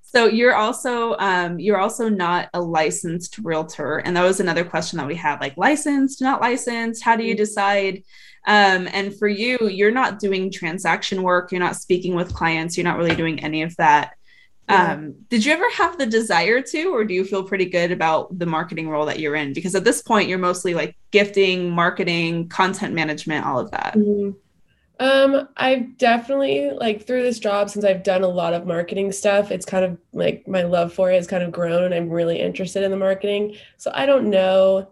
So 0.03 0.27
you're 0.27 0.57
also 0.57 1.17
um, 1.19 1.61
you're 1.61 1.79
also 1.79 2.09
not 2.09 2.49
a 2.53 2.61
licensed 2.61 3.39
realtor, 3.39 3.99
and 3.99 4.17
that 4.17 4.25
was 4.25 4.41
another 4.41 4.65
question 4.65 4.97
that 4.97 5.07
we 5.07 5.15
had: 5.15 5.41
like 5.41 5.57
licensed, 5.57 6.21
not 6.21 6.41
licensed. 6.41 7.05
How 7.05 7.15
do 7.15 7.23
you 7.23 7.35
mm-hmm. 7.35 7.45
decide? 7.45 8.03
Um, 8.46 8.88
and 8.92 9.16
for 9.16 9.29
you, 9.29 9.59
you're 9.62 9.90
not 9.90 10.18
doing 10.18 10.50
transaction 10.50 11.22
work. 11.22 11.53
You're 11.53 11.61
not 11.61 11.76
speaking 11.76 12.14
with 12.14 12.35
clients. 12.35 12.76
You're 12.76 12.85
not 12.85 12.96
really 12.96 13.14
doing 13.14 13.42
any 13.44 13.62
of 13.62 13.76
that. 13.76 14.14
Um, 14.70 15.14
did 15.29 15.44
you 15.44 15.53
ever 15.53 15.68
have 15.72 15.98
the 15.98 16.07
desire 16.07 16.62
to, 16.62 16.85
or 16.94 17.05
do 17.05 17.12
you 17.12 17.24
feel 17.24 17.42
pretty 17.42 17.64
good 17.64 17.90
about 17.90 18.38
the 18.38 18.46
marketing 18.46 18.88
role 18.88 19.05
that 19.07 19.18
you're 19.18 19.35
in? 19.35 19.53
Because 19.53 19.74
at 19.74 19.83
this 19.83 20.00
point, 20.00 20.29
you're 20.29 20.38
mostly 20.38 20.74
like 20.74 20.96
gifting, 21.11 21.70
marketing, 21.70 22.48
content 22.48 22.94
management, 22.94 23.44
all 23.44 23.59
of 23.59 23.70
that. 23.72 23.94
Mm-hmm. 23.96 24.31
Um, 25.00 25.48
I've 25.57 25.96
definitely 25.96 26.70
like 26.70 27.07
through 27.07 27.22
this 27.22 27.38
job 27.38 27.70
since 27.70 27.87
I've 27.87 28.03
done 28.03 28.22
a 28.22 28.29
lot 28.29 28.53
of 28.53 28.66
marketing 28.66 29.12
stuff, 29.12 29.50
it's 29.50 29.64
kind 29.64 29.83
of 29.83 29.96
like 30.12 30.46
my 30.46 30.62
love 30.62 30.92
for 30.92 31.11
it 31.11 31.14
has 31.14 31.26
kind 31.26 31.42
of 31.42 31.50
grown 31.50 31.85
and 31.85 31.94
I'm 31.94 32.11
really 32.11 32.38
interested 32.38 32.83
in 32.83 32.90
the 32.90 32.98
marketing. 32.98 33.57
So 33.79 33.90
I 33.94 34.05
don't 34.05 34.29
know 34.29 34.90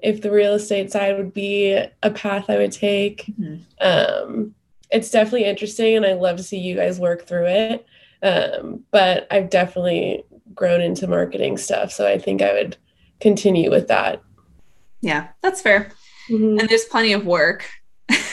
if 0.00 0.22
the 0.22 0.30
real 0.30 0.54
estate 0.54 0.92
side 0.92 1.16
would 1.16 1.34
be 1.34 1.72
a 2.02 2.10
path 2.10 2.48
I 2.48 2.56
would 2.56 2.72
take. 2.72 3.26
Mm-hmm. 3.26 3.56
Um, 3.80 4.54
it's 4.90 5.10
definitely 5.10 5.44
interesting 5.44 5.96
and 5.96 6.06
I 6.06 6.14
love 6.14 6.36
to 6.36 6.42
see 6.42 6.58
you 6.58 6.76
guys 6.76 6.98
work 6.98 7.26
through 7.26 7.46
it. 7.46 7.86
Um, 8.22 8.84
but 8.90 9.26
I've 9.30 9.50
definitely 9.50 10.24
grown 10.54 10.80
into 10.80 11.06
marketing 11.06 11.56
stuff. 11.56 11.92
So 11.92 12.06
I 12.06 12.18
think 12.18 12.42
I 12.42 12.52
would 12.52 12.76
continue 13.20 13.70
with 13.70 13.88
that. 13.88 14.22
Yeah, 15.00 15.28
that's 15.42 15.60
fair. 15.60 15.92
Mm-hmm. 16.30 16.58
And 16.58 16.68
there's 16.68 16.84
plenty 16.84 17.12
of 17.12 17.26
work. 17.26 17.68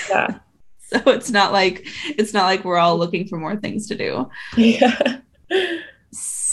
Yeah. 0.10 0.40
so 0.86 1.02
it's 1.08 1.30
not 1.30 1.52
like 1.52 1.86
it's 2.18 2.34
not 2.34 2.46
like 2.46 2.64
we're 2.64 2.78
all 2.78 2.98
looking 2.98 3.28
for 3.28 3.38
more 3.38 3.56
things 3.56 3.88
to 3.88 3.96
do. 3.96 4.30
Yeah. 4.58 5.18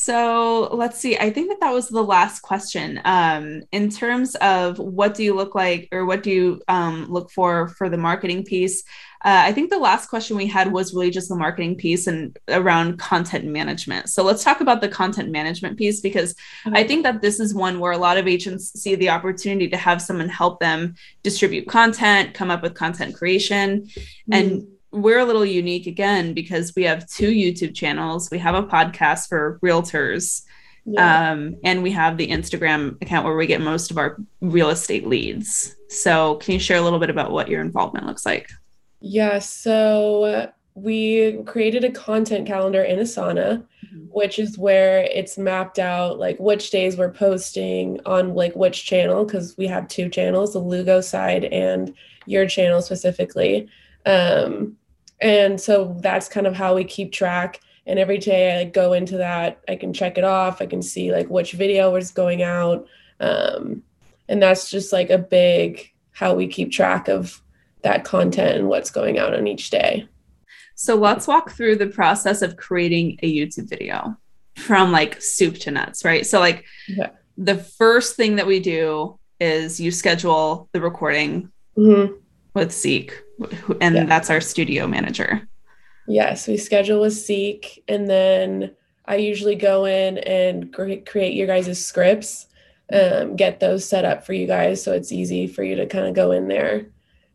So 0.03 0.69
let's 0.73 0.99
see. 0.99 1.17
I 1.17 1.31
think 1.31 1.49
that 1.49 1.61
that 1.61 1.73
was 1.73 1.89
the 1.89 2.03
last 2.03 2.41
question. 2.41 3.01
Um, 3.05 3.63
in 3.71 3.89
terms 3.89 4.35
of 4.37 4.81
what 4.81 5.15
do 5.15 5.23
you 5.23 5.33
look 5.33 5.55
like, 5.55 5.89
or 5.93 6.05
what 6.05 6.25
do 6.25 6.31
you 6.33 6.61
um, 6.67 7.07
look 7.09 7.31
for 7.31 7.69
for 7.69 7.89
the 7.89 7.97
marketing 7.97 8.43
piece? 8.43 8.83
Uh, 9.25 9.47
I 9.47 9.53
think 9.53 9.71
the 9.71 9.79
last 9.79 10.09
question 10.09 10.37
we 10.37 10.49
had 10.49 10.73
was 10.73 10.93
really 10.93 11.11
just 11.11 11.29
the 11.29 11.37
marketing 11.37 11.77
piece 11.77 12.09
and 12.09 12.37
around 12.49 12.99
content 12.99 13.45
management. 13.45 14.09
So 14.09 14.25
let's 14.25 14.43
talk 14.43 14.61
about 14.61 14.81
the 14.81 14.89
content 14.89 15.31
management 15.31 15.79
piece 15.79 16.01
because 16.01 16.35
okay. 16.67 16.81
I 16.81 16.85
think 16.85 17.05
that 17.05 17.23
this 17.23 17.39
is 17.39 17.55
one 17.55 17.79
where 17.79 17.93
a 17.93 17.99
lot 17.99 18.19
of 18.19 18.27
agents 18.27 18.73
see 18.73 18.97
the 18.97 19.11
opportunity 19.11 19.69
to 19.69 19.77
have 19.77 20.03
someone 20.03 20.29
help 20.29 20.59
them 20.59 20.97
distribute 21.23 21.69
content, 21.69 22.35
come 22.35 22.51
up 22.51 22.63
with 22.63 22.75
content 22.75 23.15
creation, 23.15 23.83
mm-hmm. 23.83 24.33
and 24.33 24.67
we're 24.93 25.19
a 25.19 25.25
little 25.25 25.45
unique 25.45 25.87
again 25.87 26.35
because 26.35 26.75
we 26.77 26.85
have 26.85 27.09
two 27.09 27.31
YouTube 27.31 27.75
channels. 27.75 28.31
We 28.31 28.39
have 28.39 28.55
a 28.55 28.63
podcast 28.63 29.29
for 29.29 29.59
realtors. 29.63 30.43
Yeah. 30.85 31.31
Um, 31.31 31.57
and 31.65 31.83
we 31.83 31.93
have 31.93 32.17
the 32.17 32.29
Instagram 32.29 33.01
account 33.01 33.25
where 33.25 33.37
we 33.37 33.47
get 33.47 33.61
most 33.61 33.91
of 33.91 33.99
our 33.99 34.19
real 34.41 34.71
estate 34.71 35.07
leads. 35.07 35.77
So, 35.89 36.37
can 36.37 36.55
you 36.55 36.61
share 36.61 36.79
a 36.79 36.83
little 36.83 36.99
bit 36.99 37.11
about 37.11 37.31
what 37.31 37.49
your 37.49 37.61
involvement 37.61 38.07
looks 38.07 38.27
like? 38.27 38.51
Yeah, 39.01 39.39
so 39.39 40.53
we 40.75 41.43
created 41.45 41.85
a 41.85 41.91
content 41.91 42.47
calendar 42.47 42.83
in 42.83 42.99
Asana, 42.99 43.65
mm-hmm. 43.85 43.99
which 44.11 44.39
is 44.39 44.59
where 44.59 45.05
it's 45.05 45.37
mapped 45.37 45.79
out 45.79 46.19
like 46.19 46.39
which 46.39 46.71
days 46.71 46.97
we're 46.97 47.13
posting 47.13 48.01
on 48.07 48.35
like 48.35 48.55
which 48.57 48.85
channel 48.85 49.25
because 49.25 49.57
we 49.57 49.67
have 49.67 49.87
two 49.89 50.09
channels, 50.09 50.53
the 50.53 50.59
Lugo 50.59 51.01
side 51.01 51.45
and 51.45 51.95
your 52.27 52.47
channel 52.47 52.81
specifically. 52.81 53.69
Um, 54.07 54.77
and 55.23 55.59
so 55.61 55.97
that's 56.01 56.29
kind 56.29 56.47
of 56.47 56.55
how 56.55 56.75
we 56.75 56.85
keep 56.85 57.13
track. 57.13 57.61
And 57.87 57.99
every 57.99 58.19
day 58.19 58.53
I 58.53 58.59
like, 58.59 58.73
go 58.73 58.93
into 58.93 59.17
that, 59.19 59.61
I 59.69 59.77
can 59.77 59.93
check 59.93 60.19
it 60.19 60.25
off. 60.25 60.61
I 60.61 60.67
can 60.67 60.83
see 60.83 61.13
like 61.13 61.29
which 61.29 61.53
video 61.53 61.95
is 61.95 62.11
going 62.11 62.43
out. 62.43 62.87
Um, 63.21 63.83
and 64.29 64.43
that's 64.43 64.69
just 64.69 64.93
like 64.93 65.11
a 65.11 65.19
big 65.19 65.91
how 66.11 66.35
we 66.35 66.47
keep 66.49 66.71
track 66.71 67.09
of 67.09 67.41
that 67.83 68.05
content 68.05 68.57
and 68.57 68.69
what's 68.69 68.91
going 68.91 69.19
out 69.19 69.35
on 69.35 69.47
each 69.47 69.71
day. 69.71 70.09
So 70.75 70.97
let's 70.97 71.29
walk 71.29 71.53
through 71.53 71.77
the 71.77 71.87
process 71.87 72.43
of 72.43 72.57
creating 72.57 73.19
a 73.23 73.33
YouTube 73.33 73.69
video 73.69 74.17
from 74.57 74.91
like 74.91 75.21
soup 75.23 75.57
to 75.61 75.71
nuts, 75.71 76.05
right? 76.05 76.27
So 76.27 76.41
like 76.41 76.65
yeah. 76.89 77.11
the 77.37 77.57
first 77.57 78.17
thing 78.17 78.37
that 78.37 78.47
we 78.47 78.61
do 78.61 79.19
is 79.41 79.81
you 79.81 79.91
schedule 79.91 80.69
the 80.73 80.81
recording 80.81 81.51
mm-hmm. 81.77 82.15
with 82.55 82.73
Zeke 82.73 83.23
and 83.81 83.95
yeah. 83.95 84.05
that's 84.05 84.31
our 84.31 84.41
studio 84.41 84.87
manager. 84.87 85.49
Yes, 86.09 86.49
we 86.49 86.57
schedule 86.57 87.01
with 87.01 87.13
Zeke, 87.13 87.85
and 87.89 88.09
then 88.09 88.75
I 89.05 89.17
usually 89.17 89.55
go 89.55 89.85
in 89.85 90.19
and 90.19 90.73
create 90.73 91.35
your 91.35 91.47
guys' 91.47 91.85
scripts, 91.85 92.47
um, 92.93 93.37
get 93.37 93.61
those 93.61 93.89
set 93.89 94.05
up 94.05 94.25
for 94.25 94.33
you 94.33 94.47
guys 94.47 94.83
so 94.83 94.93
it's 94.93 95.13
easy 95.13 95.47
for 95.47 95.63
you 95.63 95.77
to 95.77 95.87
kind 95.87 96.07
of 96.07 96.15
go 96.15 96.33
in 96.33 96.49
there. 96.49 96.87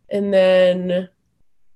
And 0.10 0.34
then 0.34 1.10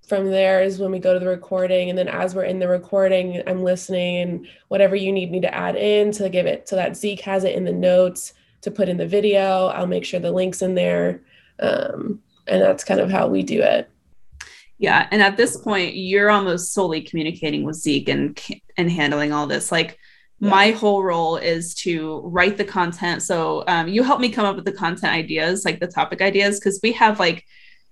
from 0.08 0.30
there 0.30 0.62
is 0.62 0.80
when 0.80 0.92
we 0.92 1.00
go 1.00 1.14
to 1.14 1.20
the 1.20 1.28
recording. 1.28 1.90
And 1.90 1.98
then 1.98 2.08
as 2.08 2.36
we're 2.36 2.44
in 2.44 2.60
the 2.60 2.68
recording, 2.68 3.42
I'm 3.48 3.64
listening 3.64 4.18
and 4.18 4.48
whatever 4.68 4.96
you 4.96 5.12
need 5.12 5.32
me 5.32 5.42
to 5.42 5.54
add 5.54 5.76
in 5.76 6.12
to 6.14 6.30
give 6.30 6.46
it 6.46 6.68
so 6.68 6.76
that 6.76 6.98
Zeke 6.98 7.22
has 7.22 7.44
it 7.44 7.56
in 7.56 7.64
the 7.64 7.72
notes 7.72 8.34
to 8.62 8.72
put 8.72 8.90
in 8.90 8.98
the 8.98 9.08
video. 9.08 9.68
I'll 9.68 9.88
make 9.88 10.06
sure 10.06 10.20
the 10.20 10.32
link's 10.32 10.62
in 10.62 10.76
there. 10.76 11.22
Um, 11.60 12.22
and 12.48 12.62
that's 12.62 12.84
kind 12.84 13.00
of 13.00 13.10
how 13.10 13.28
we 13.28 13.44
do 13.44 13.62
it. 13.62 13.90
Yeah, 14.82 15.08
and 15.12 15.22
at 15.22 15.38
this 15.38 15.58
point, 15.58 15.94
you're 15.94 16.32
almost 16.32 16.74
solely 16.74 17.02
communicating 17.02 17.62
with 17.62 17.76
Zeke 17.76 18.10
and 18.10 18.42
and 18.78 18.90
handling 18.90 19.32
all 19.32 19.46
this. 19.46 19.72
Like 19.72 20.00
yeah. 20.40 20.50
my 20.50 20.72
whole 20.72 21.04
role 21.04 21.38
is 21.38 21.76
to 21.76 22.22
write 22.22 22.58
the 22.58 22.66
content. 22.66 23.22
So 23.22 23.64
um, 23.68 23.88
you 23.88 24.02
help 24.02 24.20
me 24.20 24.32
come 24.32 24.44
up 24.44 24.56
with 24.56 24.66
the 24.66 24.72
content 24.72 25.14
ideas, 25.14 25.66
like 25.66 25.80
the 25.80 25.86
topic 25.86 26.20
ideas, 26.20 26.60
because 26.60 26.80
we 26.82 26.94
have 26.94 27.20
like 27.20 27.46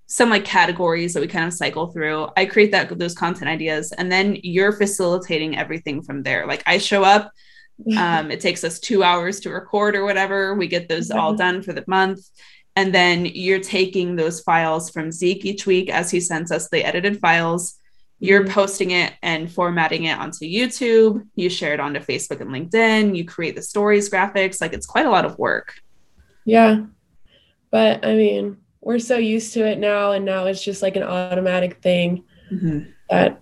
some 0.08 0.32
like 0.32 0.46
categories 0.46 1.14
that 1.14 1.22
we 1.22 1.28
kind 1.28 1.46
of 1.46 1.54
cycle 1.54 1.92
through. 1.92 2.28
I 2.36 2.48
create 2.48 2.72
that 2.72 2.98
those 2.98 3.14
content 3.14 3.52
ideas, 3.52 3.92
and 3.92 4.12
then 4.12 4.38
you're 4.42 4.74
facilitating 4.74 5.60
everything 5.60 6.02
from 6.02 6.24
there. 6.24 6.48
Like 6.48 6.64
I 6.66 6.80
show 6.80 7.04
up. 7.04 7.32
Um, 7.98 8.30
it 8.30 8.42
takes 8.42 8.66
us 8.66 8.78
two 8.78 9.04
hours 9.04 9.40
to 9.40 9.52
record 9.52 9.96
or 9.96 10.04
whatever. 10.04 10.54
We 10.54 10.68
get 10.68 10.90
those 10.90 11.12
all 11.12 11.34
done 11.34 11.62
for 11.62 11.72
the 11.72 11.86
month 11.88 12.20
and 12.76 12.94
then 12.94 13.26
you're 13.26 13.60
taking 13.60 14.16
those 14.16 14.42
files 14.42 14.90
from 14.90 15.12
Zeke 15.12 15.46
each 15.46 15.66
week 15.66 15.90
as 15.90 16.12
he 16.12 16.20
sends 16.20 16.52
us 16.52 16.70
the 16.70 16.84
edited 16.84 17.20
files. 17.20 17.76
You're 18.20 18.44
mm-hmm. 18.44 18.54
posting 18.54 18.92
it 18.92 19.14
and 19.22 19.52
formatting 19.52 20.06
it 20.06 20.18
onto 20.18 20.46
YouTube. 20.46 21.26
You 21.36 21.50
share 21.50 21.74
it 21.74 21.80
onto 21.80 22.00
Facebook 22.00 22.42
and 22.42 22.52
LinkedIn. 22.52 23.16
You 23.16 23.26
create 23.26 23.56
the 23.56 23.62
stories, 23.62 24.10
graphics. 24.10 24.62
Like 24.62 24.74
it's 24.74 24.86
quite 24.86 25.06
a 25.06 25.10
lot 25.10 25.26
of 25.26 25.38
work. 25.40 25.76
Yeah. 26.46 26.86
But 27.72 28.06
I 28.06 28.16
mean, 28.16 28.58
we're 28.82 29.00
so 29.00 29.18
used 29.18 29.54
to 29.54 29.66
it 29.66 29.80
now. 29.80 30.12
And 30.12 30.26
now 30.26 30.46
it's 30.46 30.64
just 30.64 30.82
like 30.82 30.96
an 30.96 31.04
automatic 31.04 31.82
thing 31.82 32.24
mm-hmm. 32.52 32.90
that 33.10 33.42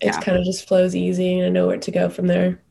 it 0.00 0.06
yeah. 0.06 0.20
kind 0.20 0.38
of 0.38 0.44
just 0.44 0.66
flows 0.66 0.96
easy 0.96 1.38
and 1.38 1.46
I 1.46 1.48
know 1.50 1.66
where 1.66 1.76
to 1.76 1.90
go 1.90 2.08
from 2.08 2.26
there. 2.26 2.62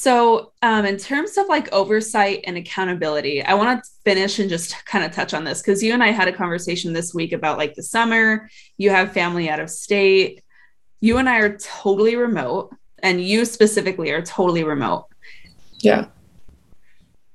So, 0.00 0.52
um, 0.62 0.84
in 0.84 0.96
terms 0.96 1.36
of 1.38 1.48
like 1.48 1.72
oversight 1.72 2.44
and 2.44 2.56
accountability, 2.56 3.42
I 3.42 3.54
want 3.54 3.82
to 3.82 3.90
finish 4.04 4.38
and 4.38 4.48
just 4.48 4.84
kind 4.84 5.04
of 5.04 5.10
touch 5.10 5.34
on 5.34 5.42
this 5.42 5.60
because 5.60 5.82
you 5.82 5.92
and 5.92 6.04
I 6.04 6.12
had 6.12 6.28
a 6.28 6.32
conversation 6.32 6.92
this 6.92 7.12
week 7.12 7.32
about 7.32 7.58
like 7.58 7.74
the 7.74 7.82
summer. 7.82 8.48
You 8.76 8.90
have 8.90 9.12
family 9.12 9.50
out 9.50 9.58
of 9.58 9.68
state. 9.68 10.44
You 11.00 11.18
and 11.18 11.28
I 11.28 11.40
are 11.40 11.58
totally 11.58 12.14
remote, 12.14 12.72
and 13.02 13.20
you 13.20 13.44
specifically 13.44 14.12
are 14.12 14.22
totally 14.22 14.62
remote. 14.62 15.06
Yeah. 15.80 16.06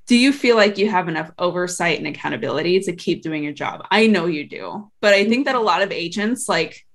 Do 0.08 0.16
you 0.16 0.32
feel 0.32 0.56
like 0.56 0.78
you 0.78 0.90
have 0.90 1.10
enough 1.10 1.32
oversight 1.38 1.98
and 1.98 2.08
accountability 2.08 2.80
to 2.80 2.96
keep 2.96 3.24
doing 3.24 3.44
your 3.44 3.52
job? 3.52 3.86
I 3.92 4.08
know 4.08 4.28
you 4.28 4.48
do, 4.48 4.90
but 5.02 5.14
I 5.14 5.28
think 5.28 5.48
that 5.48 5.56
a 5.56 5.60
lot 5.60 5.82
of 5.82 5.92
agents, 5.92 6.48
like, 6.48 6.86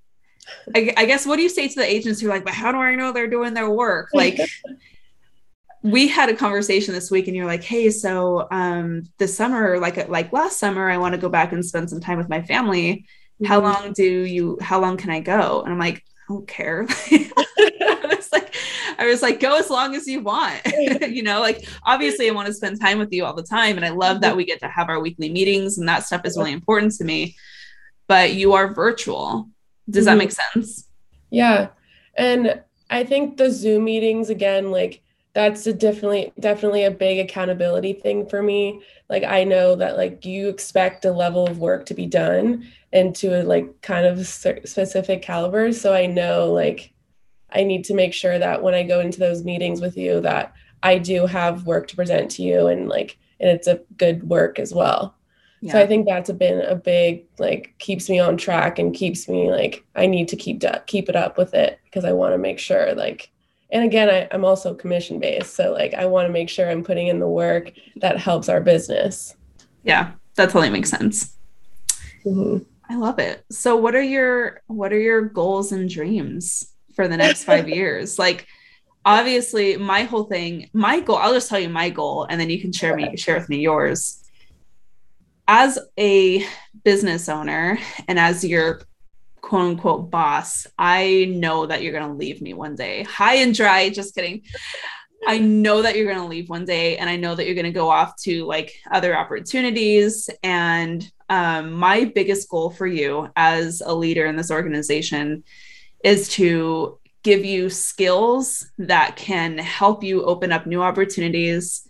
I, 0.75 0.95
I 0.97 1.05
guess, 1.05 1.27
what 1.27 1.37
do 1.37 1.43
you 1.43 1.51
say 1.51 1.69
to 1.69 1.75
the 1.75 1.85
agents 1.85 2.23
who 2.23 2.29
are 2.29 2.31
like, 2.31 2.47
but 2.47 2.55
how 2.55 2.73
do 2.73 2.79
I 2.79 2.95
know 2.95 3.13
they're 3.13 3.29
doing 3.29 3.53
their 3.53 3.69
work? 3.69 4.09
Like, 4.15 4.41
we 5.83 6.09
had 6.09 6.29
a 6.29 6.35
conversation 6.35 6.93
this 6.93 7.11
week 7.11 7.29
and 7.29 7.37
you're 7.37 7.47
like 7.47 7.63
hey 7.63 7.91
so 7.91 8.49
um 8.51 9.05
this 9.19 9.37
summer 9.37 9.79
like 9.79 10.09
like 10.09 10.33
last 10.33 10.59
summer 10.59 10.91
i 10.91 10.99
want 10.99 11.15
to 11.15 11.21
go 11.21 11.29
back 11.29 11.53
and 11.53 11.65
spend 11.65 11.89
some 11.89 12.01
time 12.01 12.19
with 12.19 12.29
my 12.29 12.43
family. 12.43 13.05
Mm-hmm. 13.41 13.47
how 13.47 13.61
long 13.61 13.93
do 13.93 14.03
you 14.03 14.59
how 14.61 14.81
long 14.81 14.97
can 14.97 15.11
i 15.11 15.21
go? 15.21 15.63
And 15.63 15.73
i'm 15.73 15.79
like 15.79 15.99
i 15.99 16.33
don't 16.33 16.49
care. 16.49 16.87
I 17.11 18.15
was 18.17 18.29
like 18.33 18.55
i 18.99 19.07
was 19.07 19.23
like 19.23 19.39
go 19.39 19.57
as 19.57 19.71
long 19.71 19.95
as 19.95 20.07
you 20.07 20.21
want. 20.21 20.61
You 21.01 21.23
know 21.23 21.41
like 21.41 21.69
obviously 21.85 22.29
i 22.29 22.33
want 22.33 22.47
to 22.49 22.55
spend 22.55 22.81
time 22.81 22.99
with 22.99 23.13
you 23.13 23.25
all 23.25 23.35
the 23.35 23.43
time 23.43 23.77
and 23.77 23.85
i 23.85 23.91
love 23.91 24.21
that 24.21 24.31
mm-hmm. 24.31 24.39
we 24.39 24.45
get 24.45 24.61
to 24.61 24.69
have 24.69 24.89
our 24.89 25.01
weekly 25.01 25.31
meetings 25.31 25.79
and 25.79 25.89
that 25.89 26.05
stuff 26.05 26.23
is 26.25 26.37
really 26.37 26.53
important 26.53 26.93
to 26.95 27.05
me 27.05 27.37
but 28.09 28.33
you 28.33 28.55
are 28.55 28.73
virtual. 28.73 29.51
Does 29.89 30.07
mm-hmm. 30.07 30.13
that 30.13 30.19
make 30.19 30.33
sense? 30.33 30.89
Yeah. 31.31 31.69
And 32.17 32.63
i 32.91 33.05
think 33.05 33.37
the 33.37 33.51
zoom 33.51 33.85
meetings 33.85 34.31
again 34.31 34.71
like 34.71 35.03
that's 35.39 35.69
a 35.69 35.73
definitely 35.73 36.33
definitely 36.41 36.83
a 36.83 36.91
big 36.91 37.21
accountability 37.21 37.93
thing 37.93 38.27
for 38.29 38.43
me. 38.43 38.83
Like 39.09 39.23
i 39.23 39.45
know 39.45 39.77
that 39.77 39.97
like 39.97 40.25
you 40.25 40.49
expect 40.49 41.05
a 41.05 41.13
level 41.13 41.47
of 41.47 41.59
work 41.61 41.87
to 41.87 41.95
be 41.95 42.07
done 42.07 42.67
and 42.93 43.15
to 43.17 43.41
a 43.41 43.45
like 43.45 43.81
kind 43.81 44.05
of 44.05 44.27
specific 44.27 45.23
caliber. 45.23 45.73
So 45.73 45.95
i 45.95 46.07
know 46.07 46.53
like 46.53 46.93
i 47.51 47.63
need 47.63 47.85
to 47.85 47.95
make 47.95 48.15
sure 48.15 48.37
that 48.37 48.65
when 48.65 48.75
i 48.75 48.83
go 48.83 48.99
into 48.99 49.21
those 49.21 49.45
meetings 49.45 49.81
with 49.81 49.97
you 49.97 50.21
that 50.23 50.53
i 50.83 50.99
do 50.99 51.25
have 51.27 51.67
work 51.67 51.87
to 51.87 51.97
present 51.97 52.33
to 52.33 52.43
you 52.43 52.67
and 52.67 52.89
like 52.89 53.17
and 53.39 53.49
it's 53.49 53.69
a 53.69 53.81
good 53.97 54.29
work 54.29 54.59
as 54.59 54.75
well. 54.75 55.15
Yeah. 55.61 55.73
so 55.73 55.81
i 55.81 55.87
think 55.87 56.07
that's 56.07 56.33
been 56.33 56.63
a 56.63 56.75
big 56.75 57.27
like 57.39 57.77
keeps 57.79 58.11
me 58.11 58.19
on 58.19 58.39
track 58.39 58.81
and 58.81 58.93
keeps 58.93 59.29
me 59.29 59.53
like 59.53 59.85
i 59.95 60.07
need 60.07 60.27
to 60.29 60.37
keep 60.37 60.65
keep 60.89 61.09
it 61.09 61.15
up 61.15 61.39
with 61.39 61.55
it 61.55 61.79
because 61.85 62.05
i 62.05 62.13
want 62.13 62.35
to 62.35 62.39
make 62.39 62.59
sure 62.59 62.93
like 62.95 63.31
and 63.71 63.85
again 63.85 64.09
I, 64.09 64.29
i'm 64.35 64.45
also 64.45 64.75
commission 64.75 65.19
based 65.19 65.55
so 65.55 65.73
like 65.73 65.95
i 65.95 66.07
want 66.07 66.27
to 66.27 66.33
make 66.33 66.49
sure 66.49 66.71
i'm 66.71 66.85
putting 66.85 67.09
in 67.09 67.19
the 67.19 67.29
work 67.29 67.73
that 67.97 68.19
helps 68.19 68.49
our 68.49 68.61
business. 68.61 69.35
Yeah 69.85 70.13
that 70.39 70.51
totally 70.51 70.71
makes 70.71 70.89
sense. 70.89 71.37
Mm-hmm. 72.25 72.59
i 72.89 72.97
love 72.97 73.19
it. 73.19 73.45
So 73.51 73.77
what 73.77 73.95
are 73.95 74.03
your 74.03 74.63
what 74.69 74.93
are 74.93 74.99
your 74.99 75.21
goals 75.23 75.73
and 75.73 75.91
dreams 75.91 76.73
for 76.95 77.09
the 77.09 77.17
next 77.17 77.45
five 77.45 77.69
years? 77.79 78.19
Like 78.19 78.47
obviously 79.05 79.77
my 79.77 80.03
whole 80.03 80.25
thing 80.25 80.69
my 80.73 81.01
goal 81.01 81.17
i'll 81.17 81.33
just 81.33 81.49
tell 81.49 81.59
you 81.59 81.69
my 81.69 81.89
goal 81.89 82.27
and 82.29 82.39
then 82.39 82.51
you 82.51 82.61
can 82.61 82.73
share 82.73 82.95
me 82.97 83.17
share 83.17 83.37
with 83.37 83.49
me 83.49 83.59
yours. 83.59 84.25
As 85.47 85.79
a 85.99 86.47
business 86.85 87.29
owner 87.29 87.79
and 88.07 88.19
as 88.19 88.45
your 88.45 88.83
quote 89.41 89.63
unquote 89.63 90.11
boss, 90.11 90.67
I 90.79 91.27
know 91.35 91.67
that 91.67 91.83
you're 91.83 91.93
going 91.93 92.09
to 92.09 92.15
leave 92.15 92.43
me 92.43 92.55
one 92.55 92.75
day. 92.75 93.03
High 93.05 93.37
and 93.37 93.55
dry, 93.55 93.89
just 93.91 94.15
kidding. 94.15 94.43
I 95.27 95.39
know 95.39 95.83
that 95.83 95.97
you're 95.97 96.07
going 96.07 96.23
to 96.23 96.29
leave 96.29 96.49
one 96.49 96.65
day 96.65 96.97
and 96.97 97.11
I 97.11 97.17
know 97.17 97.35
that 97.35 97.45
you're 97.45 97.55
going 97.55 97.65
to 97.65 97.73
go 97.73 97.91
off 97.91 98.17
to 98.23 98.45
like 98.45 98.75
other 98.91 99.17
opportunities. 99.17 100.31
And 100.43 101.11
um, 101.29 101.73
my 101.73 102.05
biggest 102.05 102.49
goal 102.49 102.71
for 102.71 102.87
you 102.87 103.29
as 103.35 103.83
a 103.85 103.95
leader 103.95 104.27
in 104.27 104.37
this 104.37 104.51
organization 104.51 105.45
is 106.05 106.29
to 106.31 106.99
give 107.23 107.45
you 107.45 107.69
skills 107.69 108.71
that 108.79 109.17
can 109.17 109.59
help 109.59 110.05
you 110.05 110.23
open 110.25 110.53
up 110.53 110.67
new 110.67 110.83
opportunities, 110.83 111.87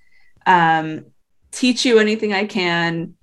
um, 0.46 1.04
teach 1.52 1.84
you 1.84 1.98
anything 1.98 2.32
I 2.32 2.46
can, 2.46 3.14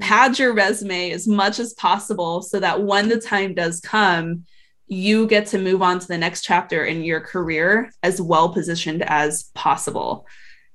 pad 0.00 0.38
your 0.38 0.54
resume 0.54 1.10
as 1.10 1.26
much 1.26 1.58
as 1.58 1.74
possible 1.74 2.42
so 2.42 2.60
that 2.60 2.82
when 2.82 3.08
the 3.08 3.20
time 3.20 3.54
does 3.54 3.80
come, 3.80 4.44
you 4.86 5.26
get 5.26 5.46
to 5.46 5.58
move 5.58 5.82
on 5.82 5.98
to 5.98 6.08
the 6.08 6.18
next 6.18 6.42
chapter 6.42 6.84
in 6.84 7.04
your 7.04 7.20
career 7.20 7.92
as 8.02 8.20
well 8.20 8.52
positioned 8.52 9.02
as 9.02 9.44
possible. 9.54 10.26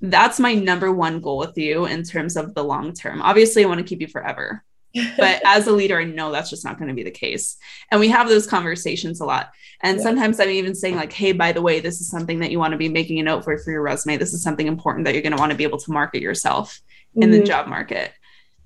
That's 0.01 0.39
my 0.39 0.53
number 0.53 0.91
one 0.91 1.19
goal 1.19 1.37
with 1.37 1.57
you 1.57 1.85
in 1.85 2.03
terms 2.03 2.35
of 2.35 2.53
the 2.53 2.63
long 2.63 2.93
term. 2.93 3.21
Obviously, 3.21 3.63
I 3.63 3.67
want 3.67 3.79
to 3.79 3.85
keep 3.85 4.01
you 4.01 4.07
forever. 4.07 4.63
but 5.17 5.41
as 5.43 5.65
a 5.65 5.71
leader, 5.71 5.99
I 5.99 6.03
know 6.03 6.31
that's 6.31 6.51
just 6.51 6.63
not 6.63 6.77
going 6.77 6.89
to 6.89 6.93
be 6.93 7.01
the 7.01 7.09
case. 7.09 7.57
And 7.89 7.99
we 7.99 8.09
have 8.09 8.29
those 8.29 8.45
conversations 8.45 9.21
a 9.21 9.25
lot. 9.25 9.49
And 9.81 9.97
yeah. 9.97 10.03
sometimes 10.03 10.39
I'm 10.39 10.49
even 10.49 10.75
saying, 10.75 10.97
like, 10.97 11.11
hey, 11.11 11.31
by 11.31 11.51
the 11.51 11.63
way, 11.63 11.79
this 11.79 11.99
is 11.99 12.09
something 12.09 12.39
that 12.39 12.51
you 12.51 12.59
want 12.59 12.73
to 12.73 12.77
be 12.77 12.89
making 12.89 13.19
a 13.19 13.23
note 13.23 13.43
for 13.43 13.57
for 13.57 13.71
your 13.71 13.81
resume. 13.81 14.17
This 14.17 14.33
is 14.33 14.43
something 14.43 14.67
important 14.67 15.05
that 15.05 15.15
you're 15.15 15.23
going 15.23 15.35
to 15.35 15.39
want 15.39 15.51
to 15.51 15.57
be 15.57 15.63
able 15.63 15.79
to 15.79 15.91
market 15.91 16.21
yourself 16.21 16.79
in 17.15 17.23
mm-hmm. 17.23 17.31
the 17.31 17.43
job 17.43 17.67
market 17.67 18.11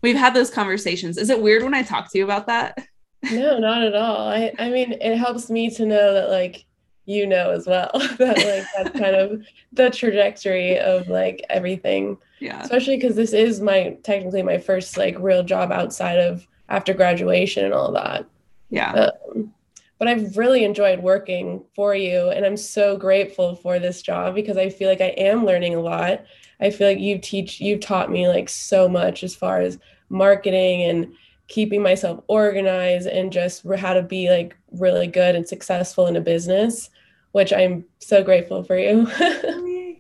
we've 0.01 0.15
had 0.15 0.33
those 0.33 0.49
conversations. 0.49 1.17
Is 1.17 1.29
it 1.29 1.41
weird 1.41 1.63
when 1.63 1.73
I 1.73 1.83
talk 1.83 2.11
to 2.11 2.17
you 2.17 2.23
about 2.23 2.47
that? 2.47 2.87
No, 3.31 3.57
not 3.59 3.83
at 3.83 3.95
all. 3.95 4.27
I 4.27 4.53
I 4.59 4.69
mean, 4.69 4.93
it 4.93 5.17
helps 5.17 5.49
me 5.49 5.69
to 5.71 5.85
know 5.85 6.13
that 6.13 6.29
like 6.29 6.65
you 7.05 7.25
know 7.25 7.51
as 7.51 7.65
well 7.65 7.89
that 8.17 8.37
like 8.37 8.65
that's 8.75 8.99
kind 8.99 9.15
of 9.15 9.41
the 9.73 9.89
trajectory 9.89 10.79
of 10.79 11.07
like 11.07 11.43
everything. 11.49 12.17
Yeah. 12.39 12.61
Especially 12.61 12.97
because 12.97 13.15
this 13.15 13.33
is 13.33 13.59
my 13.59 13.97
technically 14.03 14.43
my 14.43 14.57
first 14.57 14.97
like 14.97 15.17
real 15.19 15.43
job 15.43 15.71
outside 15.71 16.19
of 16.19 16.45
after 16.69 16.93
graduation 16.93 17.65
and 17.65 17.73
all 17.73 17.91
that. 17.93 18.25
Yeah. 18.69 18.91
Um, 18.91 19.53
but 19.97 20.07
I've 20.07 20.37
really 20.37 20.63
enjoyed 20.63 20.99
working 21.01 21.63
for 21.75 21.95
you 21.95 22.29
and 22.29 22.45
I'm 22.45 22.57
so 22.57 22.97
grateful 22.97 23.55
for 23.55 23.79
this 23.79 24.01
job 24.01 24.35
because 24.35 24.57
I 24.57 24.69
feel 24.69 24.89
like 24.89 25.01
I 25.01 25.15
am 25.17 25.45
learning 25.45 25.73
a 25.73 25.81
lot 25.81 26.23
I 26.59 26.69
feel 26.71 26.87
like 26.87 26.99
you 26.99 27.19
teach 27.19 27.61
you 27.61 27.77
taught 27.77 28.11
me 28.11 28.27
like 28.27 28.49
so 28.49 28.87
much 28.87 29.23
as 29.23 29.35
far 29.35 29.61
as 29.61 29.77
marketing 30.09 30.83
and 30.83 31.13
keeping 31.47 31.81
myself 31.81 32.23
organized 32.27 33.07
and 33.07 33.31
just 33.31 33.63
how 33.77 33.93
to 33.93 34.01
be 34.01 34.29
like 34.29 34.55
really 34.71 35.07
good 35.07 35.35
and 35.35 35.47
successful 35.47 36.07
in 36.07 36.15
a 36.15 36.21
business, 36.21 36.89
which 37.31 37.53
I'm 37.53 37.85
so 37.99 38.23
grateful 38.23 38.63
for 38.63 38.77
you. 38.77 39.07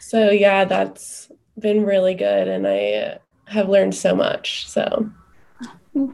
so 0.00 0.30
yeah, 0.30 0.64
that's 0.64 1.30
been 1.58 1.84
really 1.84 2.14
good 2.14 2.48
and 2.48 2.66
I 2.66 3.18
have 3.46 3.68
learned 3.68 3.94
so 3.94 4.14
much. 4.14 4.68
So 4.68 5.10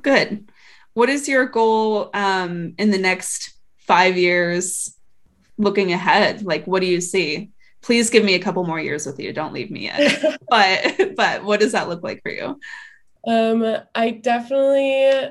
good. 0.03 0.51
What 0.95 1.11
is 1.11 1.29
your 1.29 1.47
goal 1.47 2.09
um, 2.15 2.75
in 2.79 2.91
the 2.91 2.99
next 2.99 3.53
five 3.77 4.17
years 4.17 4.97
looking 5.59 5.93
ahead? 5.93 6.43
Like, 6.43 6.67
what 6.67 6.81
do 6.81 6.87
you 6.87 7.03
see? 7.03 7.51
Please 7.87 8.11
give 8.11 8.25
me 8.25 8.35
a 8.35 8.41
couple 8.41 8.65
more 8.65 8.81
years 8.81 9.07
with 9.07 9.21
you. 9.21 9.33
Don't 9.33 9.53
leave 9.53 9.71
me 9.71 9.85
yet. 9.85 10.21
but 10.49 11.15
but 11.15 11.45
what 11.45 11.61
does 11.61 11.71
that 11.71 11.89
look 11.89 12.03
like 12.03 12.21
for 12.21 12.33
you? 12.33 12.59
Um, 13.29 13.77
I 13.95 14.11
definitely 14.11 15.31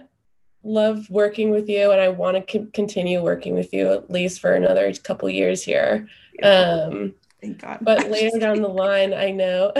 love 0.64 1.10
working 1.10 1.50
with 1.50 1.68
you, 1.68 1.92
and 1.92 2.00
I 2.00 2.08
want 2.08 2.38
to 2.38 2.52
c- 2.52 2.68
continue 2.72 3.22
working 3.22 3.56
with 3.56 3.74
you 3.74 3.92
at 3.92 4.10
least 4.10 4.40
for 4.40 4.54
another 4.54 4.94
couple 4.94 5.30
years 5.30 5.64
here. 5.64 6.08
Um, 6.42 7.14
Thank 7.42 7.60
God. 7.60 7.80
But 7.82 8.10
later 8.10 8.40
down 8.40 8.62
the 8.62 8.70
line, 8.70 9.14
I 9.14 9.32
know. 9.32 9.74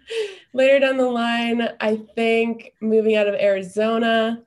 later 0.54 0.78
down 0.78 0.98
the 0.98 1.10
line, 1.10 1.68
I 1.80 1.96
think 2.14 2.74
moving 2.80 3.16
out 3.16 3.26
of 3.26 3.34
Arizona 3.34 4.40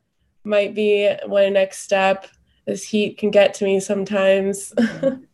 might 0.46 0.74
be 0.74 1.14
one 1.26 1.52
next 1.52 1.80
step. 1.80 2.28
This 2.66 2.86
heat 2.86 3.18
can 3.18 3.30
get 3.30 3.54
to 3.56 3.66
me 3.66 3.82
sometimes. 3.82 4.74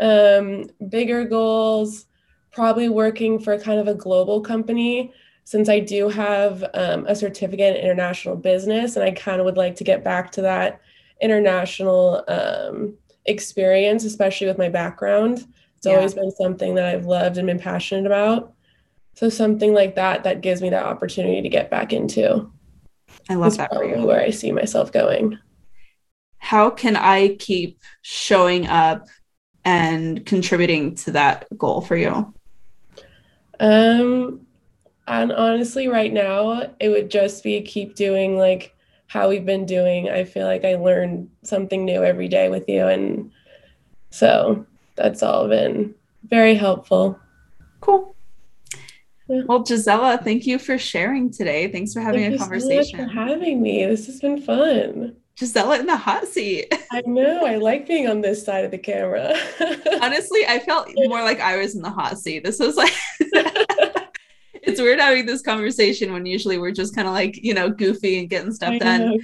um, 0.00 0.64
bigger 0.88 1.24
goals, 1.24 2.06
probably 2.52 2.88
working 2.88 3.38
for 3.38 3.58
kind 3.58 3.78
of 3.78 3.88
a 3.88 3.94
global 3.94 4.40
company 4.40 5.12
since 5.44 5.68
I 5.68 5.80
do 5.80 6.10
have 6.10 6.62
um, 6.74 7.06
a 7.06 7.14
certificate 7.14 7.76
in 7.76 7.82
international 7.82 8.36
business 8.36 8.96
and 8.96 9.04
I 9.04 9.12
kind 9.12 9.40
of 9.40 9.46
would 9.46 9.56
like 9.56 9.76
to 9.76 9.84
get 9.84 10.04
back 10.04 10.30
to 10.32 10.42
that 10.42 10.80
international 11.22 12.22
um, 12.28 12.94
experience, 13.24 14.04
especially 14.04 14.46
with 14.46 14.58
my 14.58 14.68
background. 14.68 15.46
It's 15.76 15.86
yeah. 15.86 15.94
always 15.94 16.14
been 16.14 16.30
something 16.32 16.74
that 16.74 16.84
I've 16.84 17.06
loved 17.06 17.38
and 17.38 17.46
been 17.46 17.58
passionate 17.58 18.04
about. 18.04 18.52
So 19.14 19.28
something 19.28 19.72
like 19.72 19.94
that 19.94 20.24
that 20.24 20.42
gives 20.42 20.60
me 20.60 20.70
that 20.70 20.84
opportunity 20.84 21.40
to 21.40 21.48
get 21.48 21.70
back 21.70 21.92
into. 21.92 22.52
I 23.30 23.34
love 23.34 23.56
that 23.56 23.72
for 23.72 23.84
you. 23.84 24.04
Where 24.04 24.20
I 24.20 24.30
see 24.30 24.52
myself 24.52 24.92
going. 24.92 25.38
How 26.36 26.70
can 26.70 26.94
I 26.94 27.36
keep 27.36 27.80
showing 28.02 28.66
up 28.66 29.08
and 29.64 30.24
contributing 30.26 30.94
to 30.96 31.12
that 31.12 31.46
goal 31.56 31.80
for 31.80 31.96
you? 31.96 32.32
Um, 33.60 34.46
and 35.06 35.32
honestly, 35.32 35.88
right 35.88 36.12
now, 36.12 36.70
it 36.80 36.88
would 36.88 37.10
just 37.10 37.42
be 37.42 37.60
keep 37.62 37.94
doing 37.94 38.36
like 38.36 38.74
how 39.06 39.28
we've 39.28 39.46
been 39.46 39.66
doing. 39.66 40.08
I 40.08 40.24
feel 40.24 40.46
like 40.46 40.64
I 40.64 40.76
learn 40.76 41.30
something 41.42 41.84
new 41.84 42.04
every 42.04 42.28
day 42.28 42.48
with 42.48 42.68
you, 42.68 42.86
and 42.86 43.32
so 44.10 44.66
that's 44.96 45.22
all 45.22 45.48
been 45.48 45.94
very 46.24 46.54
helpful. 46.54 47.18
Cool. 47.80 48.14
Yeah. 49.28 49.42
Well, 49.46 49.60
Gisela, 49.60 50.18
thank 50.18 50.46
you 50.46 50.58
for 50.58 50.78
sharing 50.78 51.30
today. 51.30 51.70
Thanks 51.70 51.92
for 51.92 52.00
having 52.00 52.22
thank 52.22 52.34
a 52.34 52.38
conversation. 52.38 52.98
So 52.98 53.04
for 53.06 53.12
having 53.12 53.60
me. 53.60 53.84
This 53.84 54.06
has 54.06 54.20
been 54.20 54.40
fun. 54.40 55.16
Gisela 55.38 55.78
in 55.78 55.86
the 55.86 55.96
hot 55.96 56.26
seat. 56.26 56.72
I 56.90 57.02
know. 57.06 57.44
I 57.44 57.56
like 57.56 57.86
being 57.86 58.08
on 58.08 58.20
this 58.20 58.44
side 58.44 58.64
of 58.64 58.70
the 58.70 58.78
camera. 58.78 59.34
Honestly, 60.02 60.44
I 60.46 60.58
felt 60.58 60.90
more 60.94 61.22
like 61.22 61.40
I 61.40 61.56
was 61.58 61.76
in 61.76 61.82
the 61.82 61.90
hot 61.90 62.18
seat. 62.18 62.44
This 62.44 62.58
was 62.58 62.76
like 62.76 62.92
it's 64.54 64.80
weird 64.80 64.98
having 64.98 65.26
this 65.26 65.42
conversation 65.42 66.12
when 66.12 66.26
usually 66.26 66.58
we're 66.58 66.72
just 66.72 66.94
kind 66.94 67.06
of 67.06 67.14
like, 67.14 67.36
you 67.42 67.54
know, 67.54 67.70
goofy 67.70 68.18
and 68.18 68.28
getting 68.28 68.52
stuff 68.52 68.78
done. 68.80 69.20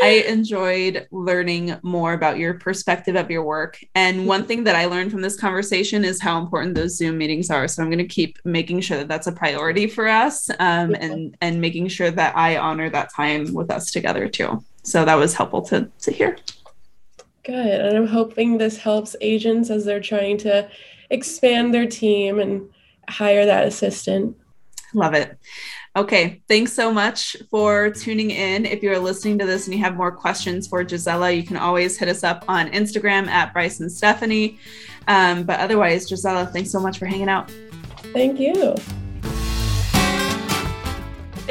I 0.00 0.24
enjoyed 0.26 1.06
learning 1.12 1.78
more 1.82 2.12
about 2.12 2.38
your 2.38 2.54
perspective 2.54 3.14
of 3.14 3.30
your 3.30 3.44
work. 3.44 3.78
And 3.94 4.26
one 4.26 4.44
thing 4.44 4.64
that 4.64 4.74
I 4.74 4.86
learned 4.86 5.12
from 5.12 5.20
this 5.20 5.38
conversation 5.38 6.04
is 6.04 6.20
how 6.20 6.40
important 6.40 6.74
those 6.74 6.96
Zoom 6.96 7.18
meetings 7.18 7.50
are. 7.50 7.68
So 7.68 7.82
I'm 7.82 7.88
going 7.88 7.98
to 7.98 8.06
keep 8.06 8.38
making 8.44 8.80
sure 8.80 8.96
that 8.96 9.06
that's 9.06 9.26
a 9.26 9.32
priority 9.32 9.86
for 9.86 10.08
us 10.08 10.48
um, 10.58 10.94
and, 10.94 11.36
and 11.40 11.60
making 11.60 11.88
sure 11.88 12.10
that 12.10 12.36
I 12.36 12.56
honor 12.56 12.90
that 12.90 13.12
time 13.14 13.52
with 13.52 13.70
us 13.70 13.90
together 13.90 14.28
too. 14.28 14.64
So 14.82 15.04
that 15.04 15.14
was 15.14 15.34
helpful 15.34 15.62
to, 15.62 15.90
to 16.00 16.12
hear. 16.12 16.36
Good. 17.44 17.80
And 17.80 17.96
I'm 17.96 18.06
hoping 18.06 18.58
this 18.58 18.76
helps 18.76 19.16
agents 19.20 19.70
as 19.70 19.84
they're 19.84 20.00
trying 20.00 20.38
to 20.38 20.68
expand 21.10 21.74
their 21.74 21.86
team 21.86 22.38
and 22.38 22.68
hire 23.08 23.46
that 23.46 23.66
assistant. 23.66 24.36
Love 24.94 25.14
it. 25.14 25.38
Okay, 25.94 26.42
thanks 26.48 26.72
so 26.72 26.92
much 26.92 27.36
for 27.50 27.90
tuning 27.90 28.30
in. 28.30 28.64
If 28.64 28.82
you're 28.82 28.98
listening 28.98 29.38
to 29.38 29.46
this 29.46 29.66
and 29.66 29.74
you 29.74 29.82
have 29.82 29.96
more 29.96 30.12
questions 30.12 30.66
for 30.66 30.82
Gisela, 30.84 31.30
you 31.30 31.42
can 31.42 31.56
always 31.56 31.98
hit 31.98 32.08
us 32.08 32.24
up 32.24 32.44
on 32.48 32.68
Instagram 32.70 33.26
at 33.26 33.52
Bryce 33.52 33.80
and 33.80 33.90
Stephanie. 33.90 34.58
Um, 35.08 35.44
but 35.44 35.60
otherwise, 35.60 36.08
Gisela, 36.08 36.46
thanks 36.46 36.70
so 36.70 36.80
much 36.80 36.98
for 36.98 37.06
hanging 37.06 37.28
out. 37.28 37.50
Thank 38.12 38.38
you. 38.38 38.74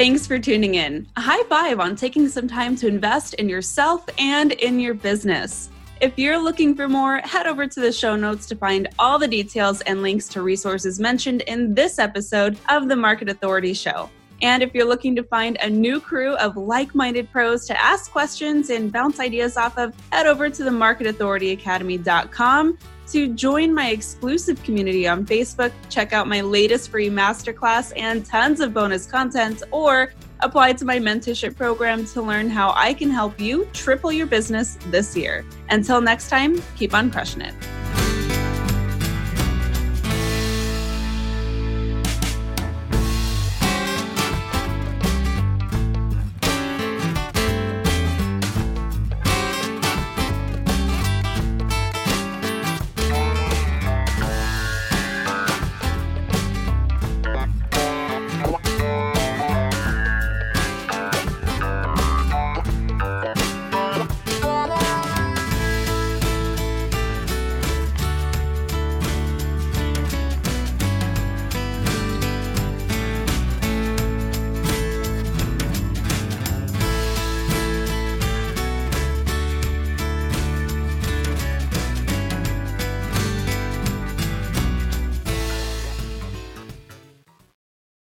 Thanks 0.02 0.26
for 0.26 0.34
tuning 0.36 0.74
in. 0.74 1.06
A 1.16 1.20
high 1.20 1.44
five 1.44 1.78
on 1.78 1.94
taking 1.94 2.28
some 2.28 2.48
time 2.48 2.74
to 2.74 2.88
invest 2.88 3.34
in 3.34 3.48
yourself 3.48 4.04
and 4.18 4.50
in 4.50 4.80
your 4.80 4.94
business. 4.94 5.70
If 6.00 6.18
you're 6.18 6.42
looking 6.42 6.74
for 6.74 6.88
more, 6.88 7.18
head 7.18 7.46
over 7.46 7.68
to 7.68 7.80
the 7.80 7.92
show 7.92 8.16
notes 8.16 8.46
to 8.46 8.56
find 8.56 8.88
all 8.98 9.16
the 9.16 9.28
details 9.28 9.80
and 9.82 10.02
links 10.02 10.26
to 10.30 10.42
resources 10.42 10.98
mentioned 10.98 11.42
in 11.42 11.72
this 11.72 12.00
episode 12.00 12.58
of 12.68 12.88
the 12.88 12.96
Market 12.96 13.28
Authority 13.28 13.74
Show. 13.74 14.10
And 14.42 14.60
if 14.60 14.74
you're 14.74 14.88
looking 14.88 15.14
to 15.14 15.22
find 15.22 15.56
a 15.60 15.70
new 15.70 16.00
crew 16.00 16.34
of 16.34 16.56
like 16.56 16.96
minded 16.96 17.30
pros 17.30 17.64
to 17.66 17.80
ask 17.80 18.10
questions 18.10 18.70
and 18.70 18.90
bounce 18.90 19.20
ideas 19.20 19.56
off 19.56 19.78
of, 19.78 19.94
head 20.10 20.26
over 20.26 20.50
to 20.50 20.64
the 20.64 20.70
marketauthorityacademy.com 20.70 22.76
to 23.12 23.28
join 23.34 23.74
my 23.74 23.90
exclusive 23.90 24.62
community 24.62 25.06
on 25.06 25.26
Facebook, 25.26 25.70
check 25.90 26.12
out 26.12 26.26
my 26.26 26.40
latest 26.40 26.90
free 26.90 27.10
masterclass 27.10 27.92
and 27.96 28.24
tons 28.24 28.60
of 28.60 28.72
bonus 28.72 29.06
content, 29.06 29.62
or 29.70 30.12
apply 30.40 30.72
to 30.72 30.84
my 30.84 30.98
mentorship 30.98 31.56
program 31.56 32.04
to 32.06 32.22
learn 32.22 32.48
how 32.48 32.72
I 32.74 32.94
can 32.94 33.10
help 33.10 33.38
you 33.38 33.68
triple 33.72 34.10
your 34.10 34.26
business 34.26 34.78
this 34.86 35.16
year. 35.16 35.44
Until 35.68 36.00
next 36.00 36.30
time, 36.30 36.60
keep 36.76 36.94
on 36.94 37.10
crushing 37.10 37.42
it. 37.42 37.54